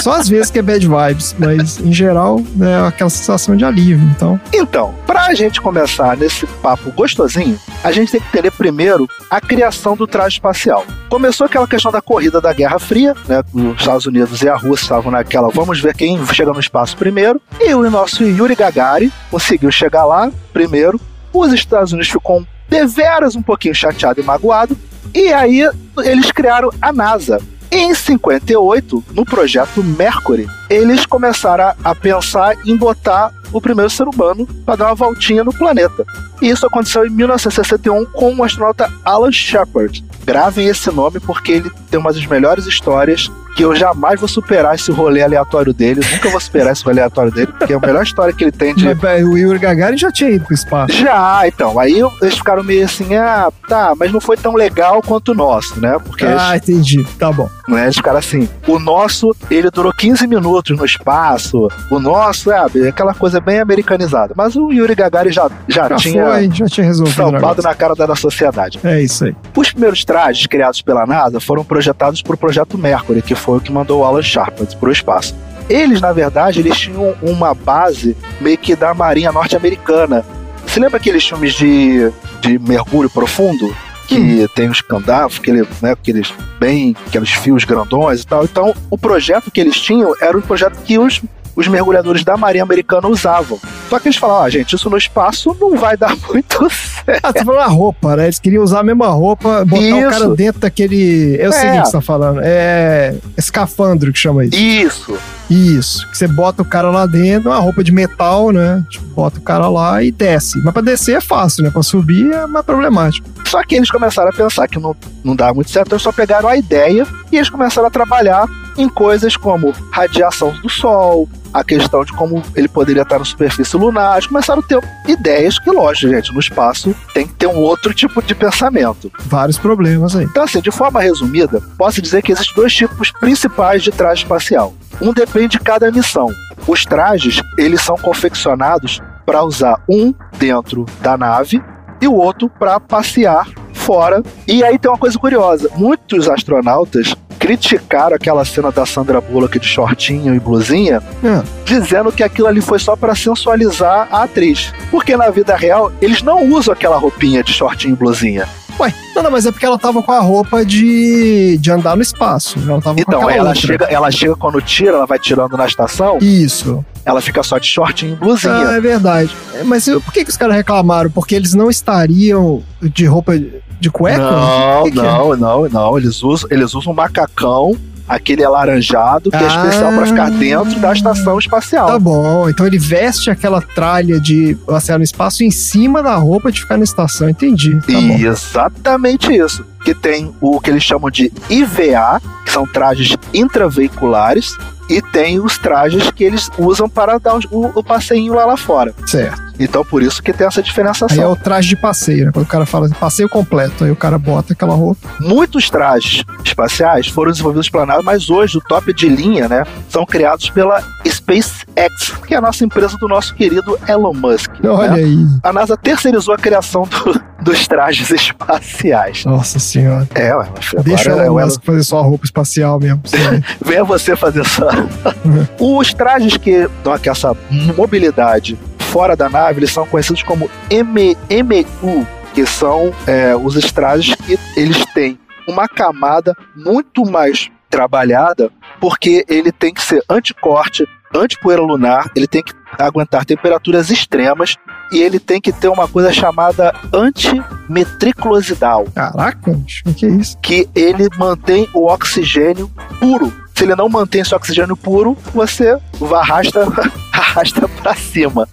[0.00, 3.64] Só às vezes que é bad vibes, mas em geral né, é aquela sensação de
[3.64, 4.08] alívio.
[4.14, 9.40] Então, Então, pra gente começar nesse papo gostosinho, a gente tem que entender primeiro a
[9.40, 10.84] criação do traje espacial.
[11.08, 13.42] Começou aquela questão da corrida da Guerra Fria, né?
[13.52, 17.40] Os Estados Unidos e a Rússia estavam naquela, vamos ver quem chega no espaço primeiro.
[17.60, 21.00] E o nosso Yuri Gagarin conseguiu chegar lá primeiro.
[21.32, 24.76] Os Estados Unidos ficou deveras um pouquinho chateado e magoado.
[25.14, 27.40] E aí eles criaram a NASA.
[27.70, 34.46] Em 58, no projeto Mercury, eles começaram a, pensar em botar o primeiro ser humano
[34.64, 36.04] para dar uma voltinha no planeta.
[36.40, 40.02] E isso aconteceu em 1961 com o astronauta Alan Shepard.
[40.24, 44.76] Gravem esse nome porque ele tem uma das melhores histórias que eu jamais vou superar
[44.76, 46.00] esse rolê aleatório dele.
[46.12, 48.72] Nunca vou superar esse rolê aleatório dele, porque é a melhor história que ele tem
[48.72, 50.92] de mas, o Yuri Gagarin já tinha ido pro espaço.
[50.94, 51.76] já, então.
[51.76, 55.80] Aí eles ficaram meio assim, ah, tá, mas não foi tão legal quanto o nosso,
[55.80, 55.96] né?
[56.04, 57.04] Porque Ah, entendi.
[57.18, 57.50] Tá bom.
[57.66, 62.64] né, eles ficaram assim, o nosso, ele durou 15 minutos no espaço, o nosso, é,
[62.88, 64.34] aquela coisa bem americanizada.
[64.36, 67.62] Mas o Yuri Gagarin já, já, Já tinha foi, já tinha resolvido o estampado negócio.
[67.64, 68.78] na cara da sociedade.
[68.84, 69.34] É isso aí.
[69.56, 73.60] Os primeiros trajes criados pela NASA foram projetados por o projeto Mercury, que foi o
[73.60, 75.34] que mandou o Alan Shepard para o espaço.
[75.68, 80.24] Eles, na verdade, eles tinham uma base meio que da Marinha Norte-Americana.
[80.66, 83.74] Você lembra aqueles filmes de, de mergulho profundo?
[84.06, 88.44] Que tem os candafos, aquele, né, aqueles bem, aqueles fios grandões e tal.
[88.44, 91.20] Então, o projeto que eles tinham era um projeto que os,
[91.58, 93.58] os mergulhadores da Marinha Americana usavam.
[93.90, 97.20] Só que eles falaram, ah, gente, isso no espaço não vai dar muito certo.
[97.22, 98.24] Ah, você falou a roupa, né?
[98.24, 100.08] Eles queriam usar a mesma roupa, botar o Isso.
[100.10, 101.36] cara dentro daquele.
[101.40, 101.80] Eu sei o É.
[101.80, 102.40] que você tá falando.
[102.42, 103.14] É.
[103.36, 104.56] Escafandro que chama isso.
[104.56, 105.18] Isso.
[105.50, 106.08] Isso.
[106.10, 108.84] Que você bota o cara lá dentro, uma roupa de metal, né?
[108.90, 110.58] Tipo, bota o cara lá e desce.
[110.62, 111.70] Mas pra descer é fácil, né?
[111.70, 113.26] Pra subir é mais problemático.
[113.46, 114.94] Só que eles começaram a pensar que não,
[115.24, 118.46] não dá muito certo, então eles só pegaram a ideia e eles começaram a trabalhar
[118.78, 123.76] em coisas como radiação do Sol, a questão de como ele poderia estar na superfície
[123.76, 124.14] lunar.
[124.14, 127.92] Eles começaram a ter ideias que, lógico, gente, no espaço tem que ter um outro
[127.92, 129.10] tipo de pensamento.
[129.20, 130.24] Vários problemas aí.
[130.24, 134.74] Então, assim, de forma resumida, posso dizer que existem dois tipos principais de traje espacial.
[135.00, 136.30] Um depende de cada missão.
[136.66, 141.62] Os trajes, eles são confeccionados para usar um dentro da nave
[142.00, 144.22] e o outro para passear fora.
[144.46, 149.66] E aí tem uma coisa curiosa: muitos astronautas criticaram aquela cena da Sandra Bullock de
[149.66, 151.42] shortinho e blusinha, É.
[151.64, 154.72] dizendo que aquilo ali foi só pra sensualizar a atriz.
[154.90, 158.48] Porque na vida real, eles não usam aquela roupinha de shortinho e blusinha.
[158.80, 162.02] Ué, não, não, mas é porque ela tava com a roupa de, de andar no
[162.02, 162.58] espaço.
[162.58, 163.60] Ela tava com Então, aquela ela outra.
[163.66, 166.84] chega, ela chega quando tira, ela vai tirando na estação, Isso.
[167.04, 168.68] ela fica só de shortinho e blusinha.
[168.68, 169.34] Ah, é verdade.
[169.64, 171.10] Mas por que, que os caras reclamaram?
[171.10, 173.32] Porque eles não estariam de roupa
[173.80, 174.18] de cueca?
[174.30, 175.02] Não, que que é?
[175.02, 175.98] não, não, não.
[175.98, 177.76] Eles usam, eles usam um macacão,
[178.08, 179.46] aquele alaranjado, que é Ah.
[179.46, 181.86] especial pra ficar dentro da estação espacial.
[181.88, 186.50] Tá bom, então ele veste aquela tralha de passear no espaço em cima da roupa
[186.50, 187.78] de ficar na estação, entendi.
[187.80, 188.18] Tá bom.
[188.18, 189.64] Exatamente isso.
[189.84, 194.56] Que tem o que eles chamam de IVA, que são trajes intraveiculares,
[194.88, 198.94] e tem os trajes que eles usam para dar o, o passeinho lá, lá fora.
[199.06, 199.47] Certo.
[199.58, 201.32] Então por isso que tem essa Aí é diferenciação.
[201.32, 202.30] o traje de passeio, né?
[202.32, 205.08] Quando o cara fala assim, passeio completo, aí o cara bota aquela roupa.
[205.20, 210.04] Muitos trajes espaciais foram desenvolvidos pela NASA, mas hoje o top de linha, né, são
[210.06, 214.50] criados pela SpaceX, que é a nossa empresa do nosso querido Elon Musk.
[214.64, 214.96] Olha né?
[215.02, 215.16] aí.
[215.42, 219.24] A NASA terceirizou a criação do- dos trajes espaciais.
[219.24, 220.08] Nossa senhora.
[220.14, 220.48] É, ué,
[220.82, 223.00] Deixa é o Elon o Elon Musk fazer só a roupa espacial mesmo.
[223.64, 224.68] Venha você fazer só.
[225.60, 227.34] Os trajes que dão essa
[227.76, 228.58] mobilidade
[228.88, 234.38] fora da nave, eles são conhecidos como M MU, que são é, os trajes que
[234.56, 238.50] eles têm uma camada muito mais trabalhada,
[238.80, 244.56] porque ele tem que ser anticorte, antipoeira lunar, ele tem que aguentar temperaturas extremas
[244.92, 249.50] e ele tem que ter uma coisa chamada antimetriculosidal Caraca,
[249.86, 250.38] o que é isso?
[250.38, 253.32] que ele mantém o oxigênio puro.
[253.54, 255.76] Se ele não mantém esse oxigênio puro, você
[256.14, 256.64] arrasta,
[257.18, 258.48] arrasta pra cima.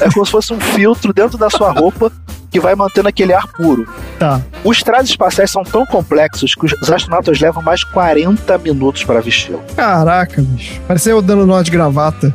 [0.00, 2.10] É como se fosse um filtro dentro da sua roupa
[2.50, 3.86] que vai mantendo aquele ar puro.
[4.18, 4.40] Tá.
[4.62, 9.62] Os trajes espaciais são tão complexos que os astronautas levam mais 40 minutos para vesti-lo.
[9.74, 10.80] Caraca, bicho.
[10.86, 12.32] Pareceu eu dando nó de gravata.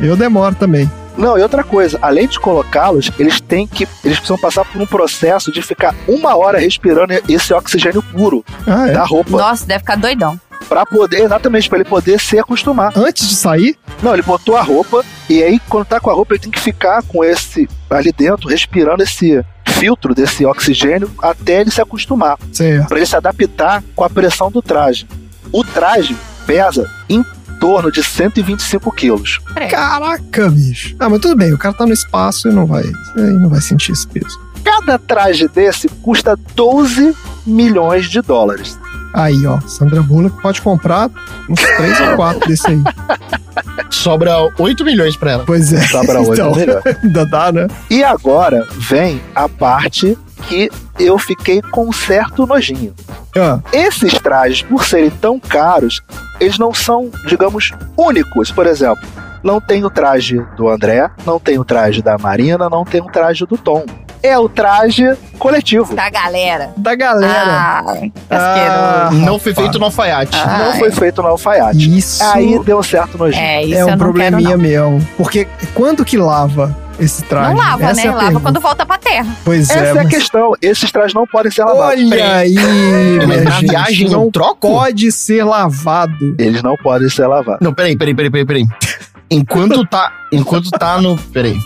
[0.00, 0.90] Eu demoro também.
[1.16, 3.88] Não, e outra coisa, além de colocá-los, eles têm que.
[4.04, 8.88] Eles precisam passar por um processo de ficar uma hora respirando esse oxigênio puro Ah,
[8.88, 8.92] é?
[8.92, 9.30] da roupa.
[9.36, 10.38] Nossa, deve ficar doidão.
[10.68, 12.92] Pra poder, exatamente, pra ele poder se acostumar.
[12.96, 13.76] Antes de sair?
[14.02, 16.60] Não, ele botou a roupa e aí quando tá com a roupa ele tem que
[16.60, 22.88] ficar com esse ali dentro, respirando esse filtro desse oxigênio até ele se acostumar, Certo.
[22.88, 25.06] Pra ele se adaptar com a pressão do traje.
[25.52, 26.16] O traje
[26.46, 27.24] pesa em
[27.60, 29.40] torno de 125 quilos.
[29.70, 30.94] Caraca, bicho.
[30.98, 33.60] Ah, mas tudo bem, o cara tá no espaço e não vai, aí não vai
[33.60, 34.38] sentir esse peso.
[34.64, 37.16] Cada traje desse custa 12
[37.46, 38.78] milhões de dólares.
[39.14, 41.10] Aí, ó, Sandra Bullock pode comprar
[41.48, 42.82] uns três ou quatro desse aí.
[43.90, 45.44] Sobra 8 milhões pra ela.
[45.46, 45.80] Pois é.
[45.88, 46.82] Sobra oito, então, melhor.
[47.02, 47.66] ainda dá, né?
[47.90, 50.16] E agora vem a parte
[50.46, 52.94] que eu fiquei com um certo nojinho.
[53.36, 56.00] Ah, Esses trajes, por serem tão caros,
[56.38, 58.50] eles não são, digamos, únicos.
[58.52, 59.02] Por exemplo,
[59.42, 63.06] não tem o traje do André, não tem o traje da Marina, não tem o
[63.06, 63.84] traje do Tom.
[64.22, 65.04] É o traje
[65.38, 65.94] coletivo.
[65.94, 66.70] Da galera.
[66.76, 67.84] da galera.
[68.30, 69.10] Ah, Ah.
[69.12, 70.36] Não foi feito no alfaiate.
[70.36, 70.58] Ah.
[70.58, 71.96] Não foi feito no alfaiate.
[71.98, 73.42] Isso Aí deu certo nojinho.
[73.42, 75.08] É, isso é eu um não probleminha quero, mesmo.
[75.16, 77.28] Porque quando que lava esse não.
[77.28, 77.48] traje?
[77.50, 78.02] Não lava, Essa né?
[78.02, 78.40] é lava pergunta.
[78.42, 79.26] quando volta pra terra.
[79.44, 80.52] Pois Essa é, é, a questão.
[80.60, 82.02] Esses trajes não podem ser lavados.
[82.10, 82.54] Olha aí,
[83.18, 84.68] Mas minha na viagem não troco?
[84.68, 86.34] pode ser lavado.
[86.38, 87.60] Eles não podem ser lavados.
[87.64, 88.66] Não, peraí, peraí, peraí, peraí, peraí.
[89.30, 91.16] Enquanto tá, enquanto tá no.
[91.18, 91.56] Peraí.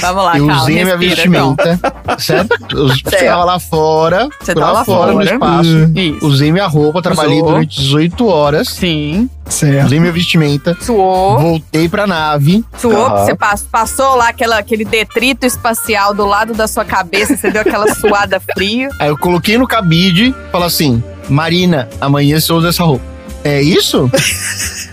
[0.00, 0.62] Vamos lá, eu calma.
[0.62, 1.54] usei a minha respira, então.
[1.56, 2.56] vestimenta, certo?
[2.74, 5.32] Eu ficava lá fora, Você fui tá lá, lá fora, no fora.
[5.32, 5.92] espaço.
[5.98, 6.26] Isso.
[6.26, 7.48] Usei minha roupa, trabalhei Usou.
[7.52, 8.68] durante 18 horas.
[8.68, 9.30] Sim.
[9.46, 9.86] Certo.
[9.86, 11.38] Usei minha vestimenta, Suou.
[11.38, 12.64] voltei pra nave.
[12.78, 13.24] Suou, Aham.
[13.24, 17.62] você pass- passou lá aquela, aquele detrito espacial do lado da sua cabeça, você deu
[17.62, 18.88] aquela suada fria.
[18.98, 23.04] Aí eu coloquei no cabide e falei assim: Marina, amanhã você usa essa roupa.
[23.44, 24.10] É isso?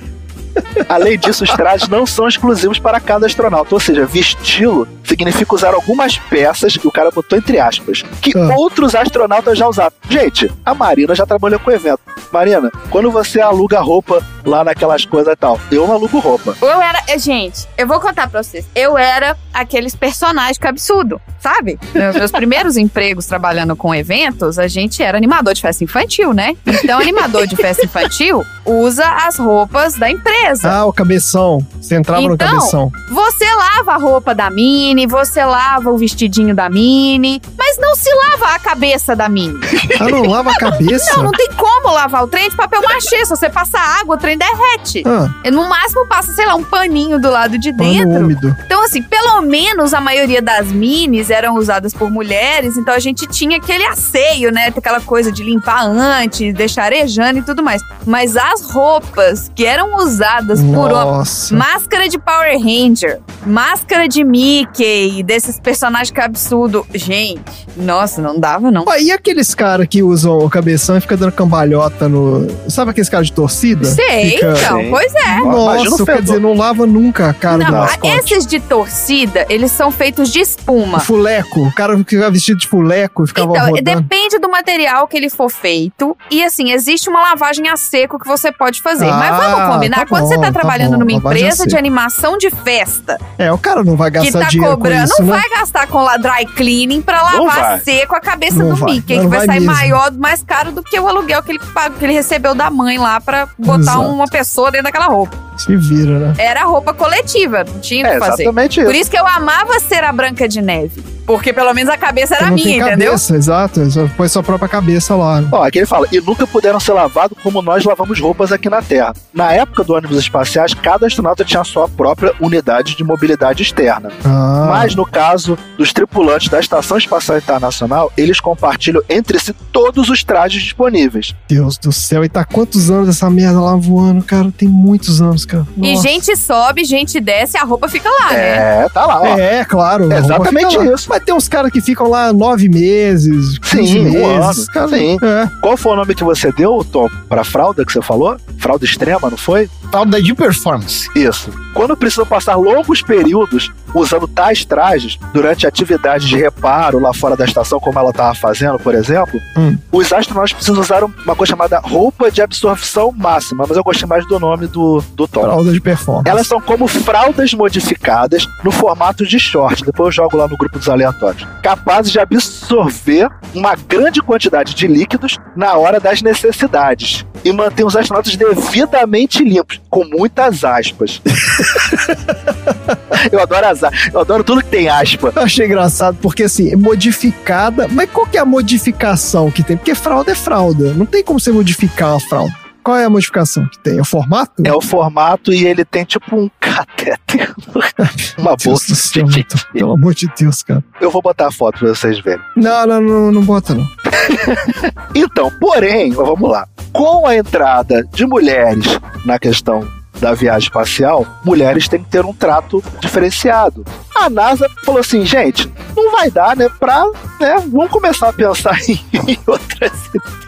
[0.88, 3.74] Além disso, os trajes não são exclusivos para cada astronauta.
[3.76, 8.56] Ou seja, vesti-lo significa usar algumas peças, que o cara botou entre aspas, que Ah.
[8.56, 9.92] outros astronautas já usaram.
[10.10, 12.00] Gente, a Marina já trabalhou com evento.
[12.32, 16.56] Marina, quando você aluga roupa lá naquelas coisas e tal, eu não alugo roupa.
[16.62, 17.00] Eu era.
[17.08, 18.66] eh, Gente, eu vou contar pra vocês.
[18.76, 21.80] Eu era aqueles personagens cabeçudo, sabe?
[21.94, 26.56] Meus, meus primeiros empregos trabalhando com eventos, a gente era animador de festa infantil, né?
[26.66, 30.72] Então, animador de festa infantil usa as roupas da empresa.
[30.72, 31.66] Ah, o cabeção.
[31.82, 32.92] Você entrava no Então, cabeção.
[33.10, 38.10] Você lava a roupa da Mini, você lava o vestidinho da Mini, mas não se
[38.14, 39.60] lava a cabeça da Mini.
[40.00, 41.16] Ah, não lava a cabeça?
[41.16, 43.26] Não, não tem como lavar o trem de papel machê.
[43.26, 45.04] Se você passa água, o trem derrete.
[45.06, 45.30] Ah.
[45.52, 48.10] No máximo passa, sei lá, um paninho do lado de Pano dentro.
[48.20, 48.56] úmido.
[48.66, 53.28] Então, assim, pelo menos a maioria das minis eram usadas por mulheres, então a gente
[53.28, 54.68] tinha aquele asseio, né?
[54.76, 57.82] Aquela coisa de limpar antes, deixar arejando e tudo mais.
[58.06, 61.06] Mas as roupas que eram usadas por homens.
[61.20, 61.56] Nossa.
[61.56, 64.89] Máscara de Power Ranger, máscara de Mickey,
[65.26, 66.86] desses personagens que é absurdo.
[66.94, 67.42] Gente,
[67.78, 68.84] nossa, não dava não.
[68.86, 72.48] Pô, e aqueles caras que usam o cabeção e fica dando cambalhota no.
[72.70, 73.86] Sabe aqueles caras de torcida?
[73.86, 75.42] Sei, Fica- então, pois é.
[75.42, 77.86] O Nossa, quer dizer, não lava nunca a cara Não,
[78.18, 81.00] esses de torcida, eles são feitos de O espuma.
[81.00, 83.84] fuleco, o cara ficava vestido de fuleco e ficava Então, rodando.
[84.02, 86.16] depende do material que ele for feito.
[86.32, 89.06] E assim, existe uma lavagem a seco que você pode fazer.
[89.10, 91.76] Mas Ah, vamos combinar, tá quando você bom, tá tá trabalhando bom, numa empresa de
[91.78, 95.34] animação de festa, É, o cara não vai que gastar tá dinheiro cobrando, isso, não
[95.34, 95.42] né?
[95.42, 99.24] vai gastar com dry cleaning pra lavar seco a cabeça Não do vai, Mickey, não
[99.24, 99.74] que vai vai sair mesmo.
[99.76, 101.60] maior, mais caro do que o aluguel que ele,
[101.98, 104.02] que ele recebeu da mãe lá pra botar Exato.
[104.02, 105.38] uma pessoa dentro daquela roupa.
[105.58, 106.34] Se vira, né?
[106.38, 108.44] Era roupa coletiva, não tinha o É que fazer.
[108.44, 109.02] exatamente Por isso.
[109.02, 111.04] isso que eu amava ser a Branca de Neve.
[111.30, 113.12] Porque pelo menos a cabeça era minha, tem entendeu?
[113.12, 113.82] cabeça, exato.
[114.18, 115.44] Põe sua própria cabeça lá.
[115.52, 118.82] Ó, aqui ele fala, e nunca puderam ser lavados como nós lavamos roupas aqui na
[118.82, 119.14] Terra.
[119.32, 124.10] Na época do ônibus espaciais, cada astronauta tinha a sua própria unidade de mobilidade externa.
[124.26, 130.10] Ah, Mas no caso dos tripulantes da Estação Espacial Internacional, eles compartilham entre si todos
[130.10, 131.36] os trajes disponíveis.
[131.48, 132.26] Deus do céu.
[132.26, 134.52] E tá quantos anos essa merda lá voando, cara?
[134.58, 135.68] Tem muitos anos, cara.
[135.78, 136.08] E Nossa.
[136.08, 138.84] gente sobe, gente desce, a roupa fica lá, né?
[138.84, 139.26] É, tá lá, ó.
[139.38, 140.06] É, claro.
[140.06, 141.19] roupa Exatamente isso.
[141.20, 144.58] Mas tem uns caras que ficam lá nove meses, 15 Sim, um meses.
[144.60, 145.18] ano, cara, sim.
[145.22, 145.50] É.
[145.62, 148.38] Qual foi o nome que você deu, Tom, pra fralda que você falou?
[148.58, 149.70] Fralda extrema, não foi?
[149.92, 151.10] Fralda de performance.
[151.14, 151.52] Isso.
[151.80, 157.46] Quando precisam passar longos períodos usando tais trajes durante atividades de reparo lá fora da
[157.46, 159.78] estação, como ela estava fazendo, por exemplo, Hum.
[159.90, 164.28] os astronautas precisam usar uma coisa chamada roupa de absorção máxima, mas eu gostei mais
[164.28, 165.44] do nome do, do Tom.
[165.44, 166.30] Fralda de performance.
[166.30, 169.86] Elas são como fraldas modificadas no formato de short.
[169.86, 171.48] Depois eu jogo lá no grupo dos aleatórios.
[171.64, 177.26] Capazes de absorver uma grande quantidade de líquidos na hora das necessidades.
[177.44, 181.22] E manter os astronautas devidamente limpos, com muitas aspas.
[183.32, 185.32] eu adoro as a- Eu adoro tudo que tem aspa.
[185.36, 187.88] Eu achei engraçado, porque assim, é modificada.
[187.90, 189.78] Mas qual que é a modificação que tem?
[189.78, 190.94] Porque fralda é fralda.
[190.94, 192.54] Não tem como você modificar a fralda.
[192.84, 193.98] Qual é a modificação que tem?
[193.98, 194.54] É o formato?
[194.66, 197.54] É o formato e ele tem tipo um catéter.
[198.38, 198.96] uma bolsa.
[198.96, 200.84] céu, muito- Pelo amor de Deus, cara.
[201.00, 202.42] Eu vou botar a foto pra vocês verem.
[202.56, 203.86] Não, não, não, não bota não.
[205.14, 206.68] Então, porém, vamos lá.
[207.00, 209.88] Com a entrada de mulheres na questão
[210.20, 213.86] da viagem espacial, mulheres têm que ter um trato diferenciado.
[214.14, 217.06] A NASA falou assim, gente, não vai dar, né, pra,
[217.40, 219.94] né, vamos começar a pensar em outras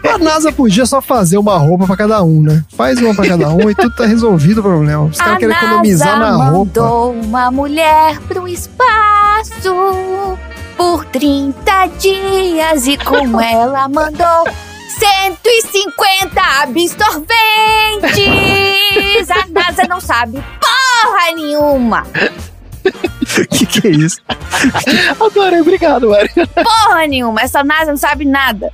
[0.06, 2.62] A NASA podia só fazer uma roupa pra cada um, né?
[2.76, 5.04] Faz uma pra cada um e tudo tá resolvido o problema.
[5.04, 6.82] Os caras querem economizar na roupa.
[6.82, 10.36] Mandou uma mulher pro espaço
[10.76, 14.44] por 30 dias e com ela mandou
[14.98, 17.30] 150 absorventes.
[19.30, 22.06] A NASA não sabe porra nenhuma.
[23.50, 24.18] que que é isso?
[25.20, 26.46] Adorei, obrigado, Maria.
[26.46, 28.72] Porra nenhuma, essa NASA não sabe nada.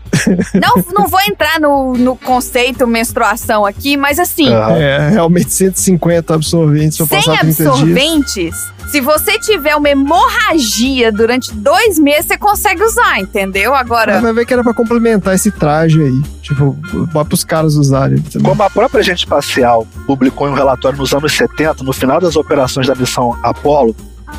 [0.55, 6.97] Não, não vou entrar no, no conceito menstruação aqui, mas assim, É, realmente 150 absorventes
[6.99, 7.61] pra sem passar 30 dias.
[7.69, 13.74] absorventes, se você tiver uma hemorragia durante dois meses, você consegue usar, entendeu?
[13.74, 14.15] Agora.
[14.15, 16.23] Mas vai ver que era pra complementar esse traje aí.
[16.43, 16.73] Tipo,
[17.12, 18.19] bota pros caras usarem.
[18.19, 18.48] entendeu?
[18.48, 22.36] Como a própria agente espacial publicou em um relatório nos anos 70, no final das
[22.36, 23.94] operações da missão Apollo,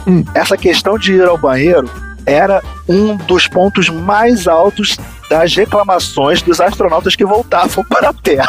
[0.06, 0.24] Hum.
[0.36, 1.90] essa questão de ir ao banheiro
[2.24, 4.98] era um dos pontos mais altos
[5.30, 8.48] das reclamações dos astronautas que voltavam para a Terra.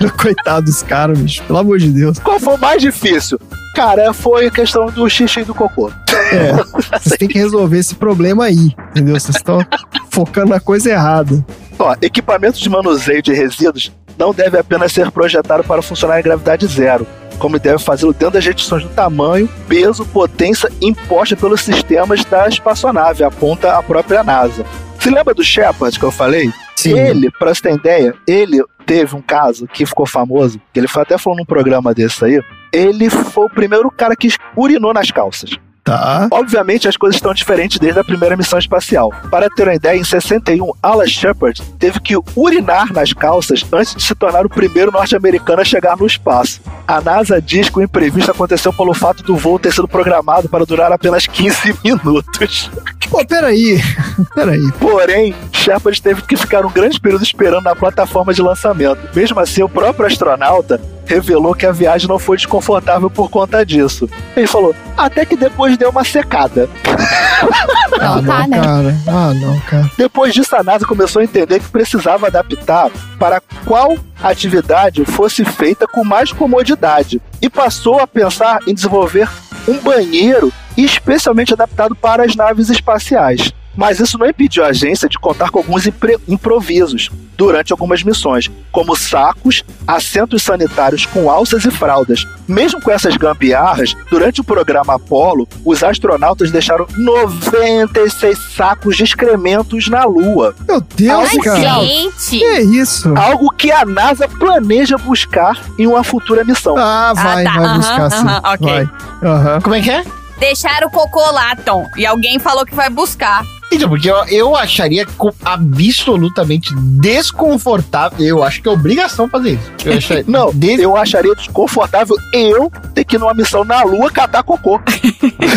[0.20, 1.42] Coitado dos caras, bicho.
[1.44, 2.18] Pelo amor de Deus.
[2.18, 3.38] Qual foi o mais difícil?
[3.74, 5.90] Cara, foi a questão do xixi e do cocô.
[6.32, 6.52] É,
[6.98, 9.18] vocês têm que resolver esse problema aí, entendeu?
[9.18, 9.64] Vocês estão
[10.10, 11.44] focando na coisa errada.
[11.78, 16.66] Ó, equipamento de manuseio de resíduos não deve apenas ser projetado para funcionar em gravidade
[16.66, 17.06] zero,
[17.38, 23.22] como deve fazê-lo dentro das restrições do tamanho, peso, potência imposta pelos sistemas da espaçonave,
[23.22, 24.66] aponta a própria NASA.
[24.98, 26.52] Se lembra do Shepard que eu falei?
[26.76, 26.98] Sim.
[26.98, 31.02] Ele, pra você ter ideia, ele teve um caso que ficou famoso, que ele foi
[31.02, 32.42] até falou num programa desse aí.
[32.72, 35.50] Ele foi o primeiro cara que urinou nas calças.
[35.88, 36.28] Tá.
[36.30, 39.10] Obviamente as coisas estão diferentes desde a primeira missão espacial.
[39.30, 44.02] Para ter uma ideia, em 61, Alan Shepard teve que urinar nas calças antes de
[44.02, 46.60] se tornar o primeiro norte-americano a chegar no espaço.
[46.86, 50.66] A NASA diz que o imprevisto aconteceu pelo fato do voo ter sido programado para
[50.66, 52.70] durar apenas 15 minutos.
[53.10, 53.80] Pô, peraí.
[54.34, 54.72] Peraí.
[54.80, 58.98] Porém, Shepard teve que ficar um grande período esperando na plataforma de lançamento.
[59.14, 64.08] Mesmo assim, o próprio astronauta revelou que a viagem não foi desconfortável por conta disso.
[64.36, 66.68] Ele falou, até que depois deu uma secada.
[67.98, 68.60] ah, tá, não, né?
[68.60, 68.96] cara.
[69.06, 69.90] Ah, não, cara.
[69.96, 75.86] Depois disso, a NASA começou a entender que precisava adaptar para qual atividade fosse feita
[75.86, 79.28] com mais comodidade e passou a pensar em desenvolver
[79.68, 83.52] um banheiro especialmente adaptado para as naves espaciais.
[83.78, 85.84] Mas isso não impediu a agência de contar com alguns
[86.26, 92.26] improvisos durante algumas missões, como sacos, assentos sanitários com alças e fraldas.
[92.48, 99.88] Mesmo com essas gambiarras, durante o programa Apollo, os astronautas deixaram 96 sacos de excrementos
[99.88, 100.56] na Lua.
[100.66, 101.84] Meu Deus, Algo cara.
[101.84, 102.38] Gente!
[102.40, 103.16] Que isso?
[103.16, 106.74] Algo que a NASA planeja buscar em uma futura missão.
[106.76, 107.52] Ah, vai, tá.
[107.52, 108.26] vai Aham, buscar sim.
[108.26, 108.88] aham, ok.
[109.22, 109.60] Vai.
[109.60, 110.04] Como é que é?
[110.40, 111.86] Deixaram o cocô lá, Tom.
[111.96, 113.44] E alguém falou que vai buscar.
[113.70, 115.06] Então, porque eu, eu acharia
[115.44, 118.18] absolutamente desconfortável.
[118.26, 119.72] Eu acho que é obrigação fazer isso.
[119.84, 124.10] Eu acharia, Não, des- eu acharia desconfortável eu ter que ir numa missão na Lua
[124.10, 124.80] catar cocô.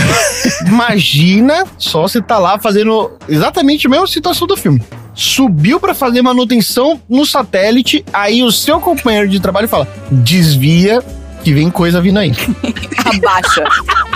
[0.68, 4.82] Imagina só você tá lá fazendo exatamente a mesma situação do filme.
[5.14, 11.02] Subiu pra fazer manutenção no satélite, aí o seu companheiro de trabalho fala: desvia
[11.42, 12.32] que vem coisa vindo aí.
[13.06, 13.64] Abaixa.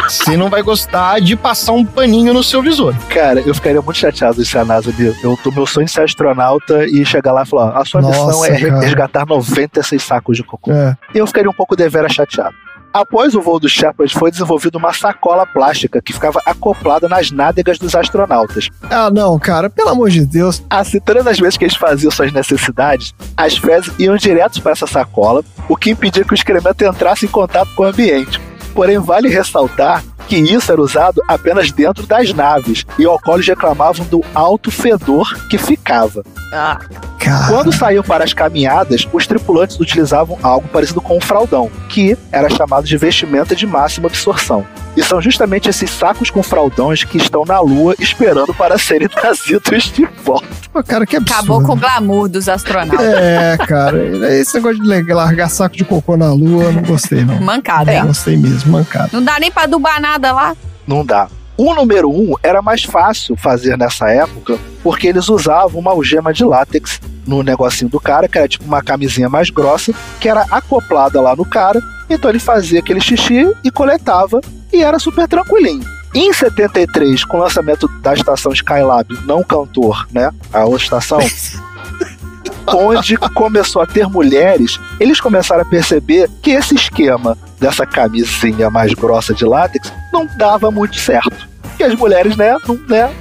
[0.07, 2.93] Você não vai gostar de passar um paninho no seu visor.
[3.09, 5.13] Cara, eu ficaria muito chateado se a NASA me.
[5.23, 8.01] Eu tô meu sonho de ser astronauta e chegar lá e falar: "Ah, a sua
[8.01, 8.81] missão Nossa, é re- cara.
[8.81, 10.71] resgatar 96 sacos de cocô.
[10.71, 10.95] É.
[11.13, 12.55] Eu ficaria um pouco devera chateado.
[12.95, 17.77] Após o voo do Shepard, foi desenvolvida uma sacola plástica que ficava acoplada nas nádegas
[17.77, 18.69] dos astronautas.
[18.83, 20.63] Ah, não, cara, pelo amor de Deus.
[20.69, 24.87] Assim, todas as vezes que eles faziam suas necessidades, as fezes iam direto para essa
[24.87, 28.39] sacola, o que impedia que o excremento entrasse em contato com o ambiente.
[28.73, 34.23] Porém, vale ressaltar que isso era usado apenas dentro das naves, e alcoólicos reclamavam do
[34.33, 36.23] alto fedor que ficava.
[36.51, 36.79] Ah,
[37.25, 37.47] Cara.
[37.47, 42.47] Quando saíam para as caminhadas, os tripulantes utilizavam algo parecido com um fraldão, que era
[42.51, 44.63] chamado de vestimenta de máxima absorção.
[44.95, 49.91] E são justamente esses sacos com fraldões que estão na Lua esperando para serem trazidos
[49.91, 50.47] de volta.
[50.71, 51.37] Pô, cara, que absurdo.
[51.39, 53.05] acabou com o glamour dos astronautas.
[53.05, 53.97] É, cara,
[54.37, 57.39] esse negócio de largar saco de cocô na lua, não gostei, não.
[57.41, 58.05] Mancada, Não hein?
[58.07, 59.09] gostei mesmo, mancado.
[59.13, 60.55] Não dá nem pra adubar nada lá.
[60.87, 61.27] Não dá.
[61.57, 66.43] O número um era mais fácil fazer nessa época, porque eles usavam uma algema de
[66.43, 71.21] látex no negocinho do cara, que era tipo uma camisinha mais grossa, que era acoplada
[71.21, 71.81] lá no cara.
[72.09, 74.41] Então ele fazia aquele xixi e coletava,
[74.75, 75.85] e era super tranquilinho.
[76.13, 80.31] Em 73, com o lançamento da estação Skylab, não cantor, né?
[80.53, 81.19] A outra estação,
[82.67, 88.93] onde começou a ter mulheres, eles começaram a perceber que esse esquema dessa camisinha mais
[88.93, 91.47] grossa de látex não dava muito certo.
[91.77, 93.13] Que as mulheres, né, não, né,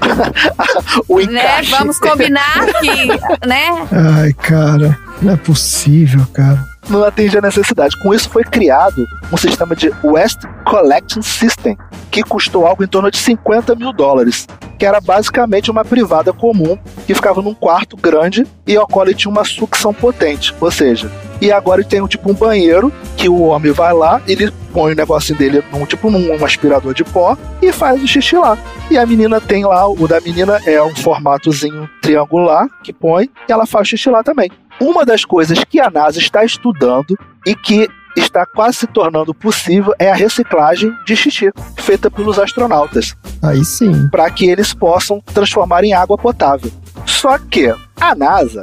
[1.08, 1.24] o Né?
[1.24, 3.06] encaixe Vamos combinar que,
[3.46, 3.88] né?
[3.90, 6.73] Ai, cara, não é possível, cara.
[6.88, 7.96] Não atendia a necessidade.
[7.98, 11.76] Com isso foi criado um sistema de West Collection System,
[12.10, 14.46] que custou algo em torno de 50 mil dólares,
[14.78, 19.30] que era basicamente uma privada comum que ficava num quarto grande e ao qual tinha
[19.30, 23.72] uma sucção potente, ou seja, e agora tem um tipo um banheiro que o homem
[23.72, 28.02] vai lá, ele põe o negocinho dele num tipo num aspirador de pó e faz
[28.02, 28.58] o xixi lá.
[28.90, 33.52] E a menina tem lá, o da menina é um formatozinho triangular que põe e
[33.52, 34.50] ela faz o xixi lá também.
[34.80, 39.92] Uma das coisas que a NASA está estudando e que está quase se tornando possível
[39.98, 44.08] é a reciclagem de xixi feita pelos astronautas, Aí sim.
[44.08, 46.70] para que eles possam transformar em água potável.
[47.06, 48.62] Só que a NASA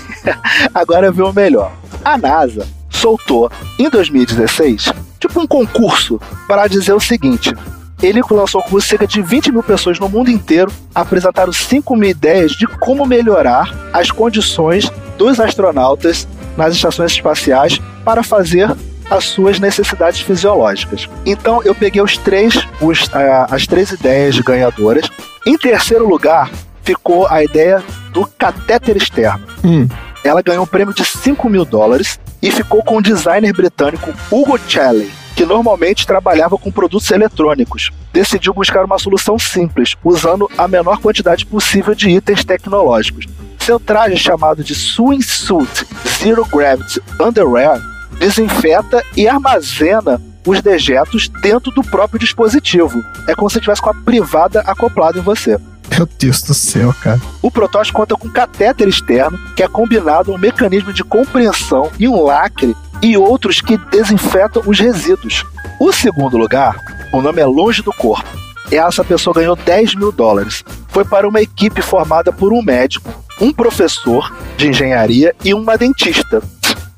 [0.74, 1.72] agora viu o melhor.
[2.04, 7.54] A NASA soltou em 2016 tipo um concurso para dizer o seguinte:
[8.02, 12.52] ele lançou com cerca de 20 mil pessoas no mundo inteiro, apresentaram 5 mil ideias
[12.52, 14.90] de como melhorar as condições
[15.22, 16.26] dos astronautas
[16.56, 18.74] nas estações espaciais para fazer
[19.08, 21.08] as suas necessidades fisiológicas.
[21.24, 23.08] Então eu peguei os três, os,
[23.48, 25.08] as três ideias ganhadoras.
[25.46, 26.50] Em terceiro lugar
[26.82, 27.82] ficou a ideia
[28.12, 29.46] do catéter externo.
[29.64, 29.88] Hum.
[30.24, 34.58] Ela ganhou um prêmio de 5 mil dólares e ficou com o designer britânico Hugo
[34.68, 37.90] Challey, que normalmente trabalhava com produtos eletrônicos.
[38.12, 43.26] Decidiu buscar uma solução simples, usando a menor quantidade possível de itens tecnológicos.
[43.64, 45.86] Seu traje, chamado de Swimsuit
[46.18, 47.80] Zero Gravity Underwear,
[48.18, 53.04] desinfeta e armazena os dejetos dentro do próprio dispositivo.
[53.28, 55.60] É como se tivesse com a privada acoplada em você.
[55.96, 57.20] Meu Deus do céu, cara.
[57.40, 62.08] O protótipo conta com catéter externo, que é combinado a um mecanismo de compreensão e
[62.08, 65.44] um lacre, e outros que desinfetam os resíduos.
[65.78, 66.76] O segundo lugar,
[67.12, 68.28] o nome é Longe do Corpo.
[68.76, 70.64] Essa pessoa ganhou 10 mil dólares.
[70.88, 76.42] Foi para uma equipe formada por um médico, um professor de engenharia e uma dentista.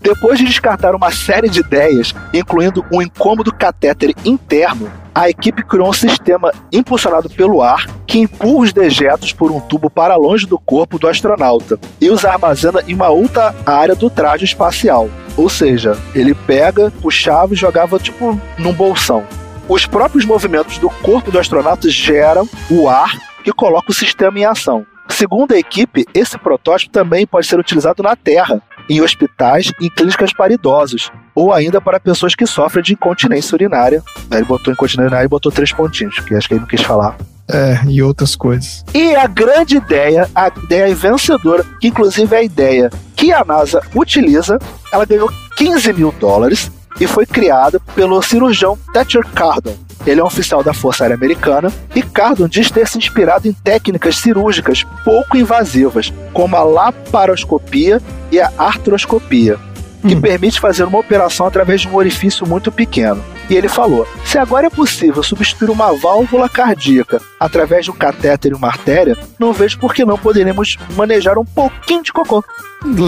[0.04, 5.88] Depois de descartar uma série de ideias, incluindo um incômodo catéter interno, a equipe criou
[5.88, 10.58] um sistema impulsionado pelo ar que empurra os dejetos por um tubo para longe do
[10.58, 15.08] corpo do astronauta e os armazena em uma outra área do traje espacial.
[15.38, 19.24] Ou seja, ele pega, puxava e jogava tipo num bolsão.
[19.68, 24.44] Os próprios movimentos do corpo do astronauta geram o ar que coloca o sistema em
[24.44, 24.86] ação.
[25.08, 29.90] Segundo a equipe, esse protótipo também pode ser utilizado na Terra, em hospitais e em
[29.90, 34.02] clínicas para idosos, ou ainda para pessoas que sofrem de incontinência urinária.
[34.30, 36.82] Aí ele botou incontinência urinária e botou três pontinhos, que acho que ele não quis
[36.82, 37.16] falar.
[37.48, 38.84] É, e outras coisas.
[38.94, 43.82] E a grande ideia, a ideia vencedora, que inclusive é a ideia que a NASA
[43.94, 44.58] utiliza,
[44.92, 46.70] ela ganhou 15 mil dólares
[47.00, 49.76] e foi criada pelo cirurgião Thatcher Cardon.
[50.06, 53.52] Ele é um oficial da Força Aérea Americana e Cardon diz ter se inspirado em
[53.52, 59.58] técnicas cirúrgicas pouco invasivas, como a laparoscopia e a artroscopia,
[60.06, 63.22] que permite fazer uma operação através de um orifício muito pequeno.
[63.48, 68.52] E ele falou: se agora é possível substituir uma válvula cardíaca através de um catéter
[68.52, 72.44] e uma artéria, não vejo por que não poderemos manejar um pouquinho de cocô.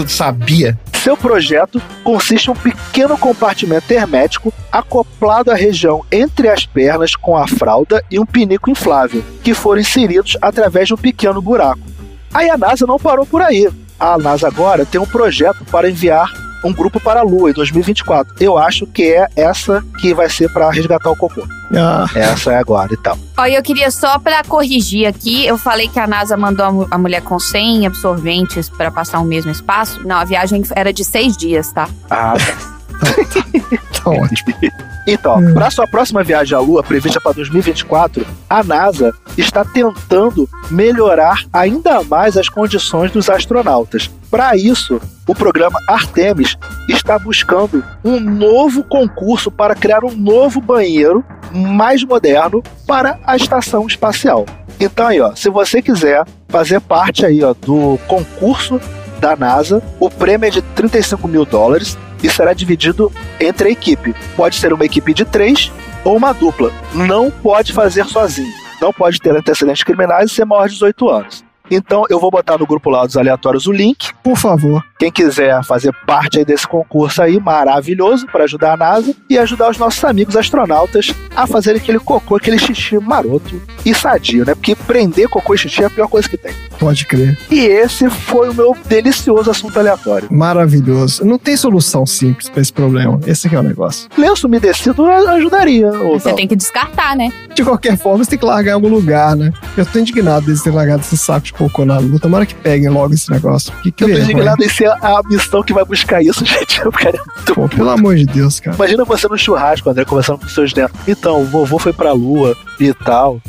[0.07, 0.77] Sabia.
[1.03, 7.37] Seu projeto consiste em um pequeno compartimento hermético acoplado à região entre as pernas com
[7.37, 11.79] a fralda e um pinico inflável, que foram inseridos através de um pequeno buraco.
[12.33, 13.69] Aí a NASA não parou por aí.
[13.99, 16.31] A NASA agora tem um projeto para enviar
[16.63, 18.35] um grupo para a Lua em 2024.
[18.39, 21.47] Eu acho que é essa que vai ser para resgatar o cocô.
[21.75, 22.05] Ah.
[22.15, 23.17] Essa é agora e tal.
[23.37, 26.87] Ó, eu queria só pra corrigir aqui, eu falei que a NASA mandou a mu-
[26.89, 30.01] a mulher com 100 absorventes pra passar o mesmo espaço.
[30.07, 31.89] Não, a viagem era de seis dias, tá?
[32.09, 32.76] Ah, Tá
[34.05, 34.53] ótimo.
[35.07, 41.45] Então, para sua próxima viagem à Lua, prevista para 2024, a NASA está tentando melhorar
[41.53, 44.09] ainda mais as condições dos astronautas.
[44.29, 46.57] Para isso, o programa Artemis
[46.89, 53.87] está buscando um novo concurso para criar um novo banheiro mais moderno para a estação
[53.87, 54.45] espacial.
[54.77, 58.79] Então aí, ó, se você quiser fazer parte aí, ó, do concurso
[59.19, 64.15] da NASA, o prêmio é de 35 mil dólares e será dividido entre a equipe.
[64.35, 65.71] Pode ser uma equipe de três
[66.03, 66.71] ou uma dupla.
[66.93, 68.51] Não pode fazer sozinho.
[68.81, 71.46] Não pode ter antecedentes criminais e ser maior de 18 anos.
[71.69, 74.13] Então eu vou botar no grupo lá dos aleatórios o link.
[74.23, 74.83] Por favor.
[74.99, 79.69] Quem quiser fazer parte aí desse concurso aí maravilhoso para ajudar a NASA e ajudar
[79.69, 84.55] os nossos amigos astronautas a fazerem aquele cocô, aquele xixi maroto e sadio, né?
[84.55, 86.53] Porque prender cocô e xixi é a pior coisa que tem.
[86.79, 87.37] Pode crer.
[87.51, 90.27] E esse foi o meu delicioso assunto aleatório.
[90.31, 91.23] Maravilhoso.
[91.25, 93.19] Não tem solução simples pra esse problema.
[93.27, 94.09] Esse aqui é o negócio.
[94.17, 95.91] Lenço umedecido ajudaria.
[95.91, 97.31] Ou Você tem que descartar, né?
[97.53, 99.51] De qualquer forma, você tem que largar em algum lugar, né?
[99.75, 102.19] Eu tô indignado deles terem largado esse saco de cocô na lua.
[102.19, 103.73] Tomara que peguem logo esse negócio.
[103.81, 106.81] Que, que Eu tô indignado em ser a missão que vai buscar isso, gente.
[106.81, 108.75] Eu quero muito Pô, pelo amor de Deus, cara.
[108.75, 110.99] Imagina você no churrasco, André, conversando com seus netos.
[111.07, 113.41] Então, o vovô foi pra lua e tal.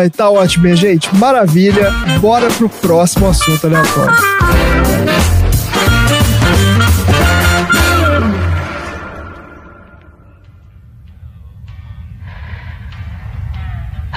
[0.00, 1.14] Ai, tá ótimo, minha gente.
[1.16, 1.90] Maravilha.
[2.20, 4.16] Bora pro próximo assunto aleatório.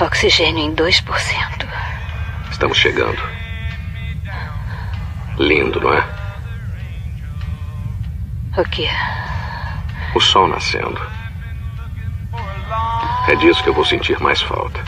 [0.01, 1.61] Oxigênio em 2%.
[2.61, 3.19] Estamos chegando.
[5.39, 6.05] Lindo, não é?
[8.55, 8.87] O quê?
[10.13, 11.01] O sol nascendo.
[13.27, 14.79] É disso que eu vou sentir mais falta.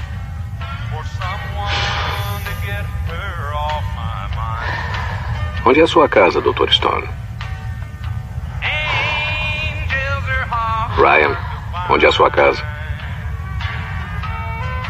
[5.66, 6.70] Onde é a sua casa, Dr.
[6.70, 7.10] Stone?
[10.96, 11.36] Ryan,
[11.90, 12.64] onde é a sua casa?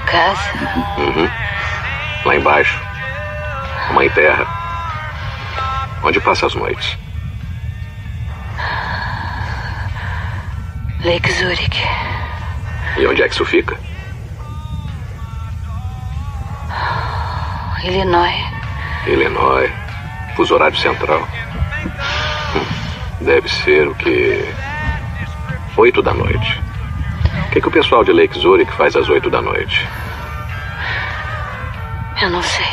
[0.05, 0.51] Casa?
[0.97, 1.42] Uhum.
[2.25, 2.79] Lá embaixo.
[3.93, 4.45] Mãe Terra.
[6.03, 6.97] Onde passa as noites?
[11.03, 11.81] Lake Zurich.
[12.97, 13.77] E onde é que isso fica?
[17.83, 18.33] Illinois.
[19.07, 19.71] Illinois.
[20.35, 21.27] Fuso horário central.
[22.55, 22.65] Hum,
[23.25, 24.45] Deve ser o que.
[25.75, 26.61] Oito da noite.
[27.47, 29.85] O que, que o pessoal de Lake Zurich faz às oito da noite?
[32.23, 32.65] Eu não sei.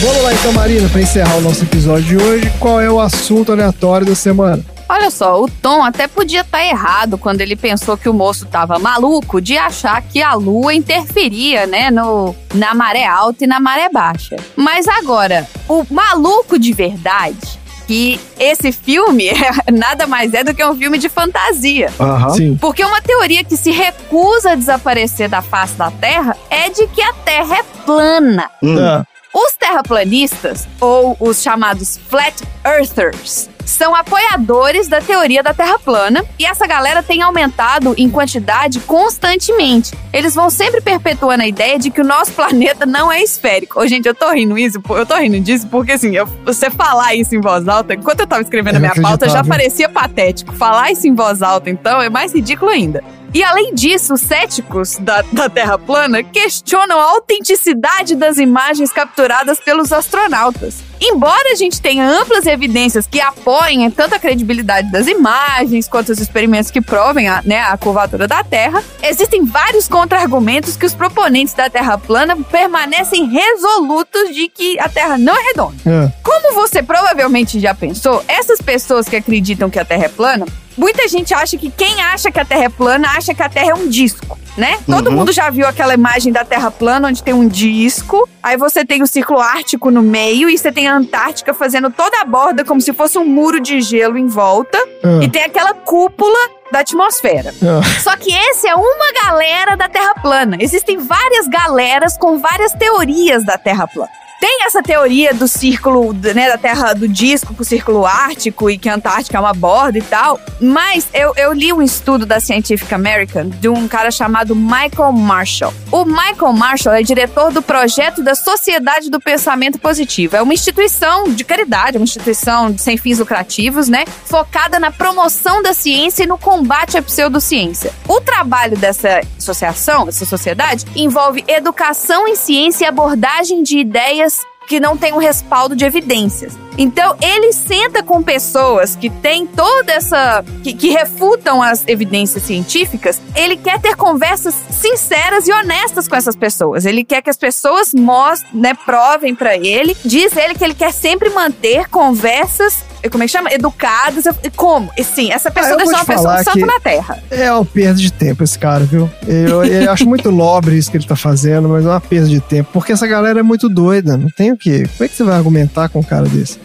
[0.00, 2.50] Vamos lá então, Marina, pra encerrar o nosso episódio de hoje.
[2.58, 4.64] Qual é o assunto aleatório da semana?
[4.88, 8.78] Olha só, o Tom até podia estar errado quando ele pensou que o moço tava
[8.78, 13.90] maluco de achar que a lua interferia, né, no, na maré alta e na maré
[13.90, 14.36] baixa.
[14.56, 19.30] Mas agora, o maluco de verdade que esse filme
[19.72, 21.90] nada mais é do que um filme de fantasia.
[22.34, 22.56] Sim.
[22.60, 27.02] Porque uma teoria que se recusa a desaparecer da face da Terra é de que
[27.02, 28.50] a Terra é plana.
[28.62, 28.76] Hum.
[28.78, 29.04] Ah,
[29.34, 32.34] Os terraplanistas, ou os chamados Flat
[32.64, 38.80] Earthers, são apoiadores da teoria da Terra plana e essa galera tem aumentado em quantidade
[38.80, 39.92] constantemente.
[40.12, 43.80] Eles vão sempre perpetuando a ideia de que o nosso planeta não é esférico.
[43.80, 47.14] Ô, gente, eu tô rindo isso, eu tô rindo disso porque assim, eu- você falar
[47.14, 50.52] isso em voz alta, enquanto eu tava escrevendo É a minha pauta, já parecia patético.
[50.54, 53.02] Falar isso em voz alta, então, é mais ridículo ainda.
[53.34, 59.58] E além disso, os céticos da, da Terra plana questionam a autenticidade das imagens capturadas
[59.58, 60.76] pelos astronautas.
[61.00, 66.20] Embora a gente tenha amplas evidências que apoiem tanto a credibilidade das imagens quanto os
[66.20, 71.54] experimentos que provem a, né, a curvatura da Terra, existem vários contra-argumentos que os proponentes
[71.54, 75.74] da Terra plana permanecem resolutos de que a Terra não é redonda.
[75.86, 76.12] ah.
[76.22, 81.06] Como você provavelmente já pensou, essas pessoas que acreditam que a Terra é plana, muita
[81.08, 83.74] gente acha que quem acha que a Terra é plana acha que a Terra é
[83.74, 84.78] um disco, né?
[84.86, 85.16] Todo Uhum.
[85.16, 89.02] mundo já viu aquela imagem da Terra plana onde tem um disco, aí você tem
[89.02, 92.80] o Círculo Ártico no meio e você tem a Antártica fazendo toda a borda como
[92.80, 95.20] se fosse um muro de gelo em volta Ah.
[95.22, 96.38] e tem aquela cúpula
[96.72, 97.54] da atmosfera.
[97.62, 98.00] Ah.
[98.02, 100.56] Só que esse é uma galera da Terra plana.
[100.60, 104.10] Existem várias galeras com várias teorias da Terra plana.
[104.44, 108.90] Tem essa teoria do círculo, né, da Terra do disco pro círculo ártico e que
[108.90, 110.38] a Antártica é uma borda e tal.
[110.60, 115.72] Mas eu, eu li um estudo da Scientific American de um cara chamado Michael Marshall.
[115.90, 120.36] O Michael Marshall é diretor do projeto da Sociedade do Pensamento Positivo.
[120.36, 124.04] É uma instituição de caridade, uma instituição sem fins lucrativos, né?
[124.26, 127.94] Focada na promoção da ciência e no combate à pseudociência.
[128.06, 134.33] O trabalho dessa associação, dessa sociedade, envolve educação em ciência e abordagem de ideias
[134.66, 136.58] que não tem um respaldo de evidências.
[136.76, 140.44] Então, ele senta com pessoas que têm toda essa.
[140.62, 143.20] que, que refutam as evidências científicas.
[143.34, 146.84] Ele quer ter conversas sinceras e honestas com essas pessoas.
[146.84, 149.96] Ele quer que as pessoas mostrem, né, provem pra ele.
[150.04, 152.84] Diz ele que ele quer sempre manter conversas.
[153.10, 153.52] Como é que chama?
[153.52, 154.24] Educadas.
[154.56, 154.90] Como?
[155.02, 157.22] Sim, essa pessoa eu deve vou ser uma pessoa que- na Terra.
[157.30, 159.10] É uma perda de tempo esse cara, viu?
[159.26, 162.40] Eu, eu acho muito nobre isso que ele tá fazendo, mas é uma perda de
[162.40, 162.70] tempo.
[162.72, 164.84] Porque essa galera é muito doida, não tem o quê?
[164.96, 166.58] Como é que você vai argumentar com um cara desse?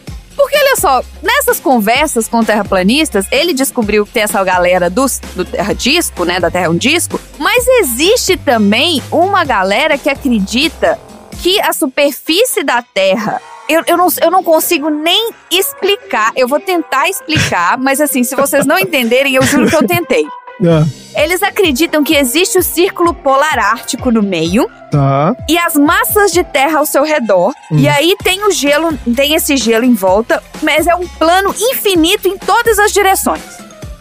[0.80, 6.24] Só, nessas conversas com terraplanistas, ele descobriu que tem essa galera dos, do Terra Disco,
[6.24, 6.40] né?
[6.40, 10.98] Da Terra é um disco, mas existe também uma galera que acredita
[11.42, 13.42] que a superfície da Terra.
[13.68, 16.32] Eu, eu, não, eu não consigo nem explicar.
[16.36, 20.26] Eu vou tentar explicar, mas assim, se vocês não entenderem, eu juro que eu tentei.
[20.66, 20.86] Ah,
[21.22, 25.36] Eles acreditam que existe o círculo polar ártico no meio, tá.
[25.48, 27.54] e as massas de terra ao seu redor.
[27.72, 32.28] E aí tem o gelo, tem esse gelo em volta, mas é um plano infinito
[32.28, 33.42] em todas as direções.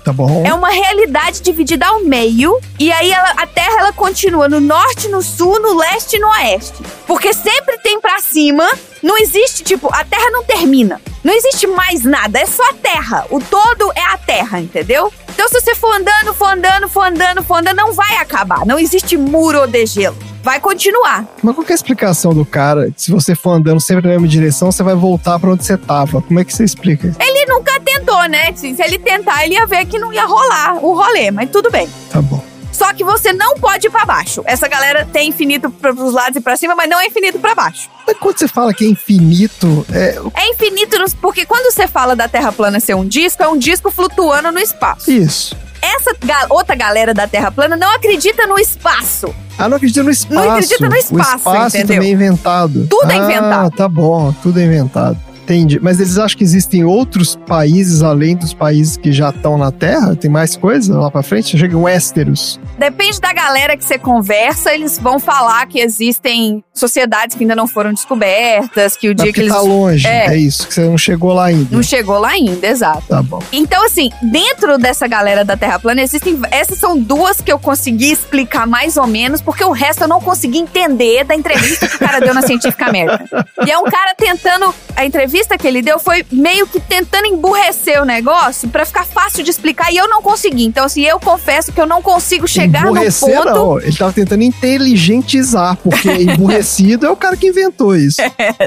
[0.05, 0.43] Tá bom.
[0.47, 5.06] É uma realidade dividida ao meio, e aí ela- a Terra ela continua no norte,
[5.09, 6.74] no sul, no leste e no oeste.
[7.06, 8.66] Porque sempre tem pra cima,
[9.02, 11.01] não existe, tipo, a Terra não termina.
[11.22, 13.26] Não existe mais nada, é só a Terra.
[13.28, 15.12] O todo é a Terra, entendeu?
[15.39, 18.66] Então se você for andando, for andando, for andando, for andando, não vai acabar.
[18.66, 20.16] Não existe muro ou degelo.
[20.43, 21.24] Vai continuar.
[21.40, 22.93] Mas qual que é a explicação do cara?
[22.97, 26.20] Se você for andando sempre na mesma direção, você vai voltar pra onde você tava.
[26.20, 27.19] Como é que você explica isso?
[27.20, 28.52] Ele nunca tentou, né?
[28.56, 31.89] Se ele tentar, ele ia ver que não ia rolar o rolê, mas tudo bem.
[32.10, 32.43] Tá bom.
[32.79, 34.41] Só que você não pode ir pra baixo.
[34.47, 37.91] Essa galera tem infinito pros lados e pra cima, mas não é infinito pra baixo.
[38.07, 40.17] Mas quando você fala que é infinito, é.
[40.35, 43.59] É infinito, nos- porque quando você fala da Terra plana ser um disco, é um
[43.59, 45.11] disco flutuando no espaço.
[45.11, 45.57] Isso.
[45.83, 49.35] Essa ga- outra galera da Terra plana não acredita no espaço.
[49.59, 50.35] Ah, não acredita no espaço.
[50.41, 51.97] Não acredita no espaço, O espaço entendeu?
[51.97, 52.87] também é inventado.
[52.89, 53.71] Tudo é ah, inventado.
[53.77, 55.19] tá bom, tudo é inventado.
[55.49, 55.81] Entendi.
[55.81, 60.15] Mas eles acham que existem outros países além dos países que já estão na Terra?
[60.15, 61.57] Tem mais coisa lá pra frente?
[61.57, 62.61] Chega em Westeros.
[62.79, 67.66] Depende da galera que você conversa, eles vão falar que existem sociedades que ainda não
[67.66, 69.53] foram descobertas, que o Mas dia que porque eles.
[69.55, 70.07] tá longe.
[70.07, 70.27] É.
[70.27, 70.37] É.
[70.37, 71.75] isso, que você não chegou lá ainda.
[71.75, 73.03] Não chegou lá ainda, exato.
[73.09, 73.43] Tá bom.
[73.51, 76.39] Então, assim, dentro dessa galera da Terra plana, existem.
[76.51, 80.20] Essas são duas que eu consegui explicar mais ou menos, porque o resto eu não
[80.20, 83.25] consegui entender da entrevista que o cara deu na Científica América.
[83.66, 84.75] E é um cara tentando.
[84.95, 89.44] A entrevista que ele deu foi meio que tentando emburrecer o negócio pra ficar fácil
[89.44, 90.65] de explicar e eu não consegui.
[90.65, 93.55] Então, assim, eu confesso que eu não consigo chegar no Emburrecer, ponto.
[93.55, 93.81] não.
[93.81, 98.20] Ele tava tentando inteligentizar, porque emburrecido é o cara que inventou isso.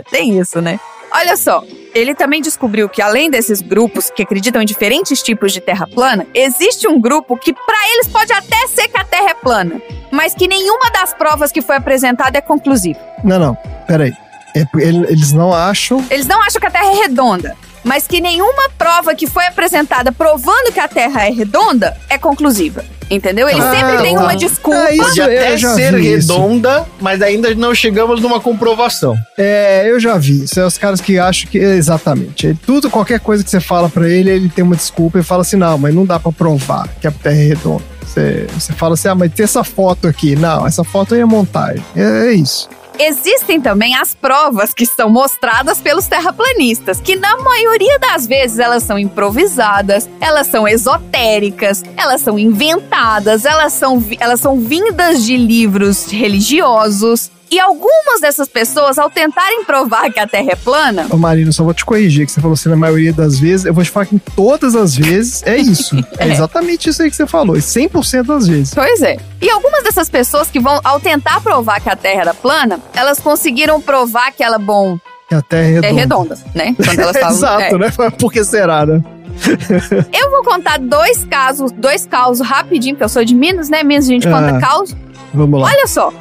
[0.10, 0.80] Tem isso, né?
[1.14, 1.62] Olha só,
[1.94, 6.26] ele também descobriu que além desses grupos que acreditam em diferentes tipos de terra plana,
[6.34, 10.34] existe um grupo que pra eles pode até ser que a Terra é plana, mas
[10.34, 13.00] que nenhuma das provas que foi apresentada é conclusiva.
[13.26, 13.58] Não, não.
[13.86, 14.14] Peraí.
[14.56, 14.66] É,
[15.10, 16.04] eles não acham.
[16.10, 17.56] Eles não acham que a Terra é redonda.
[17.84, 22.86] mas que nenhuma prova que foi apresentada provando que a Terra é redonda é conclusiva.
[23.10, 23.50] Entendeu?
[23.50, 24.22] Ele Ah, sempre tem tá.
[24.22, 24.88] uma desculpa.
[24.88, 26.32] É isso, eu até ser vi isso.
[26.32, 29.16] redonda, mas ainda não chegamos numa comprovação.
[29.38, 30.44] É, eu já vi.
[30.44, 31.58] Isso é os caras que acham que.
[31.58, 32.48] Exatamente.
[32.48, 35.42] Ele- tudo, qualquer coisa que você fala pra ele, ele tem uma desculpa e fala
[35.42, 37.84] assim: não, mas não dá pra provar que a Terra é redonda.
[38.06, 40.36] Você, você fala assim: ah, mas tem essa foto aqui.
[40.36, 41.84] Não, essa foto aí é montagem.
[41.96, 42.70] É, é isso.
[43.00, 48.84] Existem também as provas que são mostradas pelos terraplanistas, que na maioria das vezes elas
[48.84, 56.06] são improvisadas, elas são esotéricas, elas são inventadas, elas são, elas são vindas de livros
[56.12, 57.32] religiosos.
[57.52, 61.66] E algumas dessas pessoas, ao tentarem provar que a Terra é plana, Ô, Marina, só
[61.66, 63.66] vou te corrigir, que você falou assim na maioria das vezes.
[63.66, 65.98] Eu vou te falar que em todas as vezes é isso.
[66.18, 66.32] é, É.
[66.32, 67.58] exatamente isso aí que você falou.
[67.58, 68.74] E 100% das vezes.
[68.74, 69.18] Pois é.
[69.42, 73.20] E algumas dessas pessoas que vão, ao tentar provar que a Terra era plana, elas
[73.20, 74.98] conseguiram provar que ela, bom,
[75.28, 75.88] Que a Terra é redonda.
[75.88, 76.76] é redonda, né?
[76.78, 77.36] Quando elas falam.
[77.36, 77.78] Exato, é.
[77.78, 77.92] né?
[78.18, 79.04] Por que será, né?
[80.14, 83.82] Eu vou contar dois casos, dois causos rapidinho, porque eu sou de Minas, né?
[83.84, 84.32] Minas a gente Ah.
[84.32, 84.96] conta caos.
[85.34, 85.68] Vamos lá.
[85.68, 86.14] Olha só.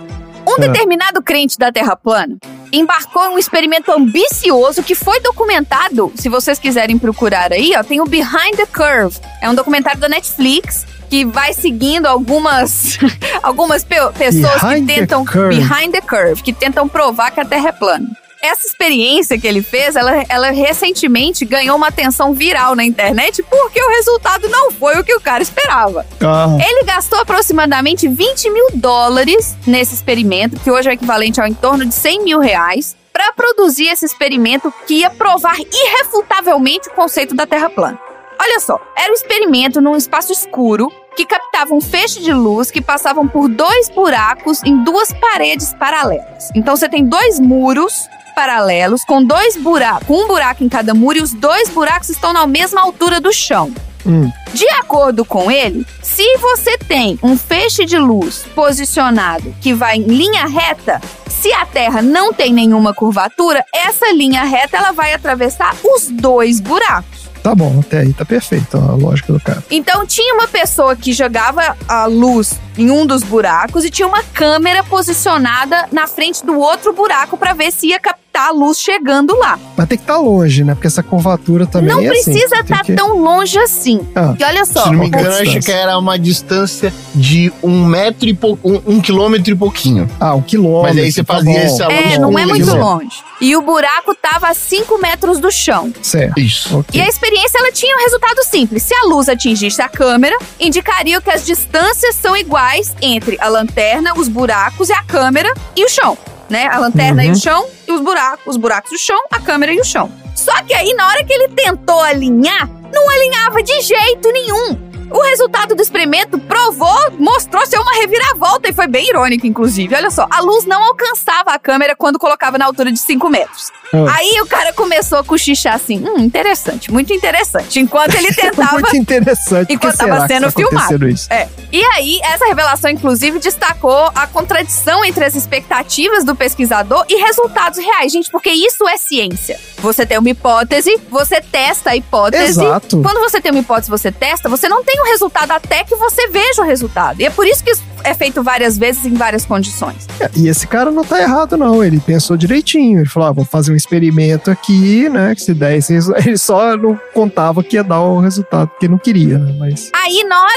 [0.46, 0.58] Um Ah.
[0.60, 2.36] determinado crente da Terra plana
[2.72, 6.12] embarcou em um experimento ambicioso que foi documentado.
[6.16, 9.18] Se vocês quiserem procurar aí, ó, tem o Behind the Curve.
[9.42, 12.96] É um documentário da Netflix que vai seguindo algumas
[13.42, 15.56] algumas pe- pessoas Behind que the tentam Curve.
[15.56, 18.08] Behind the Curve, que tentam provar que a Terra é plana.
[18.42, 23.82] Essa experiência que ele fez, ela, ela recentemente ganhou uma atenção viral na internet porque
[23.82, 26.06] o resultado não foi o que o cara esperava.
[26.22, 31.52] Ah, Ele gastou aproximadamente 20 mil dólares nesse experimento, que hoje é equivalente ao em
[31.52, 37.34] torno de 100 mil reais, para produzir esse experimento que ia provar irrefutavelmente o conceito
[37.34, 37.98] da Terra plana.
[38.40, 42.80] Olha só, era um experimento num espaço escuro que captava um feixe de luz que
[42.80, 46.48] passavam por dois buracos em duas paredes paralelas.
[46.54, 48.08] Então você tem dois muros
[48.40, 52.46] paralelos com dois buracos, um buraco em cada muro e os dois buracos estão na
[52.46, 53.70] mesma altura do chão.
[54.06, 54.30] hum.
[54.54, 60.04] De acordo com ele, se você tem um feixe de luz posicionado que vai em
[60.04, 65.76] linha reta, se a Terra não tem nenhuma curvatura, essa linha reta ela vai atravessar
[65.84, 67.28] os dois buracos.
[67.42, 69.62] Tá bom, até aí tá perfeito a lógica do cara.
[69.70, 74.22] Então tinha uma pessoa que jogava a luz em um dos buracos e tinha uma
[74.22, 79.36] câmera posicionada na frente do outro buraco para ver se ia captar a luz chegando
[79.36, 79.58] lá.
[79.76, 80.74] Mas tem que estar longe, né?
[80.74, 84.00] Porque essa curvatura também não é assim, precisa tem estar que- tão longe assim.
[84.14, 84.34] Ah.
[84.38, 88.28] E olha só, Se não me engano, acho que era uma distância de um metro
[88.28, 88.58] e pou...
[88.64, 90.08] um, um quilômetro e pouquinho.
[90.18, 90.94] Ah, um quilômetro.
[90.96, 91.66] Mas aí você tá fazia bom.
[91.66, 93.16] esse aluno É, não é muito longe.
[93.40, 95.92] E o buraco tava a 5 metros do chão.
[96.02, 96.38] Certo.
[96.38, 96.78] Isso.
[96.78, 96.98] Ok.
[96.98, 98.82] E a experiência ela tinha um resultado simples.
[98.82, 104.12] Se a luz atingisse a câmera, indicaria que as distâncias são iguais entre a lanterna,
[104.16, 106.16] os buracos e a câmera e o chão.
[106.50, 106.66] Né?
[106.66, 107.32] A lanterna e Uhum.
[107.32, 110.10] o chão e os buracos, os buracos e o chão, a câmera e o chão.
[110.34, 114.89] Só que aí, na hora que ele tentou alinhar, não alinhava de jeito nenhum.
[115.10, 119.94] O resultado do experimento provou, mostrou ser uma reviravolta e foi bem irônico, inclusive.
[119.94, 123.70] Olha só, a luz não alcançava a câmera quando colocava na altura de 5 metros.
[123.92, 124.16] Ah.
[124.16, 127.80] Aí o cara começou a cochichar assim: hum, interessante, muito interessante.
[127.80, 128.74] Enquanto ele tentava.
[128.74, 129.72] Muito interessante.
[129.72, 131.08] Enquanto que será tava que sendo tá filmado.
[131.08, 131.32] Isso?
[131.32, 131.48] É.
[131.72, 137.78] E aí, essa revelação, inclusive, destacou a contradição entre as expectativas do pesquisador e resultados
[137.78, 138.12] reais.
[138.12, 139.58] Gente, porque isso é ciência.
[139.78, 142.44] Você tem uma hipótese, você testa a hipótese.
[142.44, 143.00] Exato.
[143.02, 146.28] Quando você tem uma hipótese, você testa, você não tem o resultado até que você
[146.28, 147.20] veja o resultado.
[147.20, 150.06] E é por isso que isso é feito várias vezes em várias condições.
[150.18, 151.84] É, E esse cara não tá errado, não.
[151.84, 153.00] Ele pensou direitinho.
[153.00, 155.34] Ele falou: ah, vou fazer um experimento aqui, né?
[155.34, 158.88] Que se der esse resu- Ele só não contava que ia dar o resultado que
[158.88, 159.54] não queria, né?
[159.58, 159.90] Mas.
[159.94, 160.50] Aí, na hora.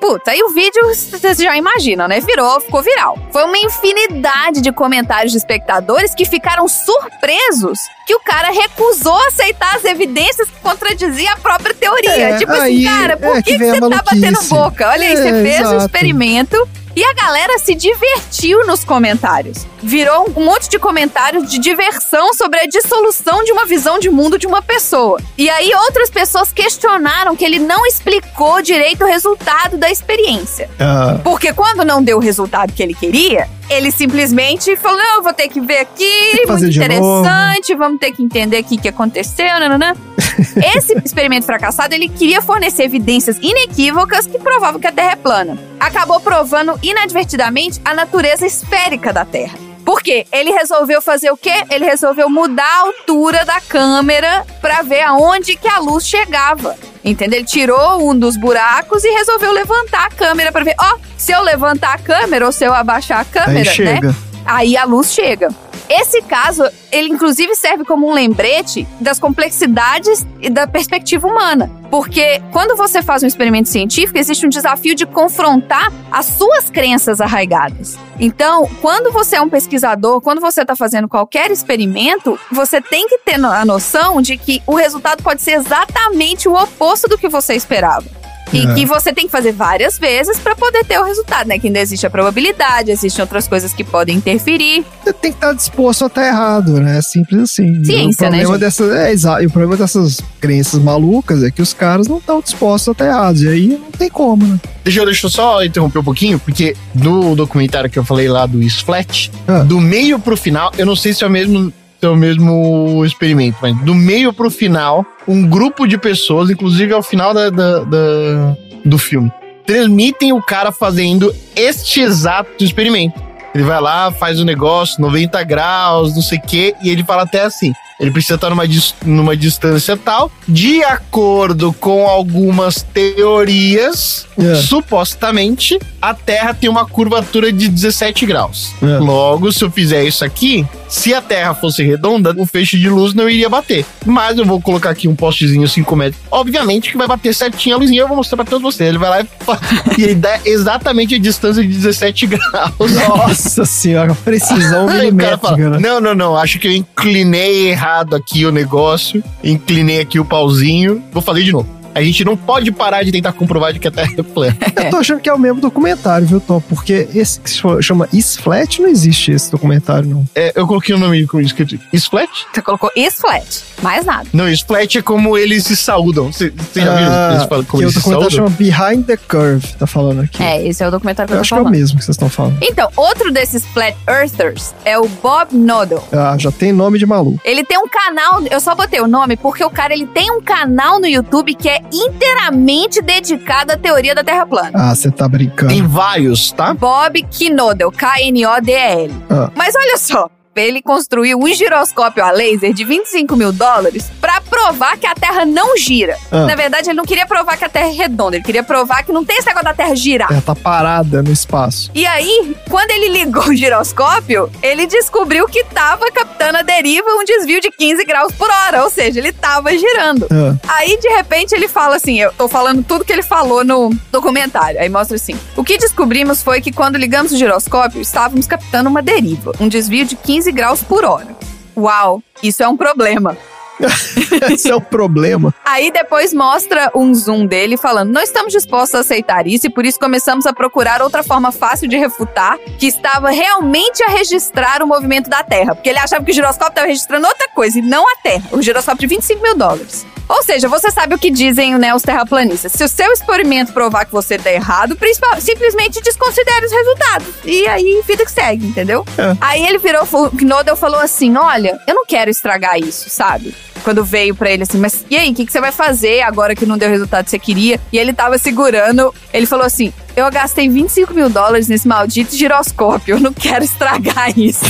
[0.00, 2.20] Puta, aí o vídeo, vocês já imaginam, né?
[2.20, 3.18] Virou, ficou viral.
[3.32, 9.76] Foi uma infinidade de comentários de espectadores que ficaram surpresos que o cara recusou aceitar
[9.76, 12.10] as evidências que contradiziam a própria teoria.
[12.10, 14.88] É, tipo aí assim, cara, por é que, que que vem tá batendo boca?
[14.88, 15.76] Olha aí, É, você fez o exato.
[15.84, 16.68] experimento.
[16.96, 19.64] E a galera se divertiu nos comentários.
[19.80, 24.36] Virou um monte de comentários de diversão sobre a dissolução de uma visão de mundo
[24.36, 25.20] de uma pessoa.
[25.38, 30.68] E aí outras pessoas questionaram que ele não explicou direito o resultado da experiência.
[30.80, 35.22] ah, Porque quando não deu o resultado que ele queria, ele simplesmente falou: não, eu
[35.22, 38.88] vou ter que ver aqui, que muito interessante, vamos ter que entender aqui o que
[38.88, 39.94] aconteceu, nananã.
[40.76, 45.58] Esse experimento fracassado, ele queria fornecer evidências inequívocas que provavam que a Terra é plana.
[45.78, 49.56] Acabou provando inadvertidamente a natureza esférica da Terra.
[49.84, 50.26] Por quê?
[50.30, 51.64] Ele resolveu fazer o quê?
[51.70, 56.76] Ele resolveu mudar a altura da câmera para ver aonde que a luz chegava.
[57.04, 57.38] Entendeu?
[57.38, 61.42] Ele tirou um dos buracos e resolveu levantar a câmera para ver, ó, se eu
[61.42, 64.08] levantar a câmera ou se eu abaixar a câmera, aí chega.
[64.08, 64.14] né?
[64.44, 65.48] Aí a luz chega.
[65.90, 66.62] Esse caso,
[66.92, 71.68] ele inclusive serve como um lembrete das complexidades e da perspectiva humana.
[71.90, 77.20] Porque quando você faz um experimento científico, existe um desafio de confrontar as suas crenças
[77.20, 77.98] arraigadas.
[78.20, 83.18] Então, quando você é um pesquisador, quando você está fazendo qualquer experimento, você tem que
[83.18, 87.54] ter a noção de que o resultado pode ser exatamente o oposto do que você
[87.54, 88.19] esperava.
[88.52, 88.74] E É.
[88.74, 91.58] que você tem que fazer várias vezes para poder ter o resultado, né?
[91.58, 94.84] Que ainda existe a probabilidade, existem outras coisas que podem interferir.
[95.04, 97.00] Você tem que estar disposto a estar errado, né?
[97.02, 97.84] Simples assim.
[97.84, 98.60] Ciência, o né, problema gente?
[98.60, 99.42] dessas, é, exato.
[99.42, 103.06] E o problema dessas crenças malucas é que os caras não estão dispostos a estar
[103.06, 103.42] errados.
[103.42, 104.58] E aí não tem como, né?
[104.82, 108.46] Deixa eu, deixa eu só interromper um pouquinho, porque no documentário que eu falei lá
[108.46, 109.60] do Splat, Ah.
[109.62, 113.04] do meio pro final, eu não sei se é o mesmo, se é o mesmo
[113.04, 117.80] experimento, mas do meio pro final, um grupo de pessoas, inclusive ao final da, da-
[117.80, 119.30] da- do filme,
[119.66, 123.20] transmitem o cara fazendo este exato experimento.
[123.54, 127.22] Ele vai lá, faz o negócio, 90 graus, não sei o quê, e ele fala
[127.24, 128.62] até assim: ele precisa estar numa,
[129.04, 134.54] numa distância tal, de acordo com algumas teorias, É.
[134.54, 138.70] supostamente, a Terra tem uma curvatura de 17 graus.
[138.82, 138.98] É.
[138.98, 143.14] Logo, se eu fizer isso aqui, se a Terra fosse redonda, o feixe de luz
[143.14, 143.86] não iria bater.
[144.04, 146.20] Mas eu vou colocar aqui um postezinho 5 metros.
[146.30, 148.88] Obviamente que vai bater certinho a luzinha, eu vou mostrar pra todos vocês.
[148.88, 149.26] Ele vai lá e,
[150.00, 152.92] e ele dá exatamente a distância de 17 graus.
[153.08, 155.78] Nossa senhora, precisão fala, milimétrica, né?
[155.78, 161.02] não, não, não, acho que eu inclinei errado aqui o negócio, inclinei aqui o pauzinho,
[161.12, 161.79] vou fazer de novo.
[161.94, 164.56] A gente não pode parar de tentar comprovar de que a Terra é plana.
[164.76, 166.60] Eu tô achando que é o mesmo documentário, viu, Tom?
[166.60, 170.24] Porque esse que se chama Isflat não existe esse documentário, não.
[170.34, 172.28] É, eu coloquei o nome com escrito Splat?
[172.52, 173.44] Você colocou isflat,
[173.82, 174.28] mais nada.
[174.32, 176.32] Não, Splat é como eles se saudam.
[176.32, 178.30] Você já viu eles falam como o eles se documentário saudam?
[178.30, 180.42] chama Behind the Curve, tá falando aqui.
[180.42, 181.76] É, esse é o documentário que eu, Eu tô acho que é o falando.
[181.78, 182.58] mesmo que vocês estão falando.
[182.62, 186.02] Então, outro desses Flat Earthers é o Bob Noddle.
[186.12, 187.40] Ah, já tem nome de maluco.
[187.44, 190.40] Ele tem um canal, eu só botei o nome porque o cara ele tem um
[190.40, 194.70] canal no YouTube que é inteiramente dedicado à teoria da Terra plana.
[194.74, 195.72] Ah, você tá brincando.
[195.72, 196.74] Tem vários, tá?
[196.74, 199.12] Bob Knodel, K-N-O-D-L.
[199.30, 199.50] Ah.
[199.54, 204.96] Mas olha só, ele construiu um giroscópio a laser de 25 mil dólares pra provar
[204.96, 206.16] que a Terra não gira.
[206.30, 206.46] Ah.
[206.46, 209.10] Na verdade, ele não queria provar que a Terra é redonda, ele queria provar que
[209.10, 210.30] não tem esse negócio da Terra girar.
[210.30, 211.90] Ela tá parada no espaço.
[211.94, 217.24] E aí, quando ele ligou o giroscópio, ele descobriu que tava captando a deriva um
[217.24, 220.28] desvio de 15 graus por hora, ou seja, ele tava girando.
[220.30, 220.76] Ah.
[220.78, 224.78] Aí, de repente, ele fala assim: eu tô falando tudo que ele falou no documentário.
[224.80, 229.02] Aí mostra assim: o que descobrimos foi que quando ligamos o giroscópio, estávamos captando uma
[229.02, 231.28] deriva, um desvio de 15 graus por hora.
[231.76, 233.36] Uau, isso é um problema.
[234.52, 235.54] Esse é o problema.
[235.64, 239.84] Aí depois mostra um zoom dele falando: não estamos dispostos a aceitar isso e por
[239.84, 244.86] isso começamos a procurar outra forma fácil de refutar que estava realmente a registrar o
[244.86, 245.74] movimento da Terra.
[245.74, 248.48] Porque ele achava que o giroscópio estava registrando outra coisa e não a Terra.
[248.52, 250.06] O giroscópio de 25 mil dólares.
[250.30, 252.70] Ou seja, você sabe o que dizem né, os terraplanistas.
[252.70, 254.96] Se o seu experimento provar que você tá errado,
[255.40, 257.26] simplesmente desconsidere os resultados.
[257.44, 259.04] E aí, vida que segue, entendeu?
[259.18, 259.36] É.
[259.40, 263.52] Aí ele virou, o Knodel falou assim: Olha, eu não quero estragar isso, sabe?
[263.80, 266.54] Quando veio pra ele assim, mas e aí, o que, que você vai fazer agora
[266.54, 267.80] que não deu o resultado que você queria?
[267.92, 273.16] E ele tava segurando, ele falou assim: Eu gastei 25 mil dólares nesse maldito giroscópio,
[273.16, 274.64] eu não quero estragar isso.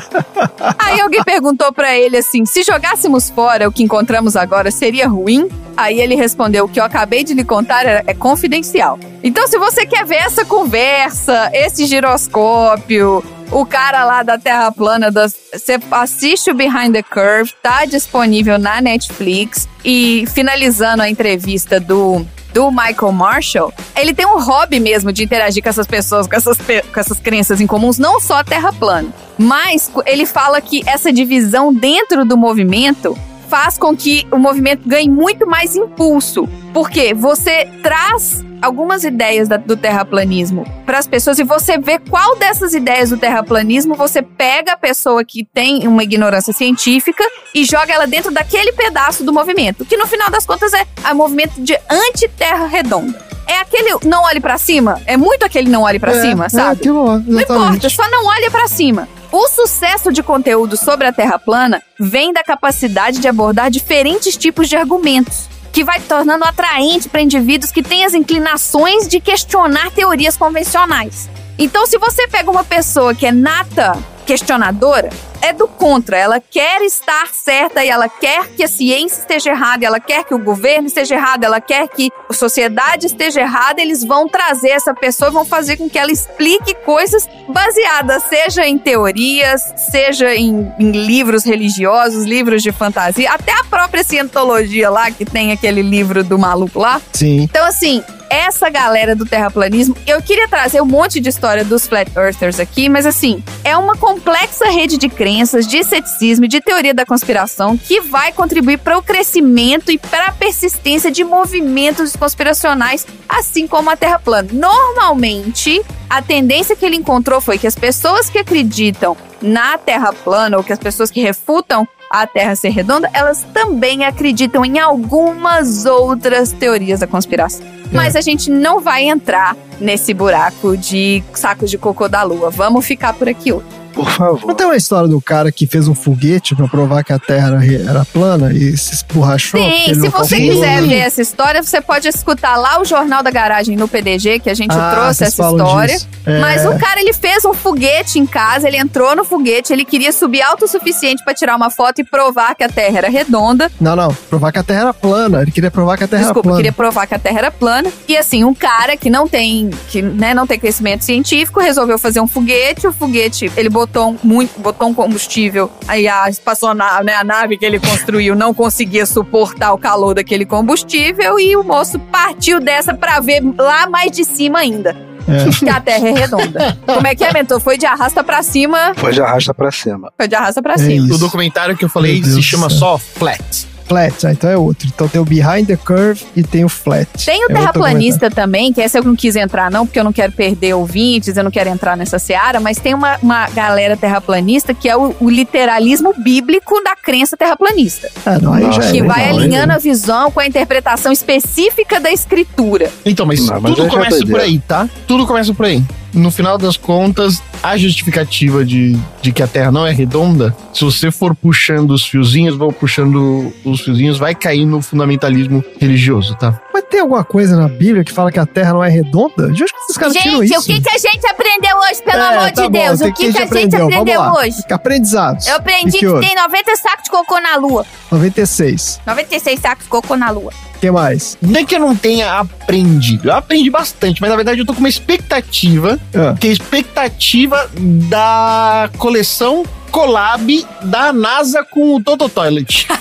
[0.78, 5.48] aí alguém perguntou pra ele assim: Se jogássemos fora o que encontramos agora, seria ruim?
[5.76, 8.98] Aí ele respondeu: O que eu acabei de lhe contar é, é confidencial.
[9.22, 15.10] Então, se você quer ver essa conversa, esse giroscópio, o cara lá da Terra Plana,
[15.10, 19.68] você assiste o Behind the Curve, tá disponível na Netflix.
[19.84, 25.62] E finalizando a entrevista do, do Michael Marshall, ele tem um hobby mesmo de interagir
[25.62, 29.08] com essas pessoas, com essas, com essas crenças em comuns, não só a Terra Plana.
[29.36, 33.18] Mas ele fala que essa divisão dentro do movimento
[33.50, 36.48] faz com que o movimento ganhe muito mais impulso.
[36.72, 42.36] Porque você traz algumas ideias da- do terraplanismo para as pessoas e você vê qual
[42.36, 47.24] dessas ideias do terraplanismo você pega a pessoa que tem uma ignorância científica
[47.54, 51.14] e joga ela dentro daquele pedaço do movimento, que no final das contas é o
[51.16, 53.18] movimento de anti-terra redonda.
[53.48, 56.48] É aquele não olhe pra cima, é muito aquele não olhe pra É, cima, é
[56.50, 56.72] sabe?
[56.80, 59.08] aquilo lá, Não importa, só não olha pra cima.
[59.32, 64.68] O sucesso de conteúdo sobre a Terra plana vem da capacidade de abordar diferentes tipos
[64.68, 70.36] de argumentos, que vai tornando atraente para indivíduos que têm as inclinações de questionar teorias
[70.36, 71.30] convencionais.
[71.56, 73.96] Então, se você pega uma pessoa que é nata
[74.30, 75.08] questionadora,
[75.42, 76.16] é do contra.
[76.16, 80.32] Ela quer estar certa e ela quer que a ciência esteja errada, ela quer que
[80.32, 83.80] o governo esteja errado, ela quer que a sociedade esteja errada.
[83.80, 88.64] Eles vão trazer essa pessoa e vão fazer com que ela explique coisas baseadas, seja
[88.64, 95.10] em teorias, seja em, em livros religiosos, livros de fantasia, até a própria cientologia lá,
[95.10, 97.00] que tem aquele livro do maluco lá.
[97.12, 97.40] Sim.
[97.40, 98.00] Então, assim,
[98.30, 102.88] essa galera do terraplanismo, eu queria trazer um monte de história dos flat earthers aqui,
[102.88, 107.76] mas assim, é uma complexa rede de crenças, de ceticismo e de teoria da conspiração
[107.76, 113.90] que vai contribuir para o crescimento e para a persistência de movimentos conspiracionais, assim como
[113.90, 114.48] a Terra plana.
[114.52, 120.56] Normalmente, a tendência que ele encontrou foi que as pessoas que acreditam na Terra plana
[120.56, 125.86] ou que as pessoas que refutam a Terra ser redonda, elas também acreditam em algumas
[125.86, 127.64] outras teorias da conspiração.
[127.92, 132.50] Mas a gente não vai entrar nesse buraco de sacos de cocô da lua.
[132.50, 133.79] Vamos ficar por aqui hoje.
[133.92, 134.46] Por favor.
[134.46, 137.58] Não tem uma história do cara que fez um foguete pra provar que a Terra
[137.88, 139.60] era, plana e se esborrachou?
[139.60, 140.54] ele se você calculou?
[140.54, 144.50] quiser ver essa história, você pode escutar lá o Jornal da Garagem no PDG, que
[144.50, 145.98] a gente Ah, trouxe essa história.
[146.26, 146.40] É.
[146.40, 150.12] Mas o cara, ele fez um foguete em casa, ele entrou no foguete, ele queria
[150.12, 153.70] subir alto o suficiente pra tirar uma foto e provar que a Terra era redonda.
[153.80, 154.12] Não, não.
[154.28, 155.42] Provar que a Terra era plana.
[155.42, 156.56] Ele queria provar que a Terra Desculpa, era plana.
[156.58, 157.90] queria provar que a Terra era plana.
[158.08, 162.20] E assim, um cara que não tem, que, né, não tem conhecimento científico, resolveu fazer
[162.20, 162.86] um foguete.
[162.86, 165.70] O foguete, ele botou um, muito, botou um combustível.
[165.88, 170.44] Aí a espaçonave, né, a nave que ele construiu não conseguia suportar o calor daquele
[170.44, 174.94] combustível e o moço partiu dessa pra ver lá mais de cima ainda.
[175.28, 175.48] É.
[175.58, 176.76] Que a Terra é redonda.
[176.84, 177.60] Como é que é, mentor?
[177.60, 178.92] Foi de arrasta pra cima.
[178.96, 180.12] Foi de arrasta pra cima.
[180.16, 181.06] Foi de arrasta pra É cima.
[181.06, 181.14] isso.
[181.14, 182.78] O documentário que eu falei se chama céu.
[182.78, 183.66] só Flat.
[183.90, 184.86] Flat, ah, então é outro.
[184.86, 187.08] Então tem o Behind the Curve e tem o Flat.
[187.26, 190.12] Tem o É terraplanista também, que essa eu não quis entrar não, porque eu não
[190.12, 194.72] quero perder ouvintes, eu não quero entrar nessa seara, mas tem uma, uma galera terraplanista
[194.72, 198.08] que é o, o literalismo bíblico da crença terraplanista.
[198.24, 199.30] Ah, não, aí Nossa, já é que legal, vai hein?
[199.30, 202.92] alinhando a visão com a interpretação específica da escritura.
[203.04, 204.88] Então, mas Não, mas tudo começa por aí, tá?
[205.08, 205.82] Tudo começa por aí.
[206.12, 210.84] No final das contas, a justificativa de, de que a Terra não é redonda, se
[210.84, 216.60] você for puxando os fiozinhos, vou puxando os fiozinhos, vai cair no fundamentalismo religioso, tá?
[216.72, 219.52] Mas tem alguma coisa na Bíblia que fala que a Terra não é redonda?
[219.52, 220.60] De onde que esses caras tiram Gente, isso?
[220.60, 223.00] o que, que a gente aprendeu hoje, pelo É, amor tá de bom, Deus?
[223.00, 223.84] O que, que a gente aprendeu?
[223.86, 224.56] Aprendeu hoje?
[224.70, 225.46] Aprendizados.
[225.46, 226.26] Eu aprendi que, outro?
[226.26, 227.86] tem 90 sacos de cocô na lua.
[228.10, 229.00] 96.
[229.06, 230.52] 96 sacos de cocô na lua.
[230.80, 231.36] O que mais?
[231.42, 233.28] Não é que eu não tenha aprendido.
[233.28, 236.34] Eu aprendi bastante, mas na verdade eu tô com uma expectativa, Ah.
[236.40, 237.70] que é a expectativa
[238.08, 242.88] da coleção collab da NASA com o Toto Toilet.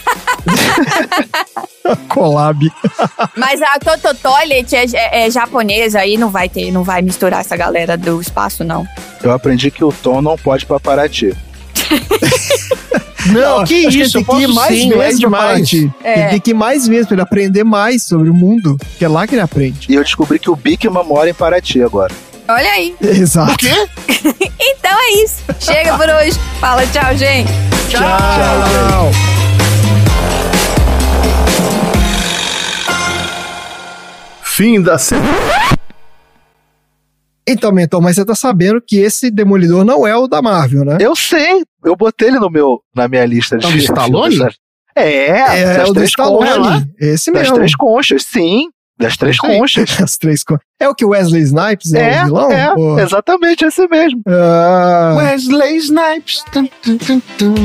[2.10, 2.70] Collab.
[3.38, 7.40] Mas a Toto Toilet é, é- é japonesa aí não vai ter, não vai misturar
[7.40, 8.86] essa galera do espaço não.
[9.24, 11.34] Eu aprendi que o Tom não pode ir pra Paraty.
[13.28, 15.30] Não, que acho isso, ele eu tem que ir posso mais sim, é vezes pra
[15.30, 15.74] demais.
[16.04, 16.20] É.
[16.20, 19.08] Ele tem que ir mais vezes pra ele aprender mais sobre o mundo, que é
[19.08, 19.88] lá que ele aprende.
[19.90, 22.14] E eu descobri que o Bikman mora em Paraty agora.
[22.48, 22.96] Olha aí.
[23.02, 23.54] Exato.
[23.54, 23.88] O quê?
[24.62, 25.44] Então é isso.
[25.60, 26.40] Chega por hoje.
[26.60, 27.52] Fala tchau, gente.
[27.90, 29.12] Tchau.
[34.41, 35.79] Fim da semana.
[37.52, 40.98] Então, Mentor, mas você tá sabendo que esse Demolidor não é o da Marvel, né?
[41.00, 44.38] Eu sei, eu botei ele no meu, na minha lista de É o do Stallone?
[44.96, 45.28] É,
[45.62, 46.64] É, das o do três conchas lá.
[46.78, 46.92] Stallone.
[47.00, 47.56] Esse Das mesmo.
[47.56, 48.68] três conchas, sim.
[49.00, 49.96] Das três conchas.
[50.02, 52.52] As três co- É o que o Wesley Snipes é, É, o vilão?
[52.52, 53.00] é, Pô.
[53.00, 54.22] exatamente esse mesmo.
[54.28, 56.44] Ah, Wesley Snipes.
[56.52, 57.56] Tum, tum, tum, tum.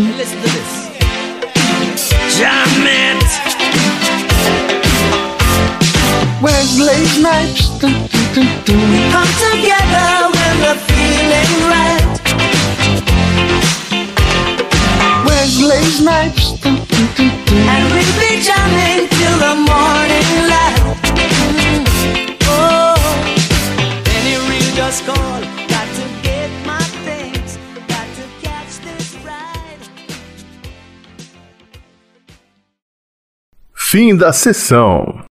[6.44, 8.78] Tum, tum, tum.
[9.12, 12.04] Come together when we're feeling right.
[16.60, 16.76] Tum.
[17.72, 20.84] And we'll be jamming till the morning light.
[22.42, 22.94] Oh.
[33.74, 35.24] Fim da sessão.